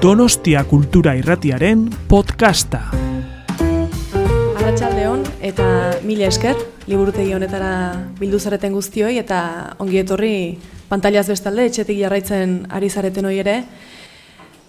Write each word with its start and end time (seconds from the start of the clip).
Donostia 0.00 0.64
Kultura 0.64 1.12
Irratiaren 1.12 1.82
podcasta. 2.08 2.78
Arratsaldeon 4.56 5.26
eta 5.44 5.66
mila 6.08 6.24
esker 6.24 6.56
liburutegi 6.88 7.34
honetara 7.36 7.72
bildu 8.16 8.38
zareten 8.40 8.72
guztioi 8.72 9.18
eta 9.20 9.40
ongi 9.76 10.00
etorri 10.00 10.32
pantailaz 10.88 11.26
bestalde 11.28 11.66
etxetik 11.68 12.00
jarraitzen 12.00 12.54
ari 12.72 12.88
zareten 12.88 13.28
hori 13.28 13.42
ere. 13.42 13.58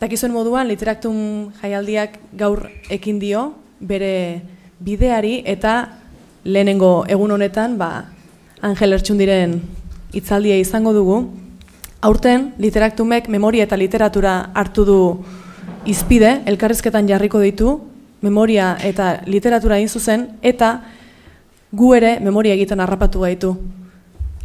Dakizuen 0.01 0.35
moduan 0.35 0.67
literaktum 0.67 1.15
jaialdiak 1.61 2.19
gaur 2.35 2.65
ekin 2.91 3.23
dio 3.23 3.53
bere 3.79 4.41
bideari 4.83 5.37
eta 5.45 5.77
lehenengo 6.43 7.05
egun 7.07 7.31
honetan 7.37 7.77
ba 7.79 7.93
Angel 8.59 8.99
Ertxundiren 8.99 9.61
hitzaldia 10.11 10.59
izango 10.59 10.91
dugu. 10.91 11.21
Aurten 12.01 12.55
literaktumek 12.57 13.27
memoria 13.29 13.67
eta 13.67 13.77
literatura 13.77 14.31
hartu 14.57 14.85
du 14.87 15.01
izpide, 15.85 16.39
elkarrizketan 16.49 17.05
jarriko 17.05 17.37
ditu, 17.43 17.75
memoria 18.25 18.71
eta 18.81 19.19
literatura 19.29 19.77
egin 19.77 19.89
zuzen, 19.89 20.25
eta 20.41 20.71
gu 21.71 21.93
ere 21.93 22.15
memoria 22.19 22.57
egiten 22.57 22.81
harrapatu 22.81 23.21
gaitu. 23.21 23.53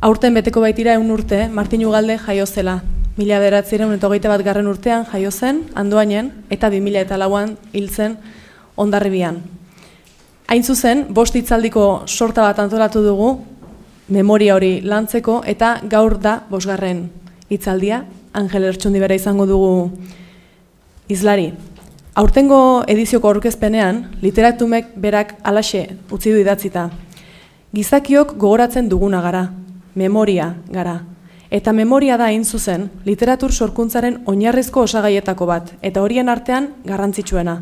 Aurten 0.04 0.36
beteko 0.36 0.60
baitira 0.60 0.98
egun 1.00 1.10
urte, 1.16 1.48
Martin 1.48 1.86
Ugalde 1.88 2.18
jaio 2.20 2.44
zela. 2.44 2.82
Mila 3.16 3.40
beratziren 3.40 3.92
eta 3.96 4.10
hogeita 4.10 4.28
bat 4.28 4.44
garren 4.44 4.68
urtean 4.68 5.08
jaio 5.08 5.32
zen, 5.32 5.64
handoainen, 5.74 6.32
eta 6.52 6.68
bi 6.68 6.84
mila 6.84 7.00
eta 7.00 7.16
lauan 7.16 7.56
hil 7.72 7.88
zen 7.88 8.18
ondarribian. 8.76 9.40
Hain 10.46 10.62
zuzen, 10.62 11.06
bost 11.08 11.34
hitzaldiko 11.34 12.02
sorta 12.04 12.42
bat 12.44 12.58
antolatu 12.60 13.00
dugu, 13.00 13.38
memoria 14.08 14.54
hori 14.60 14.82
lantzeko, 14.84 15.40
eta 15.48 15.78
gaur 15.88 16.20
da 16.20 16.42
bosgarren 16.50 17.06
hitzaldia, 17.48 18.04
Angel 18.32 18.64
Ertsundi 18.64 19.00
bera 19.00 19.14
izango 19.14 19.46
dugu 19.46 19.90
izlari. 21.08 21.52
Aurtengo 22.16 22.84
edizioko 22.88 23.28
aurkezpenean, 23.28 24.06
literatumek 24.22 24.94
berak 24.96 25.34
alaxe 25.44 25.82
utzi 26.10 26.32
du 26.32 26.40
idatzita. 26.40 26.88
Gizakiok 27.76 28.36
gogoratzen 28.40 28.88
duguna 28.88 29.20
gara, 29.20 29.50
memoria 29.94 30.54
gara. 30.72 31.02
Eta 31.50 31.72
memoria 31.72 32.16
da 32.16 32.30
hain 32.32 32.44
zuzen, 32.44 32.88
literatur 33.04 33.52
sorkuntzaren 33.52 34.22
oinarrizko 34.26 34.82
osagaietako 34.88 35.46
bat, 35.46 35.74
eta 35.82 36.02
horien 36.02 36.28
artean 36.28 36.72
garrantzitsuena. 36.84 37.60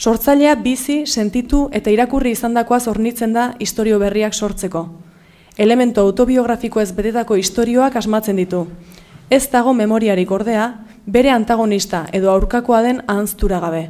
Sortzailea 0.00 0.54
bizi, 0.54 1.02
sentitu 1.06 1.68
eta 1.76 1.90
irakurri 1.90 2.30
izandakoa 2.36 2.78
zornitzen 2.80 3.32
da 3.32 3.54
historio 3.58 3.98
berriak 3.98 4.32
sortzeko. 4.32 4.86
Elemento 5.58 6.00
autobiografiko 6.00 6.80
ez 6.80 6.92
betetako 6.96 7.36
istorioak 7.36 7.96
asmatzen 7.96 8.38
ditu. 8.40 8.66
Ez 9.30 9.46
dago 9.46 9.70
memoriarik 9.78 10.30
ordea, 10.34 10.64
bere 11.06 11.30
antagonista 11.30 12.00
edo 12.12 12.32
aurkakoa 12.32 12.80
den 12.82 13.04
ahanztura 13.06 13.60
gabe. 13.62 13.84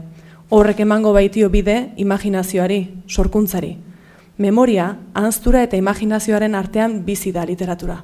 Horrek 0.52 0.82
emango 0.84 1.14
baitio 1.16 1.48
bide 1.48 1.94
imaginazioari, 1.96 2.80
sorkuntzari. 3.08 3.78
Memoria, 4.36 4.98
ahanztura 5.14 5.62
eta 5.64 5.80
imaginazioaren 5.80 6.54
artean 6.54 7.06
bizi 7.06 7.32
da 7.32 7.46
literatura. 7.48 8.02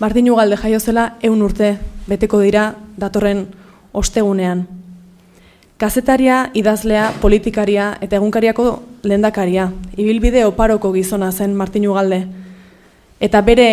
Martin 0.00 0.30
Ugalde 0.32 0.56
jaio 0.56 0.80
zela 0.80 1.16
eun 1.20 1.42
urte, 1.42 1.74
beteko 2.08 2.40
dira 2.40 2.74
datorren 2.96 3.46
ostegunean. 3.92 4.66
Kazetaria, 5.76 6.50
idazlea, 6.54 7.10
politikaria 7.20 7.98
eta 8.00 8.16
egunkariako 8.16 8.82
lendakaria. 9.02 9.70
Ibilbide 9.96 10.46
oparoko 10.48 10.94
gizona 10.96 11.30
zen 11.32 11.54
Martin 11.54 11.88
Ugalde. 11.88 12.24
Eta 13.20 13.42
bere 13.44 13.68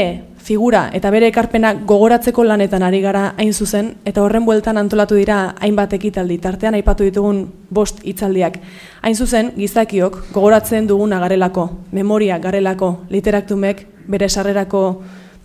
figura 0.48 0.88
eta 0.96 1.10
bere 1.12 1.28
ekarpena 1.28 1.74
gogoratzeko 1.90 2.46
lanetan 2.48 2.84
ari 2.88 3.02
gara 3.04 3.34
hain 3.38 3.52
zuzen, 3.54 3.96
eta 4.08 4.24
horren 4.24 4.46
bueltan 4.48 4.78
antolatu 4.80 5.18
dira 5.20 5.56
hainbat 5.60 5.94
ekitaldi, 5.98 6.38
tartean 6.40 6.78
aipatu 6.78 7.04
ditugun 7.04 7.42
bost 7.70 8.00
hitzaldiak. 8.08 8.60
Hain 9.04 9.16
zuzen, 9.16 9.52
gizakiok 9.58 10.22
gogoratzen 10.32 10.88
duguna 10.88 11.20
garelako, 11.20 11.68
memoria 11.92 12.40
garelako, 12.40 12.94
literaktumek 13.10 13.84
bere 14.08 14.30
sarrerako 14.30 14.84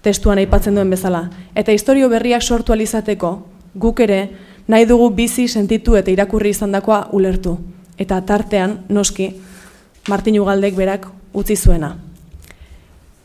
testuan 0.03 0.39
aipatzen 0.39 0.79
duen 0.79 0.91
bezala. 0.91 1.25
Eta 1.55 1.75
historio 1.75 2.09
berriak 2.13 2.43
sortu 2.43 2.73
alizateko, 2.73 3.33
guk 3.75 4.05
ere 4.07 4.21
nahi 4.69 4.87
dugu 4.87 5.11
bizi 5.11 5.49
sentitu 5.49 5.99
eta 5.99 6.15
irakurri 6.15 6.55
izandakoa 6.55 7.09
ulertu. 7.13 7.59
Eta 7.99 8.21
tartean, 8.23 8.85
noski, 8.89 9.33
Martin 10.09 10.39
Ugaldek 10.41 10.79
berak 10.79 11.11
utzi 11.35 11.57
zuena. 11.57 11.97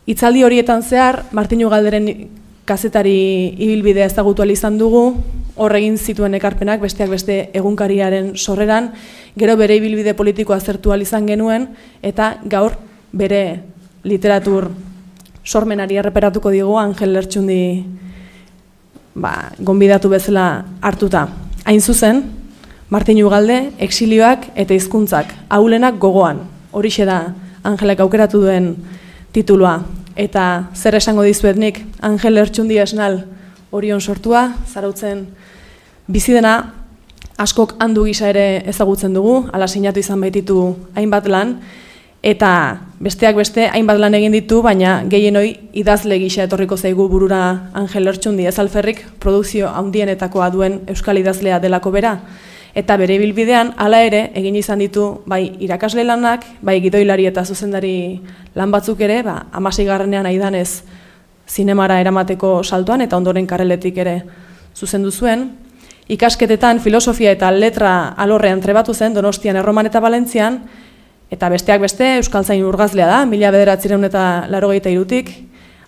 Itzaldi 0.07 0.45
horietan 0.47 0.83
zehar, 0.87 1.25
Martin 1.35 1.65
Ugalderen 1.67 2.05
kazetari 2.63 3.51
ibilbidea 3.59 4.05
ezagutu 4.07 4.45
izan 4.47 4.77
dugu, 4.77 5.17
horregin 5.57 5.97
zituen 5.97 6.33
ekarpenak 6.33 6.79
besteak 6.79 7.09
beste 7.09 7.49
egunkariaren 7.53 8.37
sorreran, 8.37 8.93
gero 9.35 9.57
bere 9.57 9.75
ibilbide 9.75 10.13
politikoa 10.13 10.59
zertu 10.61 10.93
izan 10.95 11.27
genuen, 11.27 11.67
eta 12.01 12.37
gaur 12.45 12.77
bere 13.11 13.63
literatur 14.03 14.71
sormenari 15.43 15.97
erreperatuko 15.97 16.51
digu 16.51 16.77
Angel 16.77 17.11
Lertxundi 17.11 17.83
ba, 19.15 19.51
gonbidatu 19.59 20.07
bezala 20.07 20.63
hartuta. 20.81 21.27
Hain 21.65 21.81
zuzen, 21.81 22.23
Martin 22.89 23.21
Ugalde, 23.25 23.71
exilioak 23.77 24.53
eta 24.55 24.73
hizkuntzak 24.73 25.33
haulenak 25.49 25.99
gogoan. 25.99 26.45
Horixe 26.71 27.03
da 27.03 27.33
Angelek 27.63 27.99
aukeratu 27.99 28.39
duen 28.39 28.77
titulua. 29.37 29.81
Eta 30.17 30.71
zer 30.73 30.97
esango 30.97 31.21
dizuet 31.27 31.59
nik, 31.61 31.83
Angel 32.01 32.41
Ertxundi 32.41 32.79
esnal 32.81 33.21
orion 33.71 34.01
sortua, 34.01 34.47
zarautzen 34.65 35.27
bizi 36.09 36.33
dena, 36.33 36.55
askok 37.37 37.75
handu 37.83 38.07
gisa 38.07 38.31
ere 38.31 38.63
ezagutzen 38.69 39.13
dugu, 39.13 39.43
ala 39.53 39.67
sinatu 39.69 40.01
izan 40.01 40.23
baititu 40.23 40.71
hainbat 40.97 41.29
lan, 41.29 41.59
eta 42.25 42.51
besteak 43.03 43.37
beste 43.37 43.67
hainbat 43.69 44.01
lan 44.01 44.17
egin 44.17 44.33
ditu, 44.33 44.63
baina 44.65 45.03
gehienoi 45.05 45.51
idazle 45.77 46.17
gisa 46.23 46.47
etorriko 46.47 46.77
zaigu 46.77 47.05
burura 47.11 47.69
Angel 47.77 48.09
Ertxundi 48.09 48.47
ez 48.49 48.57
alferrik, 48.57 49.03
produkzio 49.21 49.69
handienetakoa 49.69 50.49
duen 50.49 50.81
euskal 50.89 51.21
idazlea 51.21 51.61
delako 51.61 51.93
bera, 51.93 52.17
eta 52.75 52.97
bere 52.97 53.17
bilbidean 53.17 53.73
hala 53.77 54.01
ere 54.03 54.31
egin 54.35 54.55
izan 54.55 54.79
ditu 54.79 55.21
bai 55.25 55.55
irakasle 55.59 56.03
lanak, 56.03 56.45
bai 56.61 56.79
gidoilari 56.81 57.25
eta 57.25 57.45
zuzendari 57.45 58.21
lan 58.55 58.71
batzuk 58.71 59.01
ere, 59.01 59.21
ba 59.23 59.45
16garrenean 59.53 60.25
aidanez 60.25 60.83
zinemara 61.47 62.01
eramateko 62.01 62.63
saltoan 62.63 63.01
eta 63.01 63.17
ondoren 63.17 63.47
karreletik 63.47 63.97
ere 63.97 64.21
zuzendu 64.75 65.11
zuen. 65.11 65.49
Ikasketetan 66.07 66.79
filosofia 66.79 67.33
eta 67.35 67.49
letra 67.51 68.13
alorrean 68.15 68.61
trebatu 68.61 68.93
zen 68.93 69.13
Donostian, 69.13 69.57
Erroman 69.59 69.89
eta 69.89 69.99
Valentzian 69.99 70.61
eta 71.31 71.49
besteak 71.51 71.81
beste 71.83 72.13
euskaltzain 72.21 72.63
urgazlea 72.63 73.07
da, 73.07 73.25
mila 73.25 73.51
bederatzireun 73.51 74.07
eta 74.07 74.45
larogeita 74.47 74.89
irutik. 74.89 75.33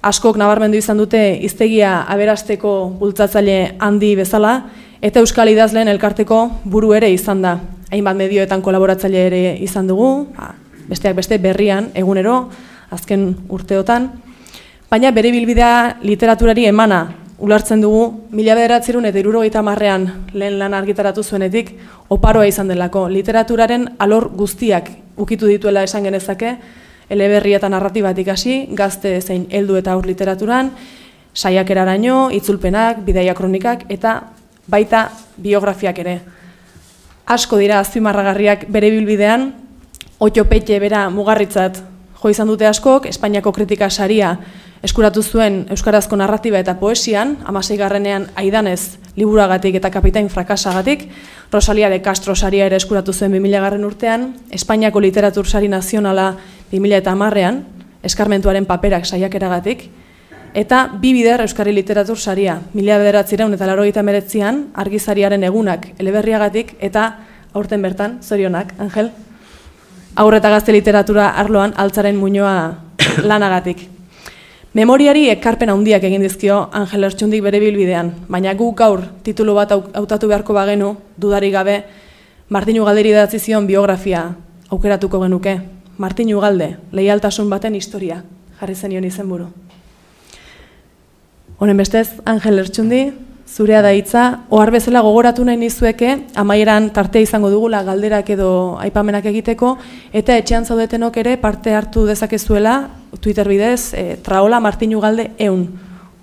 Askok 0.04 0.38
nabarmendu 0.40 0.80
izan 0.80 1.00
dute 1.00 1.22
iztegia 1.44 2.02
aberasteko 2.08 2.74
bultzatzaile 3.00 3.76
handi 3.80 4.14
bezala, 4.20 4.54
Eta 5.00 5.22
Euskal 5.24 5.48
Idazleen 5.48 5.88
elkarteko 5.88 6.38
buru 6.68 6.90
ere 6.92 7.08
izan 7.14 7.40
da. 7.40 7.54
Hainbat 7.88 8.18
medioetan 8.20 8.60
kolaboratzaile 8.60 9.22
ere 9.30 9.40
izan 9.64 9.88
dugu, 9.88 10.26
ba, 10.36 10.50
besteak 10.90 11.16
beste 11.16 11.38
berrian, 11.40 11.88
egunero, 11.96 12.50
azken 12.92 13.30
urteotan. 13.48 14.10
Baina 14.92 15.14
bere 15.16 15.32
bilbidea 15.32 16.02
literaturari 16.04 16.66
emana 16.68 17.06
ulartzen 17.40 17.80
dugu, 17.80 18.26
mila 18.36 18.58
bederatzerun 18.60 19.08
eta 19.08 19.22
irurogeita 19.22 19.62
marrean 19.64 20.10
lehen 20.34 20.58
lan 20.60 20.76
argitaratu 20.76 21.24
zuenetik, 21.24 21.72
oparoa 22.12 22.50
izan 22.50 22.68
delako. 22.68 23.06
Literaturaren 23.08 23.88
alor 24.04 24.28
guztiak 24.36 24.90
ukitu 25.16 25.48
dituela 25.48 25.86
esan 25.88 26.04
genezake, 26.04 26.58
eleberri 27.08 27.54
eta 27.56 27.70
narratibatik 27.72 28.34
hasi, 28.36 28.66
gazte 28.76 29.16
zein 29.22 29.48
heldu 29.50 29.80
eta 29.80 29.96
aur 29.96 30.06
literaturan, 30.06 30.74
saiakeraraino, 31.34 32.28
itzulpenak, 32.36 33.00
bidaia 33.08 33.34
kronikak, 33.38 33.88
eta 33.88 34.18
baita 34.70 35.10
biografiak 35.38 36.00
ere. 36.00 36.20
Asko 37.30 37.58
dira 37.62 37.80
azpimarragarriak 37.82 38.68
bere 38.70 38.90
bilbidean, 38.94 39.52
otxopetxe 40.20 40.80
bera 40.82 41.08
mugarritzat 41.14 41.82
jo 42.20 42.30
izan 42.30 42.50
dute 42.52 42.68
askok, 42.68 43.06
Espainiako 43.08 43.54
kritika 43.56 43.90
saria 43.90 44.34
eskuratu 44.84 45.24
zuen 45.24 45.66
Euskarazko 45.72 46.16
narratiba 46.20 46.60
eta 46.60 46.76
poesian, 46.80 47.38
amasei 47.48 47.78
garrenean 47.80 48.30
aidanez 48.40 48.98
liburagatik 49.16 49.76
eta 49.80 49.92
kapitain 49.92 50.30
frakasagatik, 50.32 51.10
Rosalia 51.52 51.90
de 51.90 52.02
Castro 52.02 52.36
saria 52.36 52.68
ere 52.70 52.78
eskuratu 52.78 53.14
zuen 53.14 53.32
2000 53.32 53.62
garren 53.64 53.86
urtean, 53.86 54.34
Espainiako 54.52 55.00
literatur 55.00 55.48
sari 55.48 55.68
nazionala 55.68 56.36
2000 56.72 57.02
eta 57.02 57.16
marrean, 57.16 57.64
eskarmentuaren 58.04 58.66
paperak 58.66 59.06
saiakeragatik, 59.06 59.90
Eta 60.54 60.90
bi 61.00 61.14
bider 61.14 61.42
Euskari 61.42 61.74
Literatur 61.74 62.18
Saria, 62.18 62.60
mila 62.74 62.98
bederatzireun 62.98 63.54
eta 63.54 63.68
larogeita 63.70 64.02
meretzian, 64.04 64.70
argizariaren 64.74 65.44
egunak 65.46 65.92
eleberriagatik, 66.00 66.76
eta 66.80 67.20
aurten 67.54 67.82
bertan, 67.82 68.18
zorionak, 68.24 68.74
Angel? 68.80 69.12
Aurreta 70.16 70.50
gazte 70.50 70.74
literatura 70.74 71.30
arloan 71.38 71.74
altzaren 71.78 72.18
muñoa 72.18 72.82
lanagatik. 73.30 73.86
Memoriari 74.74 75.30
ekarpen 75.30 75.70
handiak 75.70 76.04
egin 76.06 76.22
dizkio 76.22 76.60
Angel 76.74 77.04
Ertxundik 77.08 77.42
bere 77.46 77.62
bilbidean, 77.62 78.12
baina 78.28 78.54
guk 78.58 78.78
gaur 78.78 79.06
titulu 79.24 79.54
bat 79.58 79.72
hautatu 79.72 80.28
beharko 80.28 80.54
bagenu, 80.54 80.96
dudari 81.18 81.50
gabe, 81.54 81.84
Martin 82.50 82.82
Ugalderi 82.82 83.14
datzi 83.14 83.40
zion 83.40 83.68
biografia 83.70 84.36
aukeratuko 84.70 85.22
genuke. 85.22 85.60
Martin 85.98 86.34
Ugalde, 86.34 86.78
leialtasun 86.92 87.50
baten 87.50 87.76
historia, 87.76 88.24
jarri 88.60 88.76
zenion 88.76 89.04
izenburu. 89.04 89.50
Honen 91.60 91.76
bestez, 91.76 92.22
Angel 92.24 92.62
Ertxundi, 92.62 93.10
zurea 93.52 93.82
da 93.84 93.90
hitza, 93.92 94.46
ohar 94.48 94.70
bezala 94.72 95.02
gogoratu 95.04 95.44
nahi 95.44 95.58
nizueke, 95.60 96.14
amaieran 96.40 96.86
tarte 96.96 97.20
izango 97.20 97.50
dugula 97.52 97.82
galderak 97.84 98.30
edo 98.32 98.52
aipamenak 98.80 99.26
egiteko, 99.28 99.74
eta 100.16 100.38
etxean 100.40 100.64
zaudetenok 100.64 101.20
ere 101.20 101.34
parte 101.42 101.74
hartu 101.76 102.06
dezakezuela, 102.08 102.78
Twitter 103.20 103.50
bidez, 103.52 103.92
e, 103.92 104.16
traola 104.24 104.62
Martinu 104.64 105.02
Galde 105.04 105.34
eun 105.38 105.66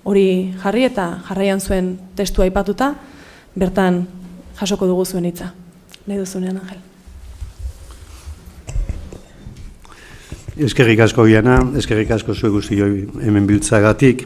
hori 0.09 0.55
jarri 0.63 0.87
eta 0.87 1.05
jarraian 1.27 1.61
zuen 1.61 1.93
testu 2.17 2.41
aipatuta, 2.41 2.95
bertan 3.53 4.07
jasoko 4.57 4.89
dugu 4.89 5.05
zuen 5.05 5.29
hitza. 5.29 5.51
Nahi 6.07 6.17
duzunean, 6.17 6.57
Angel. 6.63 6.81
Eskerrik 10.65 11.05
asko 11.05 11.29
biana, 11.29 11.61
eskerrik 11.77 12.09
asko 12.17 12.33
zuen 12.33 12.57
guzti 12.57 12.81
hemen 12.81 13.45
biltzagatik, 13.45 14.25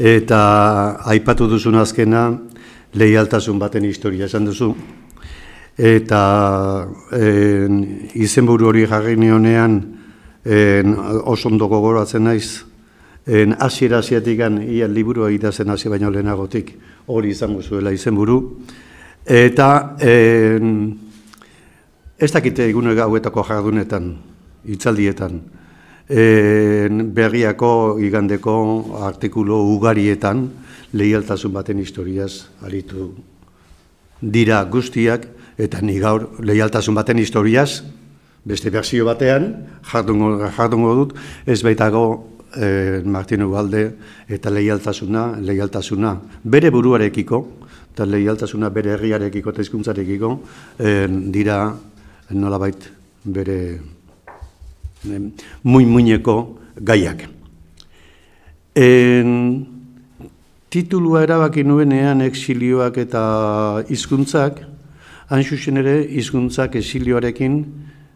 Eta 0.00 1.02
aipatu 1.04 1.46
duzun 1.50 1.76
azkena, 1.76 2.30
lehialtasun 2.96 3.58
baten 3.60 3.84
historia 3.84 4.24
esan 4.24 4.46
duzu. 4.48 4.72
Eta 5.76 6.88
en, 7.12 8.08
izenburu 8.14 8.70
hori 8.70 8.86
jarri 8.86 9.16
nionean 9.16 9.80
oso 11.24 11.48
ondo 11.48 11.68
gogoratzen 11.68 12.24
naiz, 12.24 12.64
en, 13.26 13.54
asiera 13.60 13.98
asiatikan 13.98 14.62
ia 14.62 14.88
liburua 14.88 15.30
idazen 15.30 15.70
hasi 15.70 15.88
baino 15.88 16.10
lehenagotik 16.10 16.72
hori 17.06 17.30
izango 17.30 17.62
zuela 17.62 17.92
izenburu. 17.92 18.40
Eta 19.26 19.96
en, 20.00 20.98
ez 22.18 22.32
dakite 22.32 22.68
egune 22.68 22.94
gauetako 22.94 23.44
jardunetan, 23.44 24.14
itzaldietan, 24.64 25.40
berriako 26.08 27.98
igandeko 28.00 28.54
artikulo 29.06 29.62
ugarietan 29.74 30.48
lehialtasun 30.92 31.52
baten 31.52 31.78
historiaz 31.78 32.48
aritu 32.62 33.12
dira 34.20 34.62
guztiak 34.64 35.26
eta 35.58 35.80
ni 35.80 35.98
gaur 35.98 36.28
lehialtasun 36.40 36.94
baten 36.94 37.18
historiaz 37.18 37.82
beste 38.44 38.70
berzio 38.70 39.04
batean 39.04 39.66
jardungo, 39.92 40.48
jardungo 40.56 40.94
dut 40.94 41.14
ez 41.46 41.62
baitago 41.62 42.04
e, 42.56 43.02
Martino 43.04 43.48
Balde 43.50 43.92
eta 44.28 44.50
lehialtasuna, 44.50 45.38
lehialtasuna 45.40 46.16
bere 46.44 46.70
buruarekiko 46.70 47.42
eta 47.92 48.06
lehialtasuna 48.06 48.70
bere 48.70 48.96
herriarekiko 48.96 49.50
eta 49.50 49.62
izkuntzarekiko 49.62 50.34
dira 51.32 51.58
nolabait 52.30 52.88
bere 53.24 53.58
muy 55.62 55.86
muñeko 55.86 56.58
gaiak. 56.76 57.28
En, 58.74 59.66
titulua 60.70 61.22
erabaki 61.22 61.64
nuenean 61.64 62.22
exilioak 62.22 62.96
eta 62.98 63.84
hizkuntzak, 63.88 64.62
hain 65.28 65.76
ere 65.76 66.00
hizkuntzak 66.08 66.76
exilioarekin 66.76 67.64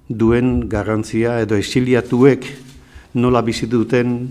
duen 0.09 0.69
garrantzia 0.69 1.41
edo 1.41 1.57
exiliatuek 1.57 2.47
nola 3.15 3.43
bizituten 3.43 4.31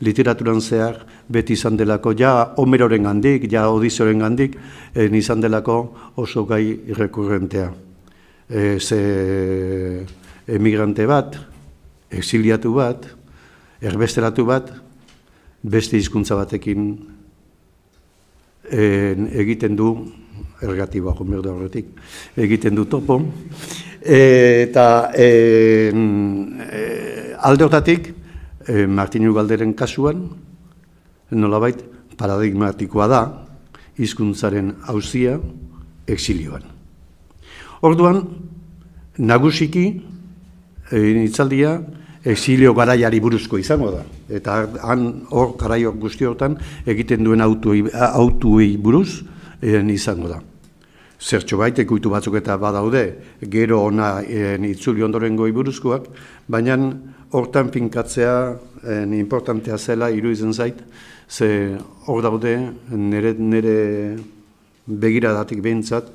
literaturan 0.00 0.60
zehar 0.60 1.04
beti 1.28 1.52
izan 1.52 1.76
delako, 1.76 2.14
ja 2.18 2.54
Homeroren 2.56 3.04
gandik, 3.04 3.46
ja 3.52 3.68
Odizoren 3.70 4.18
gandik, 4.18 4.56
en 4.94 5.14
izan 5.14 5.40
delako 5.40 5.94
oso 6.16 6.44
gai 6.46 6.80
rekurrentea. 6.96 7.70
E, 8.48 8.78
ze 8.80 10.06
emigrante 10.48 11.06
bat, 11.06 11.36
exiliatu 12.10 12.74
bat, 12.74 13.06
erbesteratu 13.80 14.44
bat, 14.48 14.70
beste 15.62 15.98
hizkuntza 16.00 16.36
batekin 16.38 16.86
en, 18.70 19.28
egiten 19.32 19.76
du, 19.76 19.90
ergatiboa 20.60 21.14
jomer 21.16 21.42
da 21.44 21.52
horretik, 21.54 21.92
egiten 22.36 22.76
du 22.76 22.86
topo, 22.90 23.20
eta 24.00 24.86
en, 25.16 26.02
e, 26.66 26.82
alde 27.40 27.66
hortatik, 27.66 28.10
e, 28.66 28.86
Martin 28.86 29.28
Ugalderen 29.30 29.72
kasuan, 29.76 30.28
nolabait, 31.30 31.80
paradigmatikoa 32.20 33.06
da, 33.08 33.22
hizkuntzaren 34.00 34.74
hauzia, 34.88 35.38
exilioan. 36.10 36.64
Orduan, 37.86 38.22
nagusiki, 39.16 39.84
itzaldia, 40.92 41.78
exilio 42.24 42.74
garaiari 42.74 43.20
buruzko 43.20 43.58
izango 43.58 43.90
da. 43.94 44.04
Eta 44.28 44.60
han 44.84 45.06
hor 45.30 45.56
garaio 45.58 45.92
guztiotan 45.92 46.58
egiten 46.86 47.24
duen 47.24 47.40
autuei, 47.40 47.84
autuei 47.92 48.76
buruz 48.76 49.22
en, 49.62 49.90
izango 49.90 50.28
da. 50.28 50.40
Zertxo 51.20 51.58
baite 51.60 51.84
ekuitu 51.84 52.10
batzuk 52.12 52.38
eta 52.40 52.56
badaude, 52.56 53.04
gero 53.52 53.82
ona 53.84 54.20
en, 54.22 54.64
itzuli 54.64 55.04
ondoren 55.04 55.36
goi 55.36 55.50
buruzkoak, 55.52 56.08
baina 56.48 56.78
hortan 57.36 57.70
finkatzea 57.72 58.36
en, 58.84 59.14
importantea 59.14 59.78
zela 59.78 60.10
iruditzen 60.10 60.52
zait, 60.52 60.80
ze 61.28 61.76
hor 62.06 62.22
daude 62.22 62.56
nire, 62.90 63.34
nire 63.38 63.76
begiradatik 64.86 65.60
behintzat, 65.62 66.08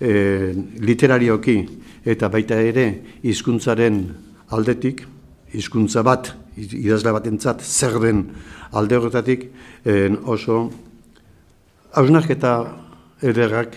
e, 0.00 0.52
literarioki 0.78 1.56
eta 2.04 2.28
baita 2.28 2.58
ere 2.60 2.86
hizkuntzaren 3.22 4.02
aldetik, 4.52 5.04
hizkuntza 5.52 6.02
bat, 6.02 6.32
idazle 6.56 7.12
batentzat 7.12 7.62
zer 7.62 7.98
den 8.02 8.24
alde 8.72 8.96
horretatik 8.98 9.46
en 9.84 10.18
oso 10.24 10.70
hausnarketa 11.92 12.52
ederrak 13.22 13.76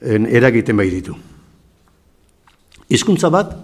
en 0.00 0.26
eragiten 0.26 0.76
bai 0.76 0.88
ditu. 0.92 1.16
Hizkuntza 2.90 3.30
bat 3.30 3.54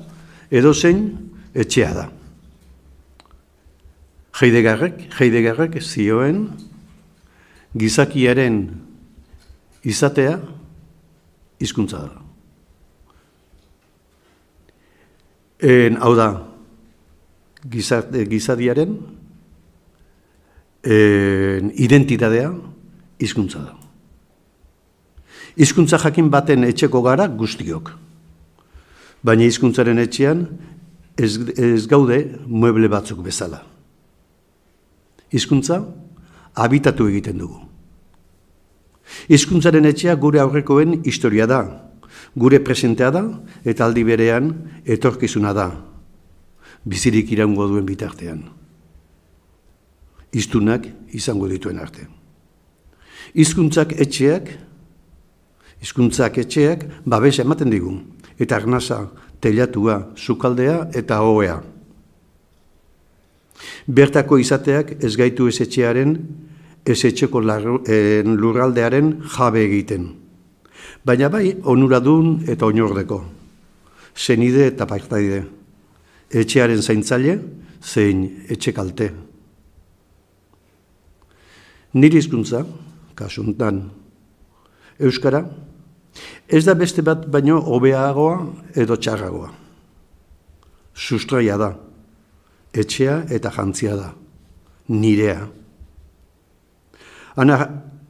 edo 0.51 0.73
zein 0.75 1.09
etxea 1.57 1.93
da. 1.95 2.07
Heidegarrek, 4.37 5.07
Heidegarrek 5.17 5.79
zioen 5.81 6.51
gizakiaren 7.77 8.59
izatea 9.87 10.37
hizkuntza 11.61 12.03
da. 12.05 12.23
En, 15.67 15.97
hau 16.05 16.13
da, 16.17 16.29
gizadiaren 17.73 18.97
en, 20.85 21.73
identitatea 21.75 22.53
hizkuntza 23.19 23.65
da. 23.65 23.75
Hizkuntza 25.57 25.99
jakin 26.03 26.29
baten 26.31 26.67
etxeko 26.69 27.01
gara 27.03 27.27
guztiok. 27.33 27.95
Baina 29.25 29.47
hizkuntzaren 29.49 29.99
etxean 30.03 30.45
ez, 31.17 31.33
ez 31.57 31.87
gaude 31.89 32.21
mueble 32.47 32.91
batzuk 32.93 33.23
bezala. 33.25 33.63
Hizkuntza 35.33 35.81
habitatu 36.55 37.09
egiten 37.09 37.41
dugu. 37.41 37.66
Hizkuntzaren 39.29 39.87
etxea 39.89 40.15
gure 40.21 40.41
aurrekoen 40.43 41.01
historia 41.05 41.47
da, 41.47 41.61
gure 42.37 42.61
presentea 42.61 43.11
da 43.15 43.25
eta 43.65 43.87
aldi 43.87 44.05
berean 44.05 44.53
etorkizuna 44.85 45.53
da, 45.57 45.71
bizirik 46.85 47.33
iraungo 47.33 47.69
duen 47.71 47.87
bitartean. 47.87 48.45
Iztunak 50.37 50.87
izango 51.17 51.49
dituen 51.49 51.79
arte. 51.81 52.07
Hizkuntzak 53.35 53.95
etxeak, 54.01 54.51
hizkuntzak 55.83 56.39
etxeak 56.45 56.85
babes 57.07 57.39
ematen 57.43 57.73
digu, 57.73 57.95
eta 58.39 58.59
arnasa, 58.61 59.07
telatua, 59.41 60.13
sukaldea 60.17 60.91
eta 60.97 61.21
hoea. 61.25 61.61
Bertako 63.87 64.39
izateak 64.43 64.97
ez 65.05 65.15
gaitu 65.17 65.49
ez 65.49 65.61
etxearen 65.65 66.17
ez 66.87 67.03
etxeko 67.05 67.41
lurraldearen 67.43 69.11
jabe 69.37 69.65
egiten. 69.67 70.07
Baina 71.07 71.29
bai, 71.29 71.57
onuradun 71.63 72.45
eta 72.49 72.67
oinordeko. 72.67 73.21
Zenide 74.17 74.67
eta 74.71 74.87
partaide. 74.87 75.45
Etxearen 76.31 76.83
zaintzaile, 76.83 77.39
zein 77.83 78.25
etxe 78.51 78.73
kalte. 78.75 79.11
Niri 81.97 82.19
izkuntza, 82.19 82.65
kasuntan, 83.17 83.87
Euskara, 84.99 85.43
ez 86.49 86.65
da 86.65 86.75
beste 86.75 87.03
bat 87.05 87.27
baino 87.29 87.59
hobeagoa 87.61 88.39
edo 88.77 88.97
txarragoa. 88.97 89.51
Sustraia 90.97 91.59
da, 91.61 91.71
etxea 92.73 93.19
eta 93.33 93.53
jantzia 93.53 93.97
da, 93.99 94.11
nirea. 94.89 95.45
Ana, 97.37 97.57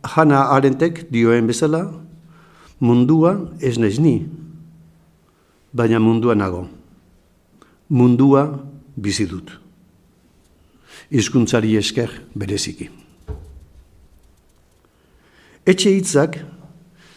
jana 0.07 0.47
arentek 0.55 1.07
dioen 1.11 1.49
bezala, 1.51 1.83
mundua 2.81 3.35
ez 3.61 3.77
naiz 3.79 3.99
ni, 3.99 4.21
baina 5.75 5.99
mundua 6.01 6.35
nago. 6.35 6.67
Mundua 7.91 8.47
bizi 8.97 9.27
dut. 9.27 9.51
Hizkuntzari 11.11 11.77
esker 11.79 12.11
bereziki. 12.35 12.89
Etxe 15.67 15.91
hitzak 15.91 16.39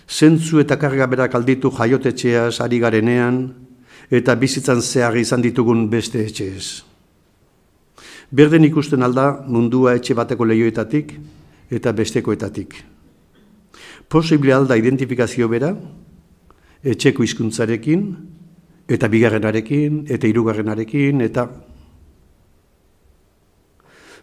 zentzu 0.10 0.60
eta 0.62 0.78
karga 0.82 1.06
berak 1.06 1.36
alditu 1.38 1.70
jaiotetxeaz 1.70 2.60
ari 2.66 2.80
garenean 2.82 3.44
eta 4.10 4.34
bizitzan 4.36 4.82
zehar 4.82 5.18
izan 5.18 5.42
ditugun 5.42 5.88
beste 5.89 6.24
etxeez. 6.25 6.84
Berden 8.34 8.66
ikusten 8.66 9.06
alda 9.06 9.32
mundua 9.46 9.96
etxe 9.98 10.18
bateko 10.18 10.46
lehioetatik 10.50 11.13
eta 11.72 11.94
bestekoetatik. 11.94 12.76
Posible 14.10 14.54
alda 14.54 14.78
identifikazio 14.78 15.48
bera, 15.50 15.74
etxeko 16.84 17.24
hizkuntzarekin 17.24 18.06
eta 18.90 19.08
bigarrenarekin, 19.08 20.06
eta 20.10 20.28
hirugarrenarekin, 20.28 21.22
eta... 21.22 21.46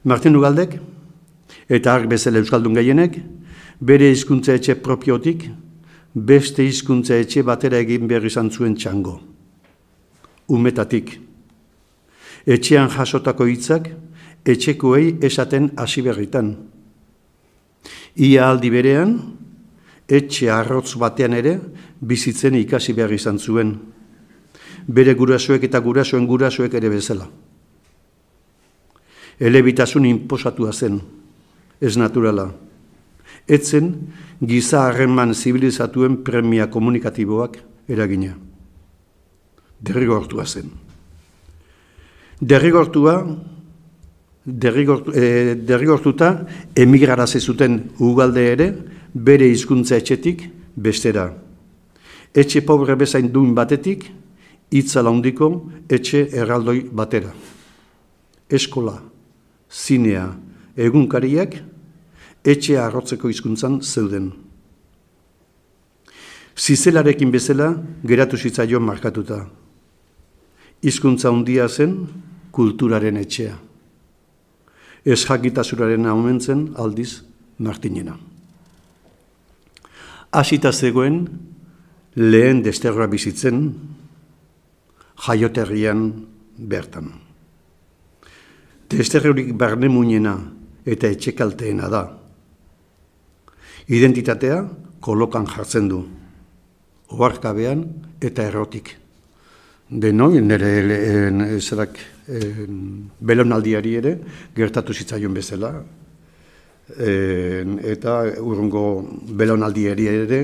Martin 0.06 0.36
Ugaldek, 0.38 0.76
eta 1.70 1.94
arg 1.94 2.10
bezala 2.10 2.42
Euskaldun 2.42 2.74
gehienek, 2.74 3.20
bere 3.80 4.10
hizkuntza 4.10 4.56
etxe 4.58 4.76
propiotik, 4.82 5.46
beste 6.14 6.66
hizkuntza 6.66 7.18
etxe 7.20 7.44
batera 7.46 7.78
egin 7.82 8.06
behar 8.10 8.26
izan 8.26 8.50
zuen 8.50 8.74
txango. 8.74 9.20
Umetatik. 10.48 11.16
Etxean 12.46 12.90
jasotako 12.94 13.46
hitzak, 13.50 13.90
etxekoei 14.46 15.16
esaten 15.26 15.72
hasi 15.76 16.02
berritan. 16.06 16.54
Ia 18.16 18.48
aldi 18.48 18.70
berean, 18.72 19.18
etxe 20.08 20.48
arrotz 20.52 20.94
batean 20.96 21.34
ere, 21.36 21.58
bizitzen 22.00 22.54
ikasi 22.56 22.94
behar 22.96 23.12
izan 23.12 23.38
zuen 23.38 23.74
bere 24.86 25.14
gurasoek 25.18 25.64
eta 25.66 25.80
gurasoen 25.82 26.26
gurasoek 26.26 26.74
ere 26.78 26.90
bezala. 26.90 27.26
Elebitasun 29.38 30.06
inposatua 30.06 30.72
zen, 30.72 31.00
ez 31.80 31.96
naturala. 31.98 32.46
Etzen, 33.46 33.90
giza 34.40 34.86
harreman 34.86 35.34
zibilizatuen 35.34 36.22
premia 36.24 36.70
komunikatiboak 36.70 37.58
eragina. 37.88 38.36
Derrigortua 39.80 40.46
zen. 40.46 40.70
Derrigortua, 42.40 43.20
derrigortu, 44.46 45.12
e, 45.12 45.54
derrigortuta, 45.54 46.46
emigrara 46.76 47.26
zuten 47.26 47.90
ugalde 47.98 48.52
ere, 48.52 48.74
bere 49.14 49.48
hizkuntza 49.50 49.96
etxetik 49.96 50.48
bestera. 50.76 51.34
Etxe 52.34 52.62
pobre 52.62 52.94
bezain 52.94 53.28
duen 53.32 53.54
batetik, 53.54 54.06
itzala 54.70 55.10
handiko 55.10 55.70
etxe 55.88 56.28
erraldoi 56.32 56.88
batera. 56.92 57.32
Eskola, 58.48 59.02
zinea, 59.70 60.36
egunkariak, 60.76 61.56
etxe 62.44 62.78
arrotzeko 62.78 63.28
hizkuntzan 63.28 63.80
zeuden. 63.82 64.30
Zizelarekin 66.56 67.32
bezala 67.32 67.74
geratu 68.04 68.36
zitzaion 68.36 68.82
markatuta. 68.82 69.42
Hizkuntza 70.82 71.28
handia 71.28 71.68
zen 71.68 72.06
kulturaren 72.52 73.16
etxea. 73.16 73.65
Ez 75.06 75.22
jakitazuraren 75.22 76.06
aumentzen 76.10 76.72
aldiz 76.82 77.22
martinena. 77.62 78.16
Asita 80.34 80.72
zegoen 80.72 81.20
lehen 82.16 82.62
desterra 82.64 83.06
bizitzen, 83.06 83.60
jaioterrian 85.26 86.02
bertan. 86.58 87.12
Testerreurik 88.90 89.54
barne 89.54 89.88
muñena 89.88 90.36
eta 90.86 91.08
etxekalteena 91.10 91.88
da. 91.90 92.04
Identitatea 93.86 94.60
kolokan 95.00 95.46
jartzen 95.46 95.88
du, 95.88 96.02
oarkabean 97.14 97.86
eta 98.20 98.46
errotik. 98.50 98.96
Denoi, 99.88 100.40
nire 100.42 101.60
zerak 101.60 101.98
belonaldiari 103.22 103.92
ere, 103.94 104.16
gertatu 104.56 104.92
zitzaion 104.92 105.34
bezala, 105.34 105.70
eta 106.90 108.16
urrungo 108.42 108.82
belonaldiari 109.38 110.08
ere, 110.10 110.40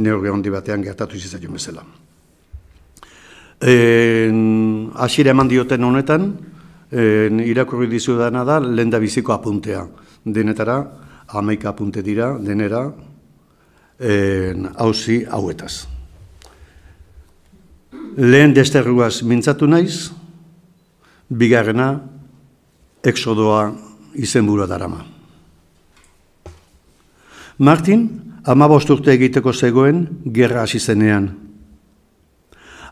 neurge 0.00 0.32
handi 0.32 0.50
batean 0.56 0.80
gertatu 0.82 1.20
zitzaion 1.20 1.52
bezala. 1.52 1.84
Asire 5.04 5.36
eman 5.36 5.52
dioten 5.52 5.84
honetan, 5.84 6.32
en, 6.90 7.44
irakurri 7.44 7.86
dizu 7.92 8.16
dana 8.16 8.48
da, 8.48 8.58
lehen 8.64 8.88
da 8.88 8.98
biziko 8.98 9.36
apuntea. 9.36 9.84
Denetara, 10.24 10.80
amaika 11.28 11.68
apunte 11.76 12.00
dira, 12.00 12.32
denera, 12.40 12.86
hauzi 14.80 15.26
hauetaz. 15.28 15.99
Lehen 18.20 18.52
desterruaz 18.52 19.22
mintzatu 19.24 19.64
naiz, 19.64 20.10
bigarrena, 21.32 21.94
exodoa 23.00 23.70
izenbura 24.20 24.66
darama. 24.68 25.00
Martin, 27.64 28.04
amabosturte 28.44 29.14
egiteko 29.16 29.54
zegoen, 29.56 30.02
gerra 30.36 30.66
hasi 30.66 30.80
zenean, 30.80 31.30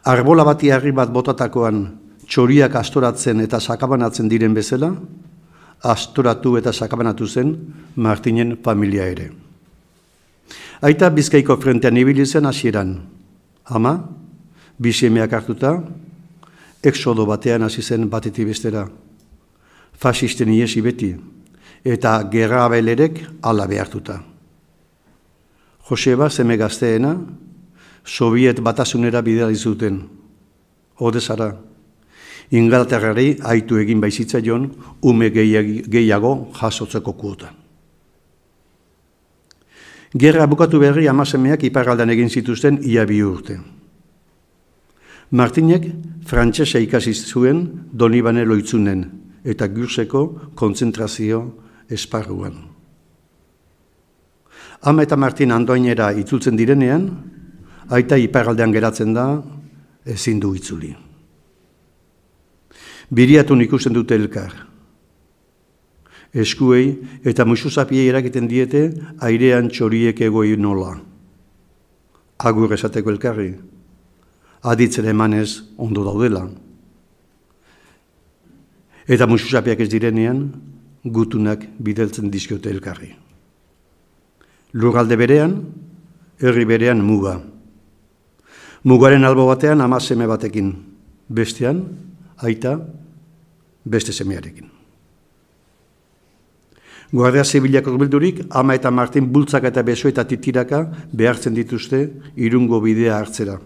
arbola 0.08 0.47
bati 0.49 0.73
harri 0.73 0.94
bat 0.97 1.12
botatakoan 1.12 1.82
txoriak 2.25 2.75
astoratzen 2.80 3.40
eta 3.44 3.61
sakabanatzen 3.61 4.28
diren 4.32 4.54
bezala, 4.56 4.94
astoratu 5.85 6.56
eta 6.58 6.73
sakabanatu 6.73 7.26
zen 7.26 7.52
Martinen 7.97 8.56
familia 8.64 9.06
ere. 9.12 9.28
Aita 10.80 11.11
bizkaiko 11.11 11.56
frentean 11.61 11.97
ibili 11.97 12.26
zen 12.26 12.47
hasieran. 12.47 12.97
Ama, 13.68 13.92
bisemeak 14.78 15.32
hartuta, 15.32 15.75
exodo 16.82 17.26
batean 17.26 17.62
hasi 17.62 17.82
zen 17.82 18.08
batetik 18.11 18.47
bestera. 18.47 18.87
Fasisten 19.99 20.52
iesi 20.54 20.80
beti, 20.80 21.12
eta 21.85 22.23
gerra 22.30 22.64
abelerek 22.64 23.20
ala 23.42 23.66
behartuta. 23.66 24.23
Joseba, 25.88 26.30
zeme 26.30 26.56
gazteena, 26.56 27.16
Sobiet 28.08 28.61
batasunera 28.64 29.20
bidea 29.20 29.49
dizuten. 29.49 29.99
Odezara, 30.99 31.50
Ingalaterrari 32.50 33.37
haitu 33.44 33.76
egin 33.76 34.00
baizitza 34.00 34.40
jon, 34.40 34.70
ume 35.04 35.28
gehiago 35.30 36.32
jasotzeko 36.56 37.12
kuota. 37.12 37.52
Gerra 40.16 40.47
bukatu 40.49 40.80
berri 40.80 41.04
amasemeak 41.08 41.66
iparaldan 41.68 42.11
egin 42.14 42.30
zituzten 42.32 42.80
ia 42.82 43.04
bi 43.04 43.20
urte. 43.23 43.58
Martinek 45.30 45.85
frantsesa 46.25 46.80
ikasi 46.80 47.12
zuen 47.12 47.66
Donibane 47.92 48.44
loitzunen 48.49 49.04
eta 49.44 49.68
gurseko 49.68 50.52
kontzentrazio 50.56 51.42
esparruan. 51.90 52.54
Ama 54.82 55.02
eta 55.02 55.16
Martin 55.16 55.52
andoainera 55.52 56.12
itzultzen 56.16 56.56
direnean, 56.56 57.08
aita 57.90 58.16
iparaldean 58.16 58.73
geratzen 58.73 59.12
da, 59.12 59.42
ezin 60.06 60.40
du 60.40 60.54
itzuli. 60.54 60.94
Biriatun 63.11 63.61
ikusten 63.64 63.92
dute 63.92 64.14
elkar. 64.14 64.52
Eskuei 66.32 66.92
eta 67.25 67.44
musuzapiei 67.49 68.08
erakiten 68.08 68.49
diete 68.49 68.90
airean 69.25 69.68
txoriek 69.68 70.20
egoi 70.28 70.56
nola. 70.61 70.92
Agur 72.38 72.73
esateko 72.73 73.11
elkarri, 73.11 73.54
aditzere 74.62 75.10
emanez 75.10 75.62
ondo 75.76 76.04
daudela. 76.04 76.48
Eta 79.08 79.26
musuzapiak 79.26 79.80
ez 79.80 79.88
direnean, 79.88 80.48
gutunak 81.04 81.64
bideltzen 81.78 82.30
dizkiote 82.30 82.70
elkarri. 82.70 83.14
Lurralde 84.74 85.16
berean, 85.16 85.54
herri 86.40 86.66
berean 86.68 87.00
muga. 87.00 87.38
Mugaren 88.84 89.24
albo 89.24 89.46
batean 89.48 89.80
ama 89.80 90.00
seme 90.00 90.26
batekin, 90.28 90.74
bestean, 91.28 91.82
aita, 92.36 92.76
beste 93.84 94.12
semearekin. 94.12 94.68
Guardia 97.08 97.44
Zibilak 97.44 97.86
urbildurik, 97.88 98.42
ama 98.50 98.74
eta 98.76 98.90
Martin 98.90 99.32
bultzak 99.32 99.64
eta 99.64 99.82
beso 99.82 100.10
eta 100.10 100.26
titiraka 100.28 100.82
behartzen 101.12 101.54
dituzte 101.56 102.02
irungo 102.36 102.82
bidea 102.84 103.16
hartzera. 103.16 103.56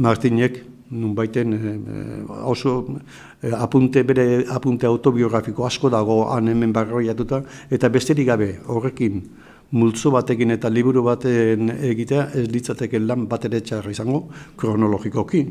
Martinek 0.00 0.62
nun 0.90 1.14
baiten 1.14 1.54
oso 2.42 2.72
apunte 3.52 4.02
bere 4.02 4.44
apunte 4.50 4.88
autobiografiko 4.88 5.66
asko 5.66 5.90
dago 5.92 6.24
han 6.32 6.48
hemen 6.48 6.72
barroiatuta 6.72 7.42
eta 7.70 7.88
besterik 7.88 8.26
gabe 8.26 8.48
horrekin 8.66 9.20
multzo 9.70 10.10
batekin 10.10 10.50
eta 10.56 10.70
liburu 10.70 11.02
baten 11.06 11.70
egitea 11.70 12.30
ez 12.34 12.48
litzateke 12.50 12.98
lan 12.98 13.26
bat 13.28 13.44
ere 13.44 13.62
izango 13.90 14.28
kronologikoki. 14.56 15.46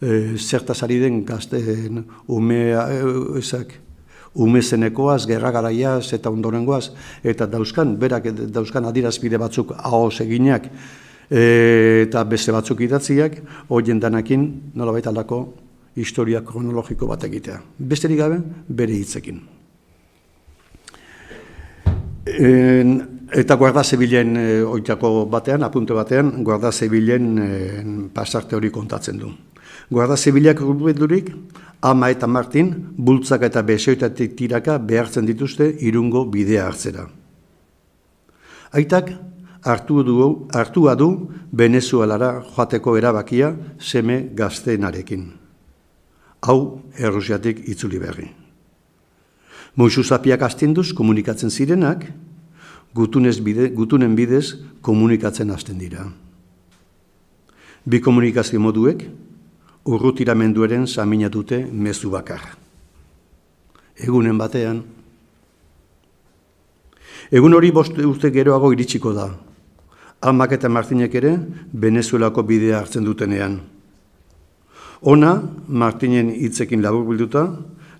E, 0.00 0.36
zertaz 0.38 0.82
ari 0.82 0.98
den 0.98 1.24
gazten 1.24 2.04
ume, 2.28 2.60
ezak, 3.38 3.74
ume 4.34 4.62
zenekoaz, 4.62 5.26
gerra 5.26 5.50
garaiaz 5.50 6.12
eta 6.12 6.30
ondorengoaz, 6.30 6.92
eta 7.24 7.46
dauzkan, 7.46 7.98
berak 7.98 8.30
dauzkan 8.54 8.84
adirazbide 8.84 9.38
batzuk 9.38 9.74
ahoz 9.76 10.20
eginak, 10.20 10.70
e, 11.30 12.04
eta 12.06 12.24
beste 12.24 12.52
batzuk 12.52 12.82
idatziak, 12.84 13.38
horien 13.68 14.00
danakin, 14.02 14.46
nola 14.74 14.92
baita 14.92 15.10
aldako, 15.12 15.44
historia 15.96 16.42
kronologiko 16.46 17.06
bat 17.06 17.24
egitea. 17.24 17.60
Besterik 17.78 18.18
gabe, 18.18 18.42
bere 18.68 18.98
hitzekin. 18.98 19.40
En, 22.30 23.00
Eta 23.30 23.54
Guarda 23.54 23.84
Zibilen 23.86 24.34
e, 24.34 24.46
oitako 24.66 25.26
batean, 25.30 25.62
apunte 25.62 25.94
batean, 25.94 26.32
Guarda 26.42 26.72
Zibilen 26.74 27.28
e, 27.38 27.50
pasarte 28.10 28.56
hori 28.58 28.72
kontatzen 28.74 29.20
du. 29.22 29.30
Guarda 29.90 30.16
Zibilak 30.16 30.60
urbeturik, 30.66 31.30
Ama 31.80 32.10
eta 32.12 32.26
Martin, 32.26 32.74
bultzak 32.98 33.46
eta 33.46 33.62
besoitatik 33.64 34.34
tiraka 34.36 34.76
behartzen 34.78 35.24
dituzte 35.24 35.64
irungo 35.80 36.26
bidea 36.28 36.66
hartzera. 36.68 37.06
Aitak, 38.76 39.14
hartu 39.62 40.02
du, 40.04 40.46
hartua 40.52 40.94
du 40.96 41.28
Venezuelara 41.52 42.42
joateko 42.54 42.96
erabakia 42.96 43.54
seme 43.78 44.30
gazteenarekin. 44.34 45.32
Hau, 46.42 46.80
errusiatik 46.96 47.68
itzuli 47.68 47.98
berri. 48.00 48.30
Moizu 49.76 50.02
zapiak 50.02 50.42
astinduz 50.42 50.92
komunikatzen 50.96 51.50
zirenak, 51.50 52.06
gutunez 52.94 53.38
bide, 53.44 53.68
gutunen 53.68 54.16
bidez 54.16 54.56
komunikatzen 54.82 55.50
hasten 55.50 55.78
dira. 55.78 56.08
Bi 57.84 58.00
komunikazio 58.00 58.60
moduek 58.60 59.04
urrutiramenduaren 59.84 60.86
saminatute 60.86 61.66
mezu 61.72 62.10
bakar. 62.10 62.40
Egunen 64.00 64.38
batean, 64.38 64.82
egun 67.30 67.54
hori 67.54 67.70
bost 67.70 67.98
urte 68.00 68.32
geroago 68.32 68.72
iritsiko 68.72 69.12
da. 69.12 69.28
Amak 70.20 70.52
eta 70.52 70.68
Martinek 70.68 71.14
ere 71.14 71.36
Venezuelako 71.72 72.42
bidea 72.42 72.78
hartzen 72.78 73.04
dutenean. 73.04 73.60
Ona, 75.02 75.40
Martinen 75.68 76.28
hitzekin 76.28 76.82
labur 76.82 77.06
bilduta, 77.08 77.46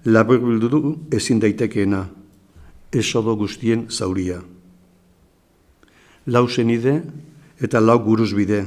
labur 0.04 0.38
bildutu 0.38 0.96
ezin 1.16 1.40
daitekeena, 1.40 2.06
esodo 2.92 3.36
guztien 3.36 3.86
zauria 3.88 4.42
lau 6.26 6.48
zenide 6.48 7.02
eta 7.60 7.80
lau 7.80 7.98
guruz 8.04 8.32
bide. 8.34 8.64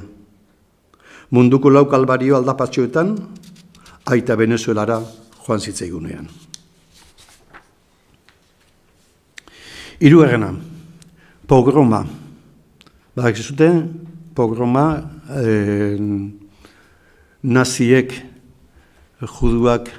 Munduko 1.31 1.69
lau 1.69 1.85
kalbario 1.89 2.37
aldapatxoetan, 2.37 3.15
aita 4.05 4.35
venezuelara 4.37 4.99
joan 5.45 5.59
zitzaigunean. 5.59 6.27
Iru 10.03 10.21
errena, 10.25 10.51
pogroma. 11.47 12.03
Badak 13.13 13.37
zute, 13.37 13.67
pogroma 14.33 15.03
eh, 15.37 15.97
naziek 17.43 18.15
juduak 19.21 19.91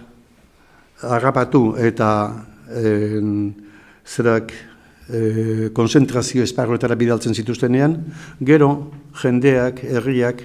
harrapatu 0.99 1.77
eta 1.79 2.09
eh, 2.75 3.23
zerak 4.05 4.51
e, 5.09 5.71
konzentrazio 5.73 6.43
esparruetara 6.43 6.97
bidaltzen 6.99 7.35
zituztenean, 7.35 7.97
gero 8.41 8.91
jendeak, 9.23 9.85
herriak, 9.85 10.43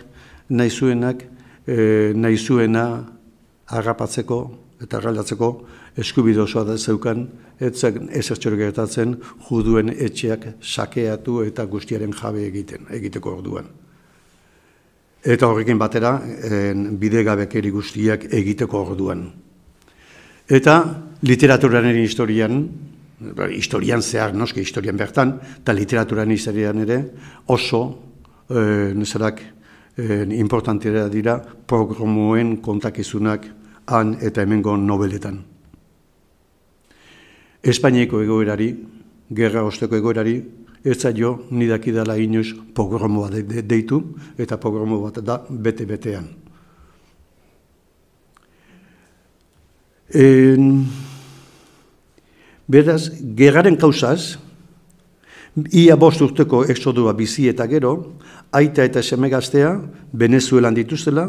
nahi 0.49 0.69
zuenak, 0.69 1.25
e, 1.65 2.13
nahi 2.15 2.37
zuena 2.37 2.85
harrapatzeko 3.65 4.39
eta 4.83 5.01
galdatzeko 5.03 5.49
eskubide 5.97 6.41
osoa 6.41 6.63
da 6.67 6.77
zeukan, 6.77 7.25
etzak 7.59 7.99
ezertxor 8.15 8.55
gertatzen 8.59 9.15
juduen 9.49 9.89
etxeak 9.89 10.45
sakeatu 10.61 11.41
eta 11.43 11.65
guztiaren 11.65 12.13
jabe 12.13 12.45
egiten, 12.47 12.87
egiteko 12.91 13.35
orduan. 13.39 13.69
Eta 15.19 15.49
horrekin 15.49 15.79
batera, 15.79 16.13
en, 16.47 16.95
bidegabekeri 16.99 17.71
guztiak 17.75 18.29
egiteko 18.31 18.85
orduan. 18.93 19.25
Eta 20.49 20.79
literaturaren 21.21 22.03
historian, 22.03 22.61
Ba, 23.19 23.49
historian 23.51 23.99
zehar, 23.99 24.31
noski 24.31 24.61
historian 24.63 24.95
bertan, 24.95 25.33
eta 25.59 25.73
literaturan 25.75 26.31
izarian 26.31 26.77
ere 26.79 27.01
oso 27.51 27.81
e, 28.47 28.93
nezarak 28.95 29.41
importantera 29.99 31.09
dira 31.09 31.39
programoen 31.67 32.57
kontakizunak 32.63 33.47
han 33.87 34.17
eta 34.21 34.41
hemengo 34.41 34.77
nobeletan. 34.77 35.48
Espainiako 37.63 38.21
egoerari, 38.23 38.69
gerra 39.35 39.63
osteko 39.67 39.97
egoerari, 39.97 40.37
ez 40.83 40.95
zailo 41.01 41.45
nidakidala 41.51 42.15
inoiz 42.17 42.53
pogromo 42.73 43.25
bat 43.27 43.35
deitu, 43.67 44.01
eta 44.37 44.57
pogromo 44.57 45.01
bat 45.03 45.19
da 45.23 45.41
bete-betean. 45.49 46.29
Beraz, 52.69 53.09
gerraren 53.35 53.75
kausaz, 53.77 54.37
ia 55.73 55.97
bost 55.97 56.21
urteko 56.21 56.63
exodua 56.69 57.13
bizi 57.13 57.49
eta 57.49 57.67
gero, 57.67 58.15
aita 58.51 58.85
eta 58.87 59.03
semegaztea, 59.03 59.73
Venezuelan 60.13 60.73
dituztela, 60.73 61.27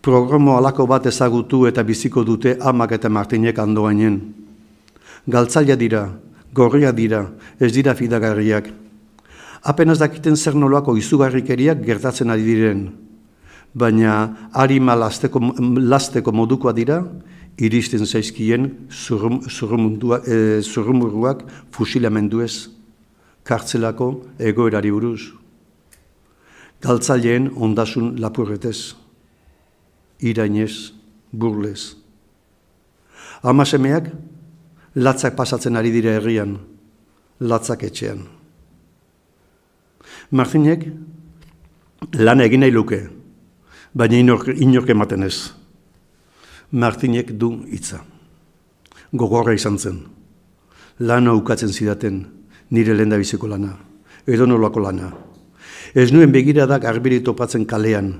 programo 0.00 0.56
alako 0.56 0.86
bat 0.86 1.06
ezagutu 1.06 1.66
eta 1.66 1.82
biziko 1.82 2.24
dute 2.24 2.56
amak 2.60 2.92
eta 2.96 3.08
martinek 3.08 3.58
andoainen. 3.58 4.43
Galtzaila 5.26 5.76
dira, 5.76 6.12
gorria 6.52 6.92
dira, 6.92 7.32
ez 7.60 7.72
dira 7.72 7.94
fidagarriak. 7.94 8.68
Apenas 9.64 9.98
dakiten 9.98 10.36
zer 10.36 10.54
nolako 10.54 10.96
izugarrikeriak 11.00 11.80
gertatzen 11.84 12.30
ari 12.30 12.44
diren, 12.44 12.92
baina 13.74 14.50
harima 14.52 14.94
lasteko, 14.94 15.40
lasteko 15.80 16.32
modukoa 16.32 16.72
dira, 16.76 17.00
iristen 17.56 18.04
zaizkien 18.04 18.68
zurrumurruak 18.90 20.26
e, 21.42 21.46
fusilamenduez, 21.72 22.68
kartzelako 23.44 24.24
egoerari 24.38 24.90
buruz. 24.92 25.32
Galtzaileen 26.84 27.48
ondasun 27.56 28.20
lapurretez, 28.20 28.94
irainez, 30.20 30.92
burlez. 31.32 31.96
Amasemeak, 33.42 34.12
latzak 34.94 35.36
pasatzen 35.36 35.76
ari 35.76 35.90
dire 35.90 36.16
herrian, 36.18 36.58
latzak 37.40 37.82
etxean. 37.82 38.22
Martinek, 40.30 40.86
lan 42.18 42.40
egin 42.40 42.60
nahi 42.60 42.72
luke, 42.72 43.00
baina 43.94 44.18
inork 44.18 44.90
ematen 44.90 45.22
ez. 45.22 45.52
Martinek 46.70 47.32
du 47.38 47.64
hitza. 47.70 48.02
Gogorra 49.12 49.54
izan 49.54 49.78
zen. 49.78 50.00
Lana 50.98 51.34
ukatzen 51.34 51.72
zidaten, 51.72 52.24
nire 52.70 52.94
lenda 52.94 53.18
biziko 53.18 53.46
lana. 53.46 53.76
Edo 54.26 54.46
nolako 54.46 54.80
lana. 54.80 55.12
Ez 55.94 56.10
nuen 56.12 56.32
begiradak 56.32 56.84
arbiri 56.84 57.20
topatzen 57.22 57.66
kalean, 57.66 58.14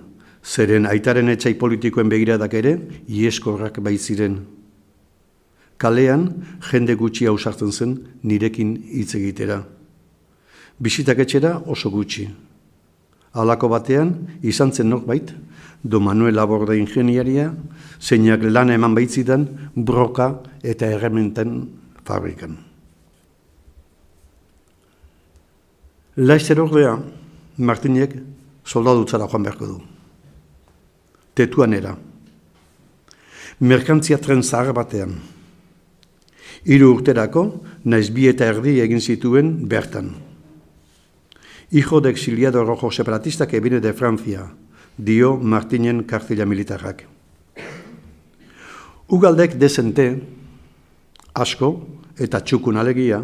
zeren 0.44 0.86
aitaren 0.86 1.32
etxai 1.32 1.54
politikoen 1.58 2.10
begiradak 2.10 2.54
ere, 2.54 2.76
ieskorrak 3.08 3.80
baitziren. 3.82 4.38
Kalean, 5.78 6.28
jende 6.70 6.94
gutxi 6.96 7.26
hausartzen 7.26 7.72
zen, 7.72 7.94
nirekin 8.22 8.76
hitz 8.94 9.14
egitera. 9.18 9.62
Bisitak 10.78 11.18
etxera 11.24 11.56
oso 11.66 11.90
gutxi. 11.90 12.28
Alako 13.34 13.68
batean, 13.72 14.14
izan 14.42 14.72
zen 14.72 14.90
norbait, 14.90 15.32
do 15.84 16.00
Manuel 16.00 16.34
Laborda 16.34 16.74
ingeniaria, 16.74 17.50
zeinak 18.00 18.42
lan 18.42 18.70
eman 18.70 18.94
baitzidan 18.94 19.44
broka 19.74 20.30
eta 20.62 20.86
errementen 20.86 21.68
fabrikan. 22.04 22.56
Laizzer 26.16 26.60
ordea, 26.62 26.94
Martinek 27.58 28.14
soldadutzara 28.64 29.28
joan 29.28 29.44
beharko 29.44 29.66
du. 29.66 29.76
Tetuan 31.34 31.74
era. 31.74 31.94
Merkantzia 33.60 34.18
tren 34.18 34.42
zahar 34.42 34.72
batean. 34.74 35.18
Hiru 36.64 36.94
urterako, 36.94 37.44
naiz 37.84 38.08
bi 38.08 38.24
eta 38.30 38.46
erdi 38.48 38.78
egin 38.80 39.00
zituen 39.00 39.66
bertan. 39.68 40.14
Hijo 41.70 42.00
de 42.00 42.08
exiliado 42.10 42.64
rojo 42.64 42.90
separatista 42.90 43.46
que 43.46 43.60
viene 43.60 43.80
de 43.80 43.92
Francia, 43.92 44.48
dio 44.96 45.36
Martinen 45.36 46.04
kartila 46.04 46.46
militarrak. 46.46 47.04
Ugaldek 49.08 49.58
dezente, 49.60 50.22
asko 51.34 51.74
eta 52.16 52.40
txukun 52.40 52.80
alegia, 52.80 53.20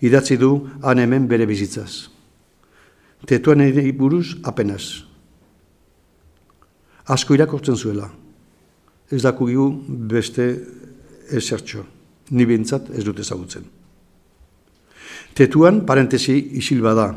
idatzi 0.00 0.36
du 0.38 0.68
han 0.82 1.02
hemen 1.02 1.26
bere 1.26 1.46
bizitzaz. 1.50 2.10
Tetuan 3.26 3.60
ere 3.66 3.90
buruz 3.92 4.38
apenas. 4.44 5.04
Asko 7.10 7.34
irakortzen 7.34 7.76
zuela. 7.76 8.12
Ez 9.10 9.24
dakugigu 9.24 9.72
beste 10.06 10.52
esertxo. 11.34 11.99
Ni 12.30 12.46
bintzat 12.46 12.90
ez 12.94 13.04
dut 13.04 13.18
ezagutzen. 13.18 13.64
Tetuan, 15.34 15.84
parentesi, 15.86 16.36
isil 16.58 16.82
bada, 16.82 17.10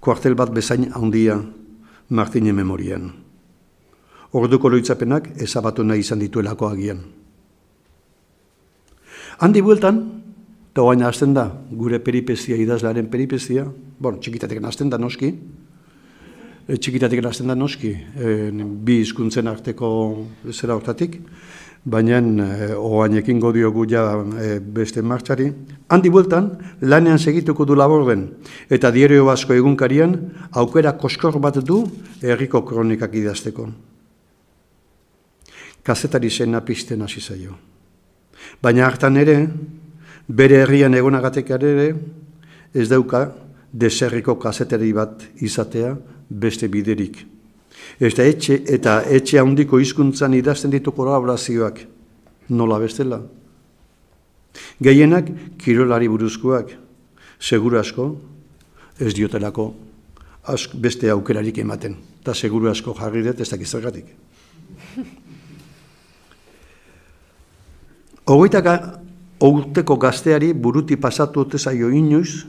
kuartel 0.00 0.36
bat 0.38 0.52
bezain 0.54 0.90
handia 0.94 1.38
Martine 2.08 2.52
memorian. 2.52 3.08
Orduko 4.34 4.68
loitzapenak 4.68 5.30
ezabatu 5.42 5.84
nahi 5.86 6.02
izan 6.02 6.20
dituelako 6.22 6.68
agian. 6.68 7.00
Handi 9.42 9.62
bueltan, 9.62 10.00
eta 10.70 10.82
oain 10.82 11.02
hasten 11.06 11.34
da, 11.34 11.46
gure 11.70 12.00
peripezia, 12.02 12.58
idazlaren 12.60 13.08
peripezia, 13.10 13.64
bon, 13.98 14.18
txikitatek 14.20 14.62
hasten 14.62 14.90
da 14.90 14.98
noski, 14.98 15.30
e, 16.66 16.76
txikitatek 16.76 17.24
hasten 17.24 17.50
da 17.50 17.56
noski, 17.58 17.92
e, 17.94 18.34
bi 18.54 19.00
hizkuntzen 19.02 19.50
arteko 19.50 19.88
zera 20.52 20.76
hortatik, 20.78 21.18
baina 21.84 22.18
e, 22.18 22.74
oainekin 22.74 23.40
godiogu 23.40 23.84
ja 23.88 24.04
e, 24.40 24.58
beste 24.60 25.02
martxari. 25.02 25.50
Handi 25.88 26.10
bueltan, 26.10 26.50
lanean 26.80 27.18
segituko 27.18 27.64
du 27.64 27.76
laborden, 27.76 28.28
eta 28.70 28.90
diario 28.90 29.26
basko 29.28 29.54
egunkarian, 29.54 30.16
aukera 30.52 30.96
koskor 30.98 31.38
bat 31.38 31.60
du 31.60 31.84
herriko 32.22 32.64
kronikak 32.64 33.14
idazteko. 33.14 33.68
Kazetari 35.84 36.30
zena 36.30 36.64
pizten 36.64 37.02
hasi 37.02 37.20
zaio. 37.20 37.58
Baina 38.62 38.86
hartan 38.86 39.16
ere, 39.20 39.36
bere 40.28 40.62
herrian 40.64 40.94
egonagatek 40.94 41.50
ere, 41.50 41.94
ez 42.74 42.88
dauka 42.88 43.26
deserriko 43.72 44.38
kazetari 44.40 44.92
bat 44.96 45.22
izatea 45.42 45.92
beste 46.30 46.68
biderik. 46.68 47.33
Eta 48.00 48.24
etxe, 48.26 48.58
eta 48.66 49.02
etxe 49.06 49.38
handiko 49.38 49.78
hizkuntzan 49.78 50.34
idazten 50.34 50.70
ditu 50.72 50.90
kolaborazioak, 50.92 51.86
nola 52.50 52.78
bestela. 52.82 53.20
Gehienak 54.82 55.30
kirolari 55.62 56.08
buruzkoak, 56.10 56.74
seguru 57.38 57.78
asko, 57.78 58.16
ez 58.98 59.14
diotelako 59.14 59.74
ask, 60.50 60.74
beste 60.74 61.10
aukerarik 61.10 61.58
ematen. 61.62 61.96
Eta 62.22 62.34
seguru 62.34 62.70
asko 62.70 62.94
jarri 62.98 63.22
dut 63.22 63.40
ez 63.40 63.48
dakizergatik. 63.50 64.06
Ogoitaka 68.34 69.00
urteko 69.44 69.96
gazteari 70.00 70.52
buruti 70.52 70.96
pasatu 70.96 71.40
ote 71.44 71.58
zaio 71.58 71.90
inoiz, 71.92 72.46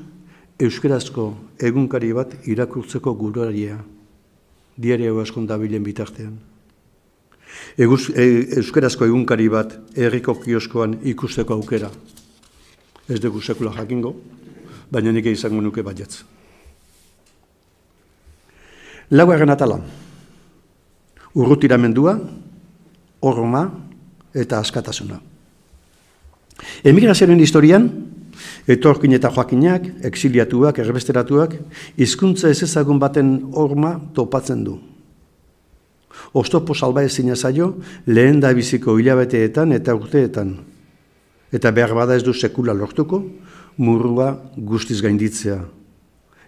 euskerazko 0.60 1.34
egunkari 1.60 2.14
bat 2.16 2.34
irakurtzeko 2.48 3.14
guroaria 3.20 3.78
diaria 4.78 5.14
askon 5.22 5.48
dabilen 5.48 5.84
bitartean. 5.84 6.36
Eguz, 7.78 8.10
e, 8.16 8.26
euskerazko 8.60 9.08
egunkari 9.08 9.48
bat 9.52 9.74
herriko 9.96 10.36
kioskoan 10.40 11.00
ikusteko 11.04 11.56
aukera. 11.56 11.90
Ez 13.10 13.20
dugu 13.22 13.42
sekula 13.42 13.72
jakingo, 13.76 14.16
baina 14.92 15.12
nik 15.12 15.28
izango 15.32 15.62
nuke 15.62 15.84
baietz. 15.84 16.24
Laugarren 19.12 19.54
atala. 19.54 19.80
Urrutiramendua, 21.36 22.16
horma 23.22 23.66
eta 24.34 24.60
askatasuna. 24.60 25.20
Emigrazioaren 26.84 27.40
historian, 27.40 27.90
etorkin 28.68 29.14
eta 29.18 29.32
joakinak, 29.34 29.88
exiliatuak, 30.06 30.80
erbesteratuak, 30.80 31.56
hizkuntza 31.98 32.50
ez 32.50 32.62
ezagun 32.64 33.00
baten 33.00 33.38
horma 33.54 33.96
topatzen 34.14 34.64
du. 34.64 34.80
Oztopo 36.34 36.74
salba 36.74 37.04
ezin 37.04 37.36
zaio, 37.36 37.76
lehen 38.08 38.40
da 38.40 38.54
biziko 38.54 38.98
hilabeteetan 39.00 39.72
eta 39.72 39.96
urteetan. 39.96 40.58
Eta 41.52 41.72
behar 41.72 41.94
bada 41.94 42.16
ez 42.16 42.24
du 42.24 42.34
sekula 42.34 42.74
lortuko, 42.74 43.24
murrua 43.78 44.34
guztiz 44.58 45.02
gainditzea. 45.02 45.60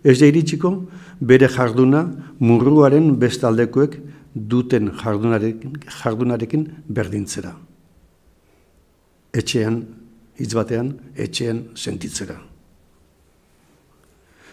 Ez 0.03 0.19
da 0.19 0.27
iritsiko, 0.27 0.71
bere 1.19 1.47
jarduna 1.47 2.05
murruaren 2.39 3.15
bestaldekoek 3.19 3.97
duten 4.33 4.91
jardunarekin, 5.01 5.79
jardunarekin 6.01 6.67
berdintzera. 6.87 7.55
Etxean 9.33 9.81
hitz 10.37 10.53
batean, 10.53 10.93
etxean 11.15 11.63
sentitzera. 11.75 12.37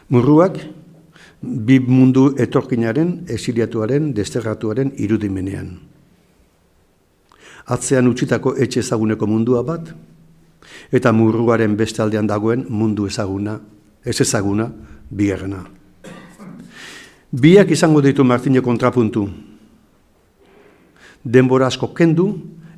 Murruak, 0.08 0.58
bi 1.40 1.78
mundu 1.80 2.30
etorkinaren, 2.40 3.24
exiliatuaren, 3.28 4.12
desterratuaren 4.16 4.92
irudimenean. 5.00 5.74
Atzean 7.64 8.08
utzitako 8.08 8.54
etxe 8.60 8.82
ezaguneko 8.84 9.28
mundua 9.28 9.62
bat, 9.64 9.92
eta 10.92 11.12
murruaren 11.12 11.76
beste 11.76 12.02
aldean 12.02 12.28
dagoen 12.28 12.66
mundu 12.68 13.06
ezaguna, 13.08 13.58
ez 14.04 14.20
ezaguna, 14.20 14.68
bigarrena. 15.10 15.64
Biak 17.34 17.72
izango 17.74 18.00
ditu 18.04 18.24
Martine 18.24 18.60
kontrapuntu. 18.62 19.26
Denbora 21.24 21.66
asko 21.66 21.88
kendu, 21.96 22.28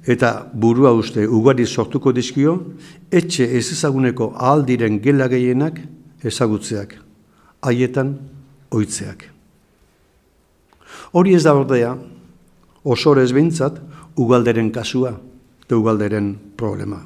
eta 0.06 0.46
burua 0.54 0.92
uste 0.94 1.26
ugari 1.26 1.66
sortuko 1.66 2.12
dizkio, 2.14 2.54
etxe 3.10 3.44
ez 3.58 3.66
ezaguneko 3.74 4.32
ahal 4.36 4.64
gela 5.02 5.28
gehienak 5.28 5.80
ezagutzeak, 6.22 6.94
haietan 7.62 8.16
oitzeak. 8.70 9.26
Hori 11.12 11.34
ez 11.34 11.42
da 11.42 11.54
ordea, 11.54 11.96
osore 12.84 13.22
ez 13.22 13.32
behintzat, 13.32 13.80
ugalderen 14.16 14.70
kasua, 14.70 15.18
eta 15.64 15.76
ugalderen 15.76 16.36
problema. 16.56 17.02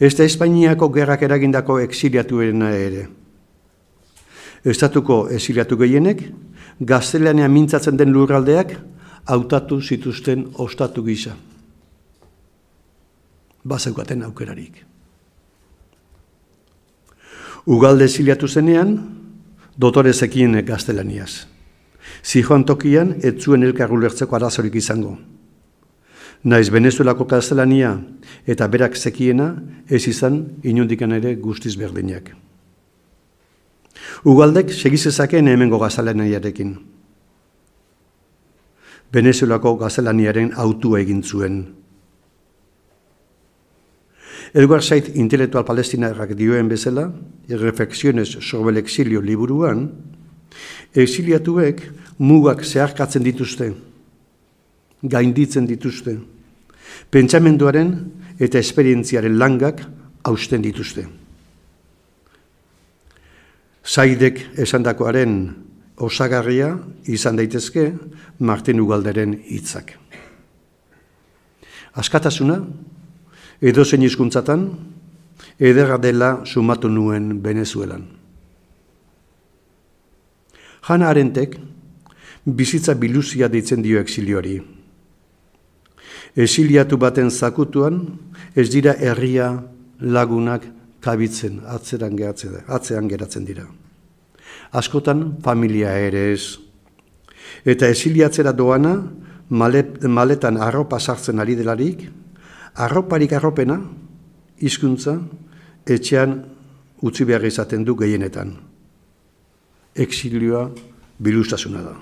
Ez 0.00 0.14
da 0.16 0.24
Espainiako 0.24 0.88
gerrak 0.88 1.22
eragindako 1.22 1.78
exiliatuena 1.78 2.70
ere. 2.74 3.08
Estatuko 4.64 5.28
exiliatu 5.30 5.76
gehienek, 5.78 6.24
gaztelanean 6.80 7.52
mintzatzen 7.52 7.96
den 7.96 8.10
lurraldeak, 8.12 8.74
hautatu 9.26 9.80
zituzten 9.80 10.48
ostatu 10.58 11.04
gisa 11.04 11.36
bazeukaten 13.68 14.24
aukerarik. 14.26 14.84
Ugalde 17.68 18.08
ziliatu 18.08 18.48
zenean, 18.48 18.96
dotore 19.76 20.12
zekien 20.12 20.56
gaztelaniaz. 20.64 21.46
Zijoan 22.24 22.64
tokian, 22.64 23.14
ez 23.22 23.36
zuen 23.44 23.62
elkarru 23.62 24.00
lertzeko 24.00 24.36
arazorik 24.36 24.74
izango. 24.80 25.18
Naiz 26.44 26.70
Venezuelako 26.70 27.26
gaztelania 27.26 27.96
eta 28.46 28.68
berak 28.70 28.96
zekiena 28.96 29.56
ez 29.90 30.06
izan 30.08 30.44
inundikan 30.62 31.12
ere 31.12 31.34
guztiz 31.34 31.74
berdinak. 31.76 32.30
Ugaldek 34.24 34.70
segizezakeen 34.72 35.48
hemengo 35.48 35.78
gaztelaniarekin. 35.82 36.76
Venezuelako 39.12 39.76
gaztelaniaren 39.80 40.52
autua 40.56 41.00
egin 41.00 41.22
zuen. 41.22 41.62
Edgar 44.54 44.82
Said 44.82 45.12
intelektual 45.16 45.64
palestinarrak 45.64 46.32
dioen 46.36 46.68
bezala, 46.68 47.10
reflexiones 47.48 48.30
sobre 48.40 48.72
el 48.72 48.78
exilio 48.78 49.20
liburuan, 49.20 49.90
exiliatuek 50.94 51.82
mugak 52.18 52.64
zeharkatzen 52.64 53.22
dituzte, 53.22 53.72
gainditzen 55.02 55.66
dituzte, 55.68 56.16
pentsamenduaren 57.10 57.92
eta 58.40 58.58
esperientziaren 58.58 59.38
langak 59.38 59.84
hausten 60.24 60.64
dituzte. 60.64 61.06
Zaidek 63.88 64.42
esandakoaren 64.60 65.38
osagarria 66.04 66.74
izan 67.08 67.38
daitezke 67.38 67.92
Martin 68.38 68.80
Ugalderen 68.80 69.34
hitzak. 69.48 69.94
Askatasuna, 71.98 72.60
edo 73.60 73.84
zein 73.84 74.02
izkuntzatan, 74.06 74.68
ederra 75.58 75.98
dela 75.98 76.42
sumatu 76.46 76.88
nuen 76.88 77.40
Venezuelan. 77.42 78.04
Jana 80.88 81.08
Arentek, 81.10 81.58
bizitza 82.46 82.94
biluzia 82.94 83.48
ditzen 83.48 83.82
dio 83.82 84.00
exilioari. 84.00 84.60
Exiliatu 86.38 86.96
baten 86.96 87.30
zakutuan, 87.30 88.04
ez 88.54 88.68
dira 88.70 88.94
herria 88.94 89.50
lagunak 90.00 90.64
kabitzen, 91.02 91.60
atzeran 91.66 92.16
geratzen, 92.16 92.62
atzean 92.68 93.08
geratzen 93.08 93.44
dira. 93.44 93.66
Askotan, 94.72 95.38
familia 95.42 95.94
ere 95.98 96.32
ez. 96.32 96.58
Eta 97.64 97.88
exiliatzera 97.88 98.52
doana, 98.52 98.94
maletan 99.50 100.60
arropa 100.60 101.00
sartzen 101.00 101.40
ari 101.40 101.56
delarik, 101.58 102.06
arroparik 102.74 103.32
arropena, 103.32 103.80
hizkuntza 104.60 105.18
etxean 105.86 106.42
utzi 107.02 107.24
behar 107.24 107.44
izaten 107.46 107.84
du 107.84 107.94
gehienetan. 107.96 108.52
Exilioa 109.94 110.68
bilustasuna 111.18 111.82
da. 111.82 111.94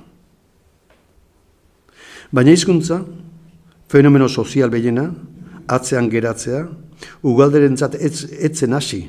Baina 2.33 2.52
hizkuntza 2.52 3.05
fenomeno 3.88 4.29
sozial 4.29 4.70
behiena, 4.70 5.07
atzean 5.68 6.11
geratzea, 6.11 6.66
ugalderen 7.22 7.76
zat 7.76 7.94
etzen 8.00 8.74
hasi, 8.74 9.05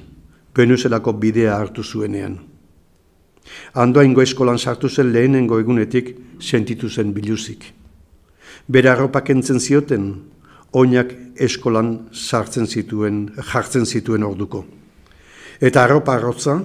penuzelako 0.54 1.13
bidea 1.13 1.58
hartu 1.58 1.84
zuenean. 1.84 2.38
Andoaingo 3.74 4.22
eskolan 4.22 4.58
sartu 4.60 4.89
zen 4.89 5.12
lehenengo 5.13 5.60
egunetik 5.60 6.15
sentitu 6.39 6.89
zen 6.89 7.13
biluzik. 7.13 7.74
Bera 8.67 8.93
arropak 8.93 9.30
entzen 9.30 9.60
zioten, 9.60 10.10
oinak 10.73 11.13
eskolan 11.39 12.10
sartzen 12.12 12.67
zituen, 12.67 13.27
jartzen 13.51 13.86
zituen 13.86 14.23
orduko. 14.23 14.65
Eta 15.62 15.84
arropa 15.84 16.17
arrotza, 16.17 16.60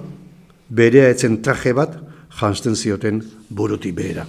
berea 0.69 1.09
etzen 1.09 1.41
traje 1.45 1.73
bat, 1.73 1.95
jantzen 2.39 2.75
zioten 2.75 3.21
buruti 3.49 3.91
behera. 3.93 4.25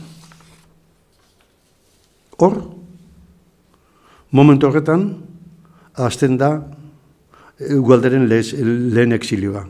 Hor, 2.39 2.57
momentu 4.31 4.69
horretan, 4.69 5.07
hasten 5.95 6.37
da 6.39 6.51
ugalderen 7.79 8.27
lehen 8.29 9.15
exilioa, 9.15 9.65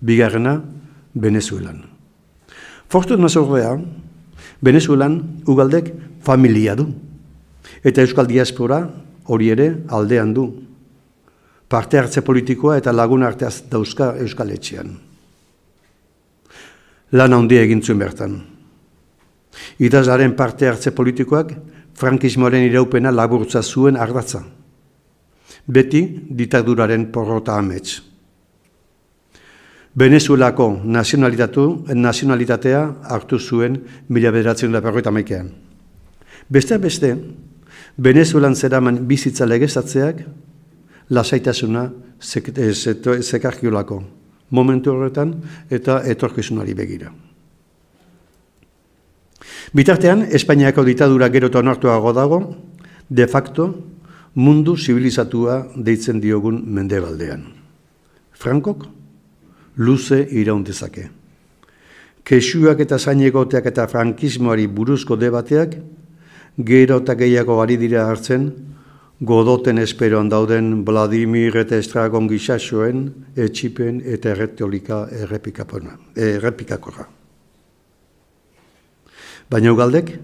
bigarrena 0.00 0.56
Venezuelan. 1.14 1.82
Fortu 2.88 3.16
nazordea, 3.20 3.76
Venezuelan 4.62 5.18
ugaldek 5.48 5.92
familia 6.24 6.74
du, 6.78 6.88
eta 7.84 8.02
euskal 8.02 8.28
diaspora 8.30 8.86
hori 9.26 9.50
ere 9.50 9.68
aldean 9.88 10.32
du. 10.34 10.46
Parte 11.68 11.98
hartze 11.98 12.22
politikoa 12.22 12.76
eta 12.80 12.92
lagun 12.92 13.22
arteaz 13.22 13.62
dauzka 13.70 14.12
euskal 14.20 14.50
etxean. 14.52 14.92
Lan 17.12 17.32
handia 17.32 17.62
egin 17.62 17.82
zuen 17.82 17.98
bertan. 18.00 18.38
Idazaren 19.78 20.34
parte 20.36 20.68
hartze 20.68 20.92
politikoak 20.96 21.52
frankismoaren 21.98 22.64
iraupena 22.68 23.12
laburtza 23.12 23.62
zuen 23.62 23.96
ardatza. 23.96 24.42
Beti 25.66 26.02
diktaduraren 26.30 27.10
porrota 27.12 27.58
amets. 27.58 28.00
Venezuelako 29.94 30.80
nazionalitatu, 30.84 31.84
nazionalitatea 31.94 32.80
hartu 33.12 33.38
zuen 33.38 33.76
mila 34.08 34.30
bederatzen 34.32 34.72
da. 34.72 34.80
Beste 36.48 36.78
beste, 36.78 37.16
Venezuelan 37.98 38.54
zeraman 38.56 39.02
bizitza 39.08 39.46
legezatzeak 39.46 40.22
lasaitasuna 41.10 41.90
zekarkiolako 42.22 44.02
momentu 44.52 44.92
horretan 44.92 45.34
eta 45.70 46.02
etorkizunari 46.08 46.74
begira. 46.76 47.12
Bitartean, 49.72 50.26
Espainiako 50.28 50.84
ditadura 50.84 51.28
gero 51.32 51.48
onartuago 51.58 52.12
dago, 52.12 52.40
de 53.08 53.26
facto, 53.26 53.72
mundu 54.34 54.76
zibilizatua 54.76 55.72
deitzen 55.76 56.20
diogun 56.20 56.62
mendebaldean. 56.66 57.46
Frankok, 58.32 58.84
luze 59.76 60.20
iraundezake. 60.30 61.08
Kesuak 62.24 62.80
eta 62.84 62.98
zainegoteak 62.98 63.66
eta 63.66 63.86
frankismoari 63.88 64.66
buruzko 64.66 65.16
debateak, 65.16 65.76
gero 66.58 66.98
eta 67.00 67.14
gehiago 67.14 67.60
ari 67.62 67.76
dira 67.76 68.06
hartzen, 68.08 68.50
godoten 69.20 69.78
esperoan 69.78 70.28
dauden 70.28 70.84
Vladimir 70.84 71.56
eta 71.56 71.76
Estragon 71.78 72.28
gisasoen 72.28 73.06
etxipen 73.36 74.02
eta 74.04 74.32
erretolika 74.34 75.06
errepikakorra. 75.12 77.06
Baina 79.50 79.72
ugaldek, 79.72 80.14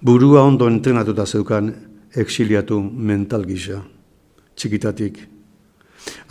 burua 0.00 0.42
ondo 0.46 0.68
entrenatuta 0.68 1.26
zeukan 1.26 1.72
exiliatu 2.14 2.80
mental 2.80 3.44
gisa, 3.44 3.82
txikitatik. 4.56 5.18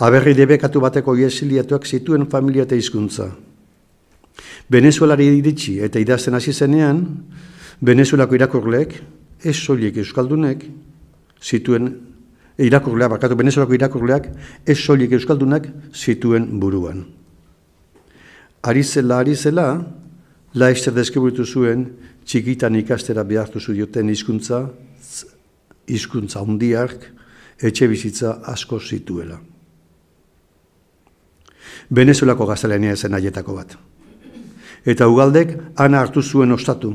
Aberri 0.04 0.34
debekatu 0.36 0.82
bateko 0.82 1.16
exiliatuak 1.16 1.86
zituen 1.86 2.26
familia 2.28 2.64
eta 2.64 2.76
hizkuntza. 2.76 3.30
Venezuelari 4.72 5.28
iritsi 5.38 5.80
eta 5.84 6.00
idazten 6.00 6.34
hasi 6.34 6.54
zenean, 6.54 7.06
Venezuelako 7.82 8.38
irakurleek, 8.38 8.94
ez 9.42 9.56
soilik 9.58 9.98
euskaldunek, 9.98 10.68
zituen 11.42 11.90
irakurlea, 12.62 13.10
bakatu 13.10 13.38
Venezuelako 13.38 13.74
irakurleak, 13.74 14.28
ez 14.70 14.78
soilik 14.78 15.16
euskaldunak 15.18 15.66
zituen 15.94 16.46
buruan. 16.62 17.06
Ari 18.62 18.84
zela, 18.84 19.18
ari 19.18 19.34
zela, 19.36 19.82
laizter 20.54 20.94
deskributu 20.94 21.46
zuen, 21.46 21.88
txikitan 22.26 22.78
ikastera 22.78 23.24
behartu 23.26 23.60
zuen 23.60 24.10
hizkuntza, 24.14 24.68
hizkuntza 25.90 26.40
hundiak, 26.46 27.10
etxe 27.58 27.88
bizitza 27.88 28.42
asko 28.46 28.80
zituela. 28.80 29.40
Venezuelako 31.90 32.46
gaztelania 32.46 32.96
zen 32.96 33.14
aietako 33.14 33.56
bat. 33.56 33.74
Eta 34.86 35.08
ugaldek, 35.08 35.58
ana 35.76 36.00
hartu 36.02 36.22
zuen 36.22 36.52
ostatu, 36.52 36.94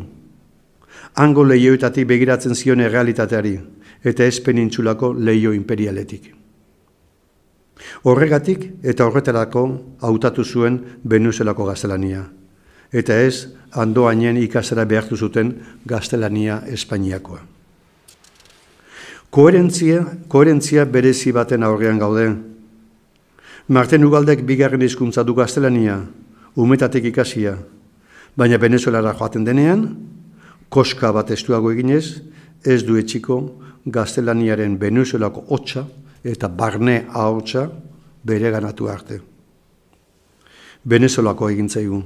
hango 1.16 1.44
lehioetatik 1.48 2.06
begiratzen 2.06 2.54
zion 2.54 2.80
errealitateari, 2.84 3.56
eta 4.04 4.24
ez 4.24 4.40
penintxulako 4.44 5.14
lehio 5.16 5.52
imperialetik. 5.56 6.32
Horregatik 8.04 8.66
eta 8.84 9.06
horretarako 9.06 9.62
hautatu 10.04 10.44
zuen 10.44 10.78
Venezuelako 11.04 11.66
gaztelania, 11.70 12.26
eta 12.92 13.16
ez 13.20 13.48
handoainen 13.72 14.36
ikasera 14.40 14.84
behartu 14.84 15.16
zuten 15.16 15.54
gaztelania 15.86 16.62
Espainiakoa. 16.66 17.40
Koherentzia, 19.30 20.04
koherentzia 20.28 20.84
berezi 20.86 21.32
baten 21.32 21.64
aurrean 21.66 21.98
gaude. 21.98 22.28
Marten 23.68 24.04
Ugaldek 24.04 24.44
bigarren 24.46 24.82
hizkuntza 24.82 25.24
du 25.24 25.34
gaztelania, 25.34 25.98
umetatik 26.56 27.04
ikasia, 27.10 27.56
baina 28.36 28.60
Venezuelara 28.60 29.12
joaten 29.18 29.44
denean, 29.44 29.82
koska 30.68 31.12
bat 31.12 31.30
estuago 31.30 31.70
eginez, 31.72 32.22
ez 32.64 32.82
du 32.84 32.96
etxiko 32.98 33.40
gaztelaniaren 33.86 34.78
Venezuelako 34.80 35.44
hotza 35.48 35.86
eta 36.26 36.48
barne 36.48 37.04
ahotsa 37.14 37.68
bere 38.26 38.50
ganatu 38.50 38.88
arte. 38.90 39.20
Venezuelako 40.86 41.50
egin 41.50 41.68
zaigu. 41.68 42.02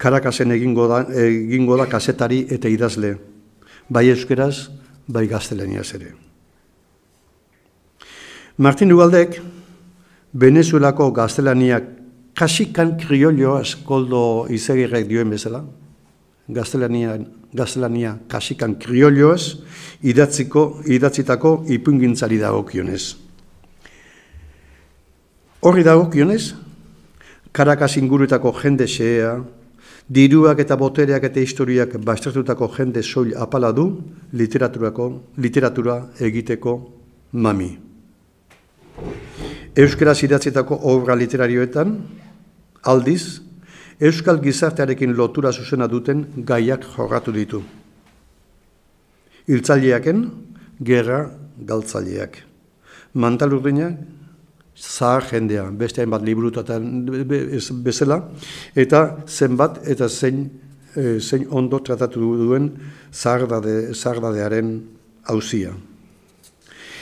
Karakasen 0.00 0.52
egingo 0.54 0.86
da, 0.88 1.02
egingo 1.26 1.76
da 1.76 1.86
kasetari 1.90 2.44
eta 2.50 2.70
idazle, 2.70 3.16
bai 3.88 4.08
euskeraz, 4.10 4.70
bai 5.06 5.26
gaztelaniaz 5.28 5.90
ere. 5.98 6.14
Martin 8.58 8.92
Ugaldek, 8.92 9.40
Venezuelako 10.32 11.10
gaztelaniak 11.10 11.84
kasikan 12.38 12.94
kriolioaz 13.00 13.74
koldo 13.84 14.46
izegirrek 14.52 15.08
dioen 15.08 15.30
bezala, 15.32 15.64
gaztelania, 16.48 17.18
gaztelania 17.54 18.18
kasikan 18.28 18.76
kriolioaz, 18.78 19.56
idatziko, 20.02 20.82
idatzitako 20.86 21.64
ipungintzari 21.68 22.38
dagokionez. 22.38 23.16
Horri 25.60 25.84
dagokionez, 25.84 26.54
Karakas 27.52 27.96
inguruetako 27.98 28.52
jende 28.62 28.86
xea, 28.86 29.32
diruak 30.06 30.60
eta 30.62 30.76
botereak 30.78 31.24
eta 31.26 31.42
historiak 31.42 31.96
bastratutako 32.06 32.68
jende 32.76 33.02
soil 33.02 33.34
apala 33.34 33.72
du 33.72 33.88
literaturako, 34.32 35.10
literatura 35.36 35.96
egiteko 36.20 36.76
mami. 37.32 37.72
Euskaraz 39.74 40.22
idatzitako 40.22 40.78
obra 40.92 41.14
literarioetan, 41.18 41.96
aldiz, 42.82 43.40
euskal 44.00 44.40
gizartearekin 44.40 45.12
lotura 45.16 45.52
zuzena 45.52 45.86
duten 45.88 46.24
gaiak 46.46 46.86
jorratu 46.96 47.32
ditu. 47.32 47.60
Hiltzaileaken, 49.48 50.24
gerra 50.84 51.20
galtzaileak. 51.66 52.38
Mantalurdinak, 53.14 53.98
zahar 54.76 55.26
jendea, 55.28 55.66
beste 55.76 56.00
hainbat 56.00 56.24
liburutatan 56.24 57.04
bezala, 57.84 58.22
eta 58.76 59.02
zenbat 59.26 59.82
eta 59.84 60.08
zein, 60.08 60.46
e, 60.96 61.18
zein 61.20 61.46
ondo 61.50 61.82
tratatu 61.84 62.36
duen 62.40 62.70
zahardade, 63.12 63.92
zahardadearen 63.94 64.72
hauzia. 65.28 65.74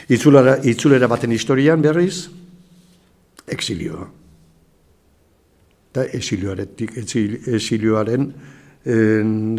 Itzulera, 0.08 0.56
itzulera 0.64 1.06
baten 1.06 1.32
historian 1.36 1.82
berriz, 1.84 2.28
exilioa 3.46 4.17
eta 5.90 6.04
esilioaretik, 6.14 6.96
esilioaren 7.56 8.32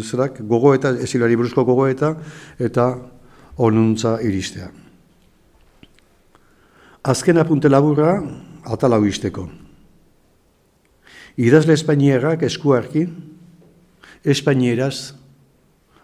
zerak, 0.00 0.40
gogo 0.48 0.74
eta 0.74 0.94
esilioari 1.02 1.36
buruzko 1.36 1.64
gogo 1.64 1.86
eta 1.90 2.14
eta 2.58 2.86
onuntza 3.60 4.18
iristea. 4.22 4.70
Azken 7.02 7.38
apunte 7.40 7.68
laburra, 7.68 8.18
atalau 8.64 9.04
izteko. 9.08 9.48
Idazle 11.40 11.72
Espainierak 11.72 12.42
eskuarki, 12.44 13.06
Espainieraz 14.24 15.14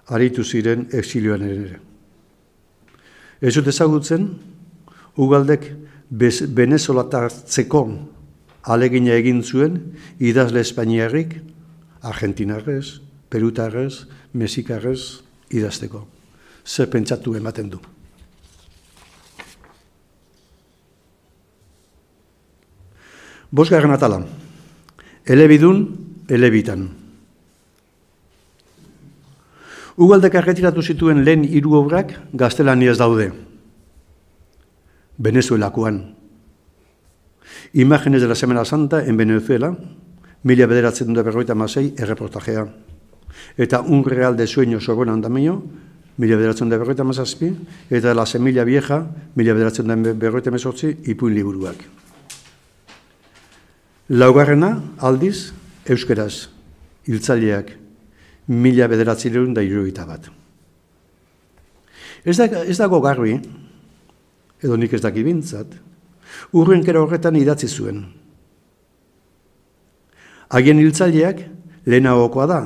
aritu 0.08 0.44
ziren 0.44 0.86
exilioan 0.92 1.42
ere. 1.44 1.80
Ez 3.40 3.52
dut 3.54 3.68
ezagutzen, 3.68 4.30
Ugaldek 5.16 5.66
Venezolatartzeko 6.10 7.82
alegina 8.66 9.14
egin 9.14 9.42
zuen 9.46 9.78
idazle 10.18 10.60
Espainiarrik, 10.60 11.38
Argentinarrez, 12.02 13.00
Perutarrez, 13.30 14.06
Mexikarrez 14.34 15.22
idazteko. 15.54 16.06
Zer 16.66 16.90
pentsatu 16.90 17.36
ematen 17.38 17.70
du. 17.70 17.80
Bosgarren 23.50 23.94
atala. 23.94 24.24
Elebidun, 25.26 25.86
elebitan. 26.28 26.88
Ugaldek 29.96 30.34
arretiratu 30.36 30.82
zituen 30.82 31.22
lehen 31.24 31.46
hiru 31.46 31.78
obrak 31.78 32.12
gaztelaniaz 32.34 32.98
daude. 32.98 33.30
Venezuelakoan. 35.16 36.15
Imágenes 37.72 38.22
de 38.22 38.28
la 38.28 38.34
Semana 38.34 38.64
Santa 38.64 39.04
en 39.04 39.16
Venezuela, 39.16 39.76
mila 40.42 40.66
bederatzen 40.66 41.12
dut 41.12 41.24
berroita 41.26 41.54
masei, 41.54 41.94
erreportajea. 41.98 42.66
Eta 43.58 43.80
un 43.80 44.04
real 44.04 44.36
de 44.36 44.46
sueño 44.46 44.80
sobre 44.80 45.10
andamio, 45.10 45.62
mila 46.16 46.36
bederatzen 46.36 46.70
dut 46.70 46.78
berroita 46.78 47.04
masazpi, 47.04 47.50
eta 47.90 48.14
la 48.14 48.26
semilla 48.26 48.64
vieja, 48.64 49.02
mila 49.34 49.54
bederatzen 49.54 49.90
dut 49.90 50.18
berroita 50.18 50.50
mesortzi, 50.50 50.96
ipuin 51.10 51.34
liburuak. 51.34 51.82
Laugarrena, 54.08 54.76
aldiz, 55.02 55.52
euskeraz, 55.84 56.46
hiltzaileak, 57.06 57.72
mila 58.46 58.86
bederatzileun 58.86 59.54
da 59.54 59.64
iruita 59.66 60.06
bat. 60.06 60.28
Ez, 62.26 62.36
da, 62.38 62.62
ez 62.62 62.76
dago 62.78 63.00
garbi, 63.02 63.36
edo 64.62 64.78
nik 64.78 64.94
ez 64.94 65.02
daki 65.02 65.24
bintzat, 65.26 65.74
urren 66.52 66.84
kera 66.84 67.02
horretan 67.02 67.36
idatzi 67.36 67.68
zuen. 67.68 68.04
Hagen 70.48 70.78
hiltzaileak 70.78 71.42
lehenagokoa 71.86 72.46
da, 72.46 72.60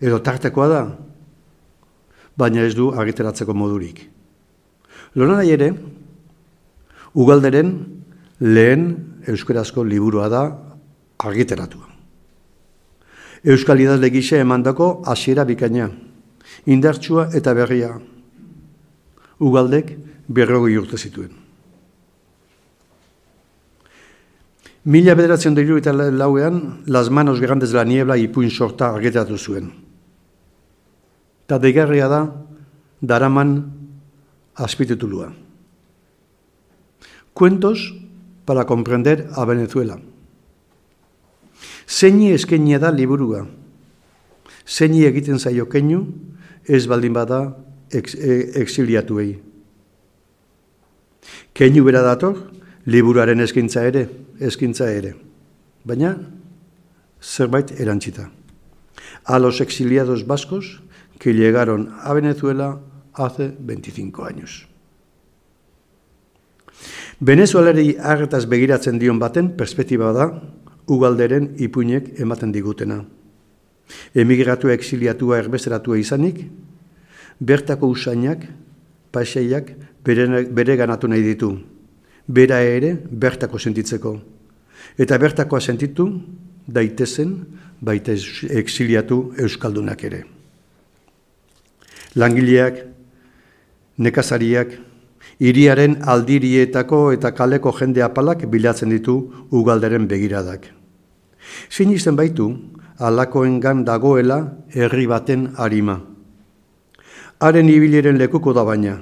edo 0.00 0.20
tartekoa 0.22 0.68
da, 0.70 0.82
baina 2.36 2.66
ez 2.66 2.74
du 2.76 2.90
argiteratzeko 2.92 3.54
modurik. 3.56 4.04
Lona 5.16 5.40
nahi 5.40 5.54
ere, 5.56 5.70
ugalderen 7.16 7.72
lehen 8.40 8.88
euskarazko 9.26 9.84
liburua 9.84 10.28
da 10.28 10.42
argiteratua. 11.18 11.88
Euskal 13.46 13.80
idazle 13.80 14.10
gise 14.10 14.40
emandako 14.42 15.02
hasiera 15.06 15.44
bikaina, 15.48 15.88
indartsua 16.66 17.30
eta 17.34 17.54
berria. 17.54 17.94
Ugaldek 19.40 19.92
berrogei 20.28 20.76
urte 20.80 20.98
zituen. 20.98 21.45
Mila 24.86 25.16
bederatzen 25.18 25.56
dira 25.58 25.74
eta 25.80 25.92
lauean, 25.92 26.84
las 26.86 27.10
manos 27.10 27.40
grandes 27.40 27.72
de 27.72 27.76
la 27.76 27.84
niebla 27.84 28.16
ipuin 28.16 28.50
sorta 28.50 28.92
argitaratu 28.94 29.36
zuen. 29.36 29.72
Eta 31.46 31.58
degarria 31.58 32.06
da, 32.06 32.20
daraman 33.00 33.50
azpititulua. 34.54 35.32
Cuentos 37.34 37.94
para 38.44 38.64
comprender 38.64 39.28
a 39.34 39.44
Venezuela. 39.44 39.98
Zeini 41.88 42.30
eskenia 42.30 42.78
da 42.78 42.92
liburua. 42.92 43.42
Zeini 44.66 45.02
egiten 45.04 45.38
zaio 45.38 45.66
keinu, 45.66 46.06
ez 46.64 46.86
baldin 46.86 47.12
bada 47.12 47.56
ex, 47.90 48.14
e, 48.14 48.62
exiliatuei. 48.62 49.42
Keinu 51.54 51.82
bera 51.84 52.02
dator, 52.06 52.55
liburuaren 52.86 53.42
eskintza 53.42 53.82
ere, 53.86 54.06
eskintza 54.38 54.88
ere. 54.94 55.14
Baina, 55.84 56.14
zerbait 57.20 57.72
erantzita. 57.80 58.30
A 59.24 59.38
los 59.38 59.60
exiliados 59.60 60.26
vascos 60.26 60.82
que 61.18 61.34
llegaron 61.34 61.92
a 62.00 62.14
Venezuela 62.14 62.80
hace 63.12 63.52
25 63.58 64.24
años. 64.24 64.68
Venezueleri 67.18 67.96
arretaz 67.98 68.44
begiratzen 68.46 68.98
dion 68.98 69.18
baten 69.18 69.54
perspektiba 69.56 70.12
da, 70.12 70.28
ugalderen 70.86 71.54
ipuinek 71.58 72.20
ematen 72.20 72.52
digutena. 72.52 73.00
Emigratu 74.14 74.68
exiliatua 74.68 75.38
erbesteratua 75.38 75.98
izanik, 75.98 76.44
bertako 77.40 77.88
usainak, 77.88 78.44
paiseiak, 79.10 79.72
bere, 80.04 80.44
bere 80.52 80.76
ganatu 80.76 81.08
nahi 81.08 81.24
ditu, 81.24 81.54
bera 82.28 82.60
ere 82.60 82.94
bertako 83.10 83.58
sentitzeko. 83.58 84.16
Eta 84.98 85.18
bertakoa 85.18 85.60
sentitu, 85.60 86.08
daitezen, 86.66 87.34
baita 87.80 88.14
exiliatu 88.50 89.34
euskaldunak 89.38 90.04
ere. 90.04 90.24
Langileak, 92.16 92.80
nekazariak, 93.98 94.72
hiriaren 95.40 95.98
aldirietako 96.02 97.12
eta 97.12 97.32
kaleko 97.36 97.72
jende 97.76 98.02
apalak 98.02 98.46
bilatzen 98.48 98.90
ditu 98.90 99.18
ugalderen 99.50 100.08
begiradak. 100.08 100.70
Zin 101.70 101.92
izan 101.92 102.16
baitu, 102.16 102.48
alakoengan 102.98 103.84
dagoela 103.84 104.56
herri 104.72 105.06
baten 105.06 105.52
harima. 105.56 106.00
Haren 107.40 107.68
ibiliren 107.68 108.16
lekuko 108.16 108.54
da 108.56 108.64
baina, 108.64 108.96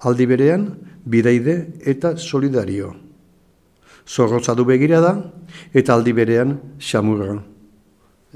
aldi 0.00 0.26
berean, 0.26 0.68
bidaide 1.04 1.58
eta 1.86 2.16
solidario. 2.16 2.94
Zorrotza 4.08 4.54
du 4.54 4.64
begira 4.64 5.00
da, 5.04 5.14
eta 5.74 5.94
aldi 5.94 6.14
berean, 6.16 6.56
xamurra. 6.80 7.38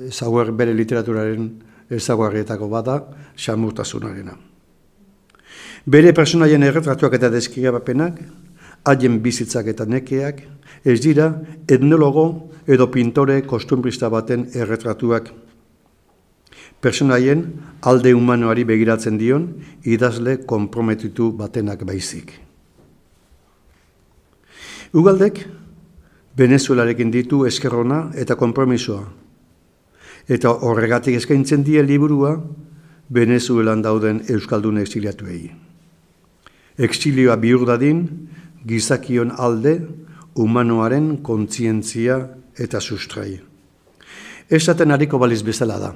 Ezaguer 0.08 0.52
bere 0.56 0.74
literaturaren 0.74 1.50
ezaguarrietako 1.92 2.68
bada, 2.68 2.98
xamurtasunarena. 3.36 4.36
Bere 5.86 6.12
personaien 6.14 6.62
erretratuak 6.62 7.16
eta 7.18 7.30
deskribapenak, 7.32 8.20
haien 8.86 9.18
bizitzak 9.22 9.68
eta 9.72 9.86
nekeak, 9.86 10.42
ez 10.84 10.98
dira 11.02 11.32
etnologo 11.70 12.50
edo 12.66 12.88
pintore 12.90 13.42
kostumbrista 13.46 14.08
baten 14.10 14.48
erretratuak 14.54 15.30
personaien 16.82 17.44
alde 17.86 18.10
humanoari 18.12 18.64
begiratzen 18.66 19.16
dion 19.18 19.46
idazle 19.86 20.40
konprometitu 20.46 21.30
batenak 21.38 21.86
baizik. 21.86 22.34
Ugaldek, 24.92 25.46
Venezuelarekin 26.36 27.12
ditu 27.12 27.44
eskerrona 27.46 28.10
eta 28.18 28.34
konpromisoa, 28.40 29.04
eta 30.28 30.50
horregatik 30.66 31.16
eskaintzen 31.20 31.64
die 31.64 31.82
liburua 31.86 32.34
Venezuelan 33.12 33.82
dauden 33.84 34.22
Euskaldun 34.32 34.80
exiliatuei. 34.80 35.50
Exilioa 36.78 37.36
bihur 37.36 37.66
dadin, 37.68 38.06
gizakion 38.66 39.34
alde, 39.36 39.82
humanoaren 40.34 41.18
kontzientzia 41.22 42.16
eta 42.56 42.80
sustrai. 42.80 43.36
Esaten 44.48 44.90
hariko 44.90 45.20
baliz 45.20 45.42
bezala 45.44 45.78
da 45.78 45.92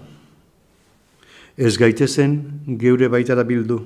ez 1.57 1.77
gaitezen 1.81 2.39
geure 2.79 3.09
baitara 3.09 3.45
bildu. 3.45 3.81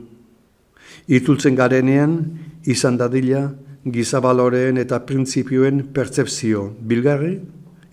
Itultzen 1.09 1.57
garenean, 1.57 2.19
izan 2.67 2.99
dadila, 2.99 3.49
gizabaloreen 3.85 4.79
eta 4.83 5.01
printzipioen 5.07 5.87
pertsepzio 5.95 6.67
bilgarri 6.81 7.39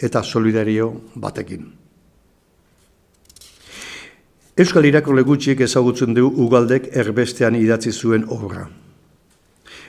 eta 0.03 0.23
solidario 0.23 0.89
batekin. 1.15 1.67
Euskal 4.57 4.88
irakurle 4.89 5.21
gutxiek 5.21 5.59
ezagutzen 5.61 6.15
du 6.17 6.25
ugaldek 6.28 6.89
erbestean 6.97 7.55
idatzi 7.55 7.91
zuen 7.93 8.25
obra. 8.34 8.65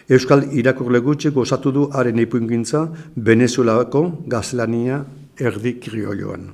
Euskal 0.09 0.45
irakurle 0.53 1.01
gutxiek 1.01 1.37
osatu 1.37 1.73
du 1.73 1.89
haren 1.93 2.21
ipungintza 2.21 2.87
Venezuelako 3.17 4.05
gazlania 4.29 5.03
erdi 5.41 5.79
kriolioan. 5.81 6.51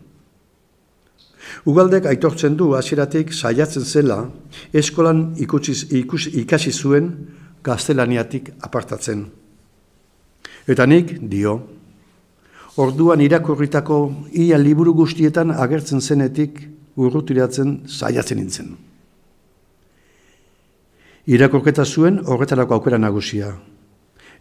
Ugaldek 1.64 2.04
aitortzen 2.10 2.58
du 2.60 2.74
hasieratik 2.76 3.32
saiatzen 3.32 3.84
zela 3.84 4.18
eskolan 4.72 5.30
ikusiz, 5.40 5.86
ikus, 5.96 6.26
ikasi 6.28 6.72
zuen 6.72 7.08
gaztelaniatik 7.64 8.50
apartatzen. 8.60 9.24
Eta 10.68 10.84
nik 10.86 11.16
dio, 11.30 11.54
orduan 12.76 13.20
irakurritako 13.24 13.98
ia 14.32 14.58
liburu 14.60 14.92
guztietan 14.94 15.54
agertzen 15.56 16.00
zenetik 16.00 16.60
urrutiratzen 16.96 17.78
saiatzen 17.88 18.38
nintzen. 18.38 18.74
Irakurketa 21.24 21.84
zuen 21.84 22.20
horretarako 22.26 22.74
aukera 22.74 22.98
nagusia. 22.98 23.54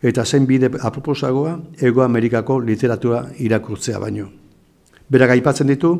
eta 0.04 0.26
zen 0.26 0.46
bide 0.46 0.68
aproposagoa 0.82 1.60
Ego 1.80 2.02
Amerikako 2.04 2.60
literatura 2.60 3.30
irakurtzea 3.40 4.00
baino. 4.00 4.28
Berak 5.10 5.30
aipatzen 5.30 5.68
ditu, 5.68 5.94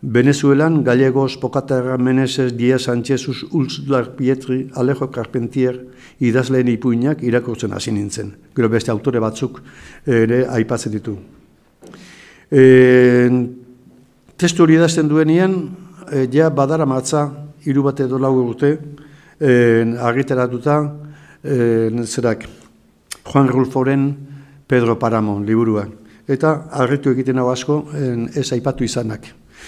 Venezuelan, 0.00 0.84
Gallegos, 0.84 1.36
Pocaterra, 1.36 1.98
Meneses, 1.98 2.56
Díaz 2.56 2.82
Sánchez, 2.82 3.26
Ulzlar 3.50 4.14
Pietri, 4.14 4.70
Alejo 4.74 5.10
Carpentier, 5.10 5.88
idazleen 6.20 6.68
ipuinak 6.70 7.22
irakurtzen 7.26 7.74
hasi 7.74 7.90
nintzen. 7.90 8.30
Gero 8.54 8.70
beste 8.70 8.92
autore 8.94 9.18
batzuk 9.18 9.58
ere 10.06 10.44
aipatzen 10.46 10.94
ditu. 10.94 11.16
E, 12.50 13.26
testu 14.38 14.62
hori 14.62 14.78
idazten 14.78 15.10
duenien, 15.10 15.58
e, 16.12 16.28
ja 16.30 16.50
badara 16.50 16.86
matza, 16.86 17.26
hiru 17.66 17.82
bat 17.82 17.98
edo 18.06 18.22
lau 18.22 18.36
urte, 18.44 18.76
e, 19.40 19.50
argiteratuta, 19.98 20.78
e, 21.42 21.90
zerak, 22.06 22.46
Juan 23.28 23.50
Rulforen 23.50 24.06
Pedro 24.68 24.94
Paramon 24.98 25.42
liburua. 25.44 25.88
Eta 26.28 26.68
argitu 26.70 27.10
egiten 27.10 27.42
hau 27.42 27.50
asko, 27.50 27.82
ez 28.36 28.46
aipatu 28.52 28.84
izanak. 28.84 29.26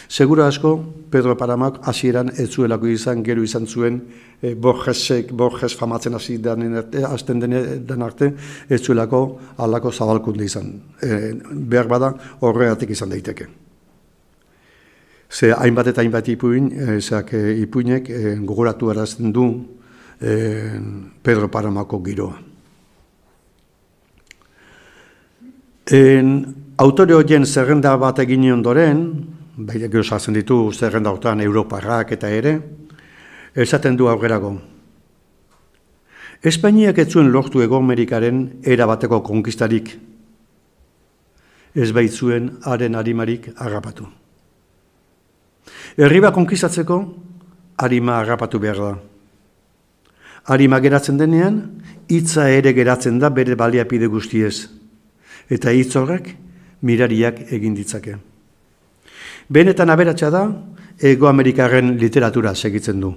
Segura 0.08 0.46
asko, 0.48 0.74
Pedro 1.10 1.36
Paramak 1.36 1.80
hasieran 1.86 2.32
ez 2.36 2.48
zuelako 2.50 2.88
izan, 2.90 3.22
gero 3.22 3.42
izan 3.42 3.66
zuen, 3.66 4.00
e, 4.42 4.54
Borgesek, 4.54 5.32
Borges 5.32 5.74
famatzen 5.76 6.14
hasi 6.14 6.38
den 6.38 6.76
arte, 6.76 7.04
azten 7.04 7.40
den 7.40 8.02
arte, 8.02 8.32
ez 8.68 8.80
zuelako 8.82 9.22
alako 9.58 9.92
zabalkunde 9.92 10.44
izan. 10.44 10.72
E, 11.02 11.32
behar 11.52 11.88
bada, 11.88 12.14
horregatik 12.40 12.90
izan 12.90 13.10
daiteke. 13.10 13.46
Ze 15.30 15.52
hainbat 15.54 15.86
eta 15.92 16.02
hainbat 16.02 16.28
ipuin, 16.28 16.70
e, 16.74 17.00
zeak, 17.00 17.34
e, 17.34 17.56
ipuinek 17.62 18.10
e, 18.10 18.36
gogoratu 18.42 18.90
erazten 18.90 19.32
du 19.32 19.46
e, 20.20 20.34
Pedro 21.22 21.48
Paramako 21.48 22.02
giroa. 22.02 22.38
En, 25.90 26.34
autore 26.78 27.14
horien 27.14 27.46
zerrenda 27.46 27.96
bat 27.98 28.18
egin 28.22 28.50
ondoren, 28.52 29.04
baina 29.66 29.88
gero 29.88 30.02
sartzen 30.04 30.36
ditu 30.36 30.72
zerrenda 30.72 31.10
hortan 31.12 31.40
Europarrak 31.44 32.12
eta 32.16 32.28
ere, 32.32 32.54
esaten 33.54 33.96
du 33.96 34.08
aurrerago. 34.08 34.54
Espainiak 36.42 36.98
ez 36.98 37.10
zuen 37.12 37.28
lortu 37.32 37.60
Ego 37.60 37.76
Amerikaren 37.76 38.62
erabateko 38.64 39.20
konkistarik, 39.22 39.92
ez 41.74 41.90
baitzuen 41.92 42.48
haren 42.64 42.96
harimarik 42.96 43.50
agapatu. 43.56 44.08
Herriba 46.00 46.32
konkistatzeko, 46.32 46.98
harima 47.76 48.18
agapatu 48.20 48.58
behar 48.58 48.80
da. 48.80 48.94
Harima 50.50 50.80
geratzen 50.80 51.20
denean, 51.20 51.60
hitza 52.08 52.48
ere 52.48 52.72
geratzen 52.72 53.20
da 53.20 53.28
bere 53.28 53.54
baliapide 53.54 54.08
guztiez, 54.08 54.70
eta 55.50 55.70
hitz 55.76 55.92
horrek 56.00 56.32
mirariak 56.80 57.44
egin 57.52 57.76
ditzake. 57.76 58.16
Benetan 59.50 59.90
aberatsa 59.90 60.30
da, 60.30 60.44
Ego 61.00 61.26
Amerikaren 61.26 61.96
literatura 61.98 62.54
segitzen 62.54 63.00
du, 63.00 63.10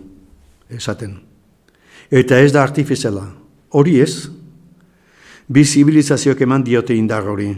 esaten. 0.72 1.18
Eta 2.10 2.40
ez 2.42 2.52
da 2.56 2.64
artifiziala, 2.64 3.28
hori 3.70 4.00
ez, 4.02 4.30
bi 5.48 5.66
zibilizazioak 5.66 6.42
eman 6.42 6.64
diote 6.64 6.96
indar 6.96 7.28
hori. 7.30 7.52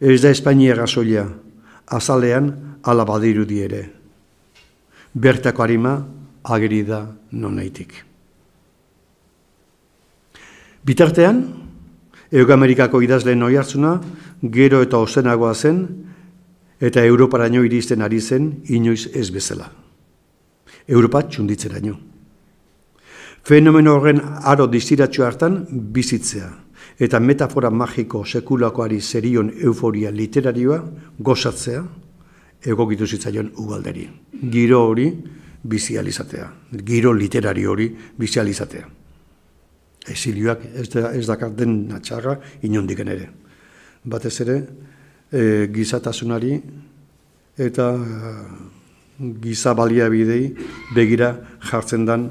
Ez 0.00 0.20
da 0.22 0.30
Espainiera 0.30 0.86
soia, 0.86 1.24
azalean 1.86 2.52
alabadiru 2.82 3.46
ere. 3.50 3.82
Bertako 5.14 5.62
harima 5.62 6.06
ageri 6.44 6.84
da 6.84 7.06
nonaitik. 7.32 8.04
Bitartean, 10.84 11.42
Ego 12.30 12.52
Amerikako 12.52 13.00
idazleen 13.02 13.42
oi 13.42 13.56
hartzuna, 13.56 14.00
gero 14.40 14.80
eta 14.82 14.98
ozenagoa 15.02 15.54
zen, 15.54 16.09
eta 16.80 17.04
Europaraino 17.04 17.62
iristen 17.64 18.02
ari 18.02 18.20
zen 18.20 18.62
inoiz 18.68 19.10
ez 19.14 19.30
bezala. 19.30 19.70
Europa 20.88 21.22
txunditzeraino. 21.28 21.98
Fenomeno 23.44 23.94
horren 23.96 24.20
aro 24.44 24.66
distiratxo 24.66 25.24
hartan 25.24 25.62
bizitzea 25.92 26.48
eta 27.00 27.20
metafora 27.20 27.70
magiko 27.70 28.24
sekulakoari 28.24 29.00
zerion 29.00 29.50
euforia 29.56 30.10
literarioa 30.10 30.80
gozatzea 31.18 31.84
egokitu 32.64 33.06
zitzaion 33.06 33.52
ugalderi. 33.56 34.08
Giro 34.52 34.82
hori 34.88 35.08
bizializatea, 35.62 36.46
giro 36.84 37.12
literario 37.12 37.72
hori 37.72 37.88
bizializatea. 38.18 38.88
Exilioak 40.08 40.64
ez, 40.74 40.88
da, 40.92 41.12
ez 41.12 41.26
dakarten 41.28 41.74
natxarra 41.88 42.38
inondiken 42.64 43.08
ere. 43.12 43.28
Batez 44.04 44.40
ere, 44.40 44.56
e, 45.32 45.68
gizatasunari 45.72 46.60
eta 47.58 47.86
e, 47.94 48.34
giza 49.40 49.74
baliabidei 49.74 50.54
begira 50.94 51.34
jartzen 51.60 52.04
dan 52.06 52.30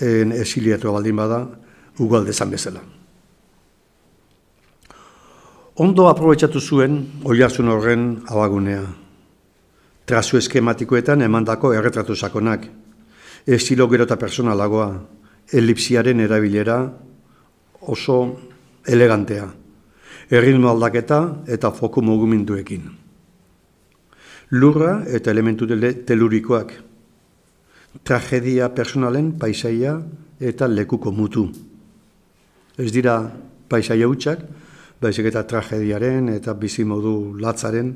en 0.00 0.32
esiliatu 0.32 0.92
baldin 0.92 1.16
bada 1.16 1.46
ugalde 1.98 2.32
bezala. 2.50 2.80
Ondo 5.76 6.08
aprobetsatu 6.08 6.60
zuen 6.60 7.22
oiarzun 7.24 7.68
horren 7.68 8.22
abagunea. 8.28 8.84
Trazu 10.04 10.36
eskematikoetan 10.36 11.22
emandako 11.22 11.72
erretratu 11.72 12.14
sakonak, 12.14 12.66
estilo 13.46 13.88
gero 13.88 14.04
eta 14.04 14.16
personalagoa, 14.16 15.00
elipsiaren 15.52 16.20
erabilera 16.20 16.92
oso 17.80 18.36
elegantea 18.86 19.61
erritmo 20.32 20.70
aldaketa 20.70 21.20
eta 21.46 21.70
foku 21.76 22.02
mugimenduekin. 22.02 22.88
Lurra 24.56 25.02
eta 25.08 25.30
elementu 25.30 25.66
telurikoak, 25.68 26.72
tragedia 28.04 28.70
personalen 28.72 29.32
paisaia 29.38 29.98
eta 30.40 30.68
lekuko 30.68 31.12
mutu. 31.12 31.46
Ez 32.78 32.90
dira 32.92 33.16
paisaia 33.68 34.08
hutsak, 34.08 34.40
baizik 35.00 35.28
eta 35.28 35.44
tragediaren 35.48 36.30
eta 36.32 36.54
bizimodu 36.54 37.34
latzaren 37.40 37.92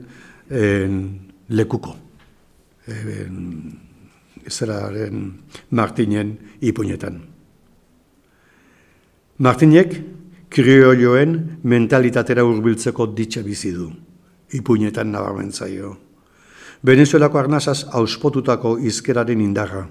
en, 0.51 1.01
lekuko. 1.49 1.97
En, 2.87 3.41
zeraren 4.47 5.32
Martinen 5.70 6.37
ipunetan. 6.61 7.16
Martinek 9.39 9.97
krioioen 10.57 11.59
mentalitatera 11.68 12.40
urbiltzeko 12.48 13.11
ditxe 13.12 13.42
bizi 13.44 13.74
du, 13.76 13.90
ipuinetan 14.57 15.11
nabarmentzaio. 15.12 15.90
Venezuelako 16.80 17.40
arnazaz 17.42 17.82
auspotutako 17.98 18.78
izkeraren 18.80 19.42
indarra. 19.44 19.82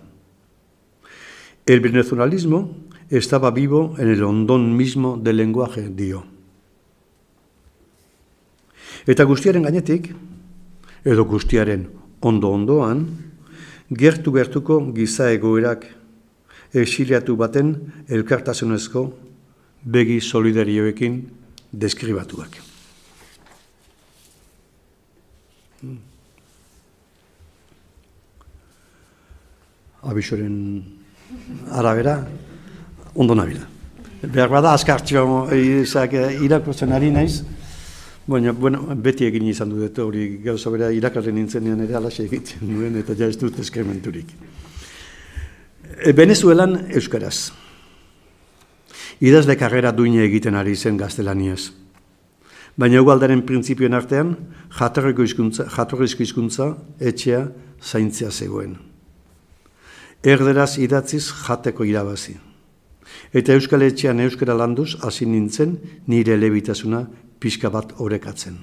El 1.70 1.82
venezolalismo 1.82 2.64
estaba 3.10 3.52
vivo 3.52 3.94
en 4.00 4.10
el 4.10 4.24
ondón 4.24 4.76
mismo 4.76 5.18
del 5.22 5.38
lenguaje, 5.38 5.90
dio. 5.90 6.24
Eta 9.06 9.24
guztiaren 9.24 9.68
gainetik, 9.70 10.10
edo 11.06 11.28
guztiaren 11.30 11.92
ondo-ondoan, 12.26 13.06
gertu-gertuko 13.94 14.80
giza 14.98 15.30
egoerak 15.30 15.86
exiliatu 16.74 17.38
baten 17.38 17.76
elkartasunezko 18.10 19.06
begi 19.86 20.20
solidarioekin 20.22 21.20
deskribatuak. 21.72 22.58
Hmm. 25.82 25.98
Abixoren 30.06 30.58
arabera, 31.72 32.20
ondo 33.16 33.36
nabila. 33.36 33.66
Behar 34.26 34.50
bada, 34.50 34.74
azkartxo 34.74 35.26
izak 35.54 36.14
irakurtzen 36.42 36.94
ari 36.94 37.12
naiz, 37.14 37.44
baina 38.26 38.54
bueno, 38.58 38.82
beti 38.96 39.28
egin 39.28 39.46
izan 39.50 39.74
dut, 39.74 40.00
hori 40.02 40.40
gauza 40.46 40.72
bera 40.74 40.90
irakarren 40.94 41.38
nintzenean 41.38 41.84
ere 41.86 41.98
alaxe 41.98 42.26
egiten 42.26 42.74
duen, 42.74 42.98
eta 43.02 43.14
ja 43.18 43.30
ez 43.30 43.38
dut 43.38 43.60
eskrementurik. 43.62 44.34
E, 46.02 46.14
Venezuelan 46.14 46.80
Euskaraz 46.90 47.52
idazle 49.22 49.56
karrera 49.58 49.92
duine 49.92 50.24
egiten 50.26 50.56
ari 50.56 50.76
zen 50.76 50.98
gaztelaniaz. 50.98 51.72
Baina 52.76 53.00
ugaldaren 53.00 53.46
printzipioen 53.48 53.96
artean, 53.96 54.34
jatorriko 54.76 55.24
hizkuntza, 55.24 55.70
jatorrizko 55.72 56.26
hizkuntza 56.26 56.74
etxea 57.00 57.46
zaintzea 57.80 58.32
zegoen. 58.32 58.76
Erderaz 60.24 60.76
idatziz 60.82 61.30
jateko 61.46 61.86
irabazi. 61.88 62.36
Eta 63.36 63.54
Euskal 63.56 63.86
Etxean 63.86 64.20
Euskara 64.20 64.56
landuz 64.58 64.96
hasi 65.06 65.28
nintzen 65.30 65.78
nire 66.08 66.36
lebitasuna 66.38 67.06
pixka 67.40 67.70
bat 67.70 67.94
orekatzen. 68.02 68.58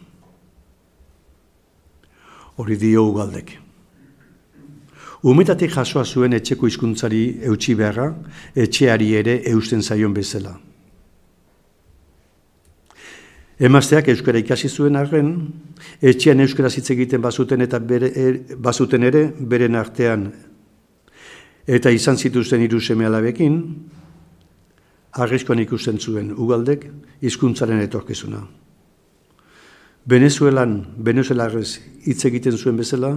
Hori 2.61 2.77
dio 2.77 3.07
ugaldek. 3.09 3.55
Umetatik 5.23 5.71
jasoa 5.71 6.03
zuen 6.05 6.35
etxeko 6.35 6.67
hizkuntzari 6.67 7.23
eutxi 7.47 7.77
beharra, 7.79 8.09
etxeari 8.59 9.13
ere 9.15 9.37
eusten 9.53 9.83
zaion 9.83 10.15
bezala. 10.15 10.57
Emazteak 13.63 14.09
euskara 14.11 14.41
ikasi 14.43 14.69
zuen 14.69 14.99
arren, 14.99 15.37
etxean 16.03 16.43
euskara 16.43 16.71
hitz 16.75 16.89
egiten 16.91 17.23
bazuten 17.23 17.63
eta 17.63 17.79
bere, 17.79 18.11
er, 18.19 18.41
bazuten 18.59 19.07
ere 19.07 19.29
beren 19.39 19.79
artean 19.79 20.33
eta 21.67 21.91
izan 21.95 22.17
zituzten 22.19 22.63
hiru 22.65 22.81
seme 22.81 23.07
alabekin, 23.07 23.61
arrizkoan 25.13 25.61
ikusten 25.63 26.01
zuen 26.01 26.33
ugaldek 26.35 26.89
hizkuntzaren 27.23 27.81
etorkizuna. 27.85 28.43
Venezuelan, 30.07 30.81
Venezuelarrez 30.99 31.79
hitz 32.07 32.25
egiten 32.27 32.57
zuen 32.59 32.77
bezala, 32.81 33.13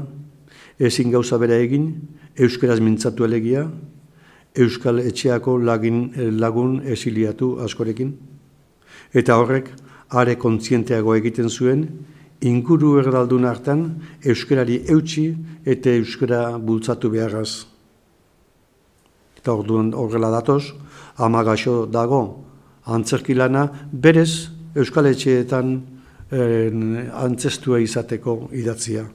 ezin 0.80 1.12
gauza 1.12 1.38
bera 1.38 1.58
egin, 1.62 1.92
euskaraz 2.36 2.80
mintzatu 2.84 3.26
elegia, 3.26 3.66
euskal 4.56 5.00
etxeako 5.00 5.58
lagin, 5.60 6.10
lagun 6.40 6.80
esiliatu 6.86 7.56
askorekin, 7.64 8.14
eta 9.14 9.38
horrek, 9.40 9.72
are 10.10 10.36
kontzienteago 10.40 11.16
egiten 11.16 11.50
zuen, 11.50 11.88
inguru 12.46 12.98
erdaldun 13.00 13.46
hartan 13.48 13.86
euskarari 14.24 14.82
eutxi 14.92 15.30
eta 15.66 15.96
euskara 15.96 16.58
bultzatu 16.60 17.10
beharraz. 17.10 17.66
Eta 19.40 19.54
orduan 19.54 19.94
horrela 19.94 20.30
datoz, 20.34 20.74
amagaxo 21.18 21.86
dago 21.86 22.22
antzerkilana 22.86 23.68
berez 23.92 24.50
euskal 24.76 25.10
etxeetan 25.10 25.76
en, 26.32 27.10
antzestua 27.14 27.80
izateko 27.80 28.50
idatzia. 28.54 29.06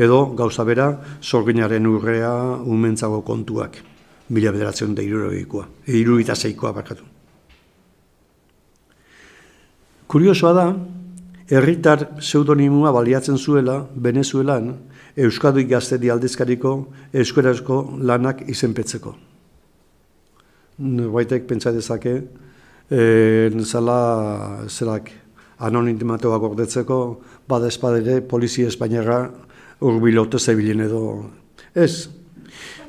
Edo 0.00 0.20
gauza 0.36 0.64
bera, 0.64 0.88
sorginaren 1.20 1.86
urrea 1.86 2.32
umentzago 2.64 3.20
kontuak, 3.26 3.76
mila 4.32 4.52
bederatzen 4.54 4.94
da 4.96 5.04
irurogikoa, 5.04 5.66
irurita 5.92 6.36
zeikoa 6.36 6.72
bakatu. 6.72 7.04
Kuriosoa 10.10 10.52
da, 10.56 10.64
herritar 11.50 12.06
pseudonimua 12.18 12.92
baliatzen 12.96 13.36
zuela 13.38 13.82
Venezuelan 13.94 14.72
Euskadui 15.20 15.66
gaztedi 15.68 16.10
aldizkariko 16.10 16.72
euskarazko 17.12 17.80
lanak 18.00 18.44
izenpetzeko. 18.48 19.14
Baitek 21.12 21.44
pentsa 21.48 21.74
dezake, 21.76 22.14
e, 22.88 23.50
zala, 23.66 24.64
zerak, 24.68 25.10
anonimatoak 25.60 26.40
gordetzeko, 26.40 26.98
bada 27.48 27.68
espadere, 27.68 28.20
polizia 28.22 28.70
espainara 28.70 29.20
urbilote 29.80 30.38
zebilen 30.38 30.84
edo. 30.86 31.02
Ez, 31.74 32.08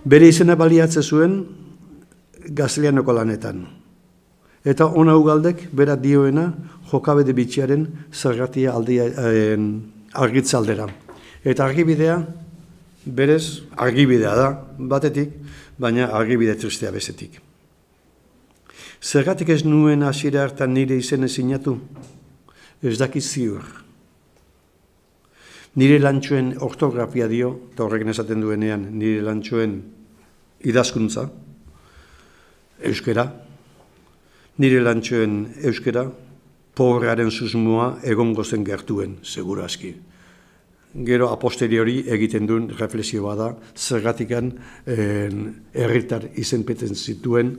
bere 0.03 0.27
izena 0.27 0.55
baliatzen 0.59 1.03
zuen 1.03 1.37
gaztelianoko 2.49 3.13
lanetan. 3.13 3.63
Eta 4.65 4.85
ona 4.85 5.15
ugaldek, 5.17 5.67
bera 5.73 5.95
dioena, 5.97 6.51
jokabede 6.91 7.33
bitxiaren 7.33 7.87
zergatia 8.13 8.75
aldia 8.75 9.07
eh, 9.07 9.57
argitzaldera. 10.13 10.87
Eta 11.43 11.65
argibidea, 11.65 12.19
berez, 13.05 13.63
argibidea 13.77 14.35
da, 14.37 14.49
batetik, 14.77 15.33
baina 15.81 16.11
argibide 16.13 16.53
tristea 16.59 16.91
bezetik. 16.93 17.39
Zergatik 19.01 19.49
ez 19.49 19.63
nuen 19.65 20.03
hasiera 20.05 20.43
hartan 20.45 20.75
nire 20.75 20.97
izen 21.01 21.25
ezinatu? 21.25 21.79
Ez 22.85 22.99
dakit 22.99 23.25
ziur. 23.25 23.63
Nire 25.79 26.01
lantxoen 26.01 26.57
ortografia 26.59 27.29
dio, 27.31 27.53
eta 27.71 27.85
horrekin 27.85 28.11
esaten 28.11 28.41
duenean, 28.43 28.89
nire 28.99 29.21
lantxoen 29.23 29.77
idazkuntza, 30.67 31.29
euskera, 32.89 33.23
nire 34.59 34.81
lantxoen 34.83 35.37
euskera, 35.63 36.03
pobrearen 36.75 37.31
susmoa 37.31 38.01
egongo 38.03 38.43
zen 38.43 38.67
gertuen, 38.67 39.17
segura 39.23 39.63
aski. 39.69 39.93
Gero 41.07 41.29
a 41.31 41.39
posteriori 41.39 42.01
egiten 42.11 42.47
duen 42.49 42.67
reflexioa 42.75 43.37
da, 43.39 43.49
zergatikan 43.71 44.51
herritar 44.83 46.27
izenpeten 46.35 46.95
zituen 46.99 47.55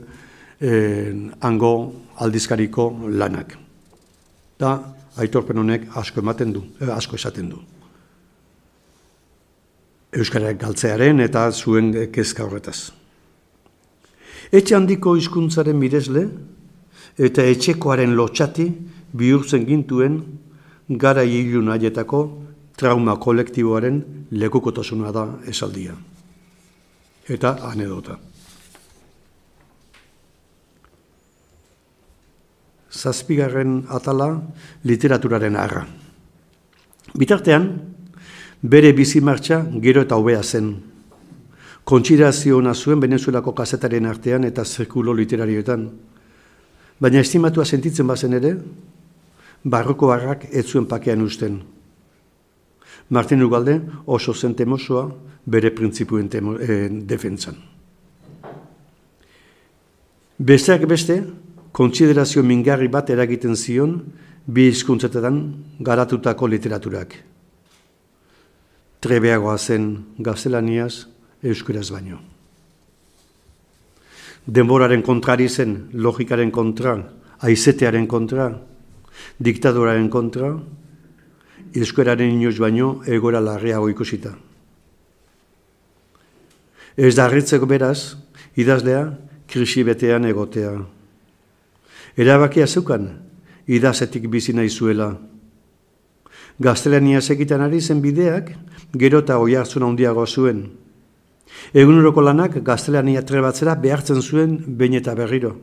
en, 0.61 1.31
hango 1.41 1.73
aldizkariko 2.21 2.91
lanak. 3.09 3.57
Da, 4.61 4.77
aitorpen 5.17 5.57
honek 5.57 5.89
asko 5.97 6.21
ematen 6.21 6.53
du, 6.53 6.67
eh, 6.79 6.93
asko 6.93 7.17
esaten 7.17 7.49
du. 7.49 7.72
Euskarak 10.13 10.59
galtzearen 10.61 11.19
eta 11.23 11.47
zuen 11.51 11.91
kezka 12.13 12.45
horretaz. 12.45 12.91
Etxe 14.53 14.75
handiko 14.77 15.15
hizkuntzaren 15.17 15.77
mirezle 15.79 16.27
eta 17.17 17.45
etxekoaren 17.49 18.13
lotxati 18.17 18.67
bihurtzen 19.17 19.65
gintuen 19.65 20.19
gara 21.01 21.23
hilun 21.25 21.71
aietako 21.73 22.21
trauma 22.77 23.15
kolektiboaren 23.17 24.03
lekukotasuna 24.31 25.11
da 25.13 25.25
esaldia. 25.49 25.95
Eta 27.29 27.55
anedota. 27.69 28.19
Zazpigarren 32.93 33.87
atala 33.89 34.29
literaturaren 34.85 35.55
arra. 35.57 35.87
Bitartean, 37.17 37.92
bere 38.63 38.93
bizimartxa 38.95 39.59
gero 39.83 40.01
eta 40.01 40.15
hobea 40.15 40.41
zen. 40.43 40.71
Kontsiderazio 41.83 42.57
hona 42.57 42.73
zuen 42.73 43.01
Venezuelako 43.03 43.51
kazetaren 43.53 44.05
artean 44.07 44.47
eta 44.47 44.63
zirkulo 44.63 45.13
literarioetan. 45.13 45.89
Baina 46.99 47.19
estimatua 47.19 47.65
sentitzen 47.65 48.07
bazen 48.07 48.33
ere, 48.39 48.53
barroko 49.63 50.07
barrak 50.07 50.47
ez 50.51 50.63
zuen 50.65 50.87
pakean 50.87 51.21
usten. 51.21 51.59
Martin 53.09 53.43
Ugalde 53.43 53.81
oso 54.05 54.33
zen 54.33 54.55
temosoa 54.55 55.09
bere 55.45 55.73
printzipuen 55.75 56.29
temo, 56.29 56.55
e, 56.55 56.87
defentzan. 57.03 57.57
Besteak 60.39 60.87
beste, 60.87 61.19
kontsiderazio 61.71 62.43
mingarri 62.43 62.87
bat 62.87 63.09
eragiten 63.09 63.55
zion 63.55 63.99
bi 64.47 64.69
hizkuntzetan 64.71 65.43
garatutako 65.79 66.47
literaturak. 66.47 67.32
Trebeagoa 69.03 69.57
zen 69.57 69.89
gaztelaniaz 70.23 71.07
euskaraz 71.43 71.89
baino. 71.91 72.21
Denboraren 74.47 75.01
kontrari 75.03 75.49
zen, 75.49 75.89
logikaren 75.93 76.51
kontra, 76.51 76.95
aizetearen 77.43 78.07
kontra, 78.07 78.47
diktadoraren 79.43 80.07
kontra, 80.11 80.53
euskararen 81.75 82.31
inoz 82.31 82.55
baino 82.59 83.01
egora 83.07 83.41
larriago 83.43 83.89
ikusita. 83.91 84.33
Ez 86.95 87.15
da 87.15 87.27
beraz, 87.67 88.15
idazlea, 88.55 89.17
krisi 89.47 89.83
betean 89.83 90.25
egotea. 90.25 90.73
Erabakia 92.15 92.67
zeukan, 92.67 93.09
idazetik 93.67 94.29
bizi 94.29 94.53
nahi 94.53 94.69
zuela. 94.69 95.32
Gaztelania 96.59 97.21
segitan 97.21 97.61
ari 97.61 97.81
zen 97.81 98.01
bideak, 98.01 98.51
gero 98.93 99.23
eta 99.23 99.39
oi 99.41 99.55
hartzuna 99.57 99.87
handiagoa 99.89 100.27
zuen. 100.27 100.67
Eguneroko 101.73 102.21
lanak 102.21 102.59
gaztelania 102.65 103.23
trebatzera 103.25 103.75
behartzen 103.75 104.21
zuen 104.21 104.57
bain 104.67 104.93
eta 104.93 105.15
berriro. 105.15 105.55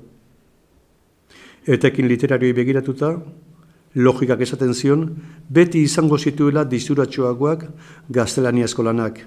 Etekin 1.66 2.08
literarioi 2.08 2.52
begiratuta, 2.56 3.12
logikak 3.94 4.40
esaten 4.40 4.74
zion, 4.74 5.04
beti 5.48 5.82
izango 5.86 6.18
zituela 6.18 6.64
dizuratxoagoak 6.64 7.66
gaztelaniazko 8.08 8.82
lanak. 8.86 9.20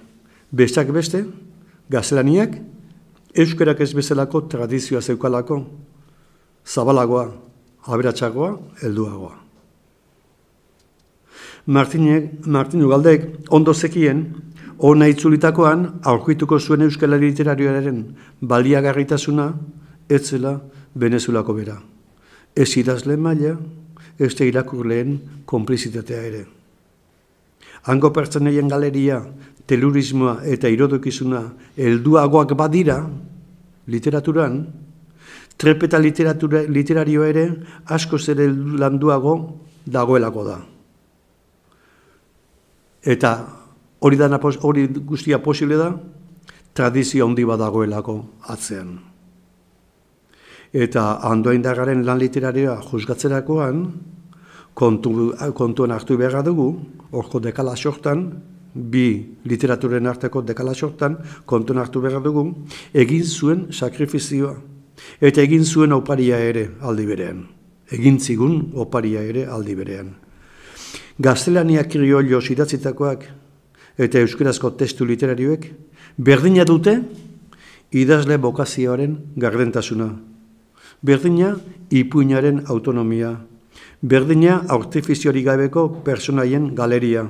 Bestak 0.52 0.92
beste, 0.92 1.24
gaztelaniak, 1.90 2.58
euskerak 3.36 3.80
ez 3.82 3.94
bezalako 3.94 4.44
tradizioa 4.52 5.02
zeukalako, 5.02 5.64
zabalagoa, 6.66 7.30
aberatsagoa, 7.88 8.58
helduagoa. 8.82 9.43
Martinek, 11.66 12.46
Martin 12.46 12.84
Ugaldek 12.84 13.48
ondo 13.50 13.74
zekien, 13.74 14.26
ona 14.78 15.08
itzulitakoan 15.08 15.88
aurkituko 16.04 16.60
zuen 16.60 16.82
euskal 16.82 17.16
literarioaren 17.20 18.04
baliagarritasuna 18.42 19.54
ez 20.10 20.24
zela 20.28 20.60
Venezuelako 20.96 21.54
bera 21.54 21.80
ez 22.56 22.78
idazle 22.78 23.18
maila, 23.18 23.56
ez 24.20 24.34
da 24.38 24.46
irakurleen 24.46 25.18
konplizitatea 25.50 26.22
ere. 26.22 26.44
Hango 27.90 28.14
pertsoneien 28.16 28.70
galeria, 28.72 29.20
telurismoa 29.68 30.42
eta 30.48 30.70
irodokizuna 30.72 31.44
helduagoak 31.78 32.54
badira, 32.60 33.02
literaturan, 33.88 34.62
trepeta 35.58 36.00
literatura, 36.00 36.64
literario 36.68 37.26
ere 37.26 37.48
asko 37.86 38.20
zer 38.20 38.40
landuago 38.80 39.36
dagoelako 39.86 40.46
da. 40.48 40.60
Eta 43.04 43.34
hori, 44.00 44.18
da, 44.18 44.30
hori 44.62 44.88
guztia 45.04 45.40
posible 45.44 45.78
da, 45.80 45.94
tradizio 46.74 47.28
handi 47.28 47.44
badagoelako 47.46 48.22
atzean 48.50 49.14
eta 50.74 51.20
andoaindagaren 51.30 52.02
lan 52.06 52.18
literarioa 52.18 52.80
juzgatzerakoan, 52.90 53.84
kontu, 54.74 55.32
kontuan 55.54 55.94
hartu 55.94 56.18
beharra 56.18 56.42
dugu, 56.42 56.68
orko 57.14 57.40
dekala 57.40 57.76
sortan, 57.78 58.26
bi 58.74 59.38
literaturen 59.46 60.10
arteko 60.10 60.42
dekala 60.42 60.74
sortan, 60.74 61.20
kontuan 61.46 61.84
hartu 61.84 62.02
beharra 62.02 62.24
dugu, 62.26 62.48
egin 62.94 63.24
zuen 63.24 63.68
sakrifizioa. 63.72 64.56
Eta 65.22 65.42
egin 65.42 65.64
zuen 65.66 65.94
oparia 65.94 66.40
ere 66.42 66.72
aldi 66.82 67.06
berean. 67.06 67.46
Egin 67.94 68.18
zigun 68.20 68.72
oparia 68.74 69.22
ere 69.22 69.46
aldi 69.46 69.76
berean. 69.78 70.14
Gaztelania 71.20 71.84
kriolio 71.86 72.40
idatzitakoak 72.42 73.26
eta 73.98 74.20
euskarazko 74.20 74.72
testu 74.72 75.06
literarioek 75.06 75.68
berdina 76.18 76.66
dute 76.66 76.96
idazle 77.92 78.38
bokazioaren 78.38 79.18
gardentasuna. 79.38 80.10
Berdina 81.04 81.54
ipuinaren 81.92 82.64
autonomia. 82.68 83.38
Berdina 84.02 84.64
artifiziori 84.70 85.44
gabeko 85.44 86.02
personaien 86.04 86.74
galeria. 86.76 87.28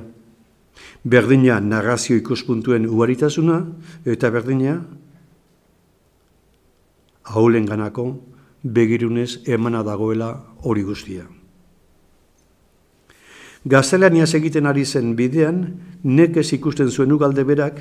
Berdina 1.04 1.60
narrazio 1.60 2.16
ikuspuntuen 2.16 2.88
uaritasuna 2.88 3.60
eta 4.06 4.30
berdina 4.30 4.80
haulen 7.24 7.66
ganako 7.66 8.10
begirunez 8.62 9.42
emana 9.46 9.82
dagoela 9.82 10.34
hori 10.62 10.82
guztia. 10.82 11.43
Gaztelaniaz 13.64 14.34
egiten 14.36 14.66
ari 14.68 14.84
zen 14.84 15.14
bidean, 15.16 15.62
nekez 16.04 16.50
ikusten 16.52 16.90
zuen 16.90 17.12
ugalde 17.12 17.46
berak, 17.48 17.78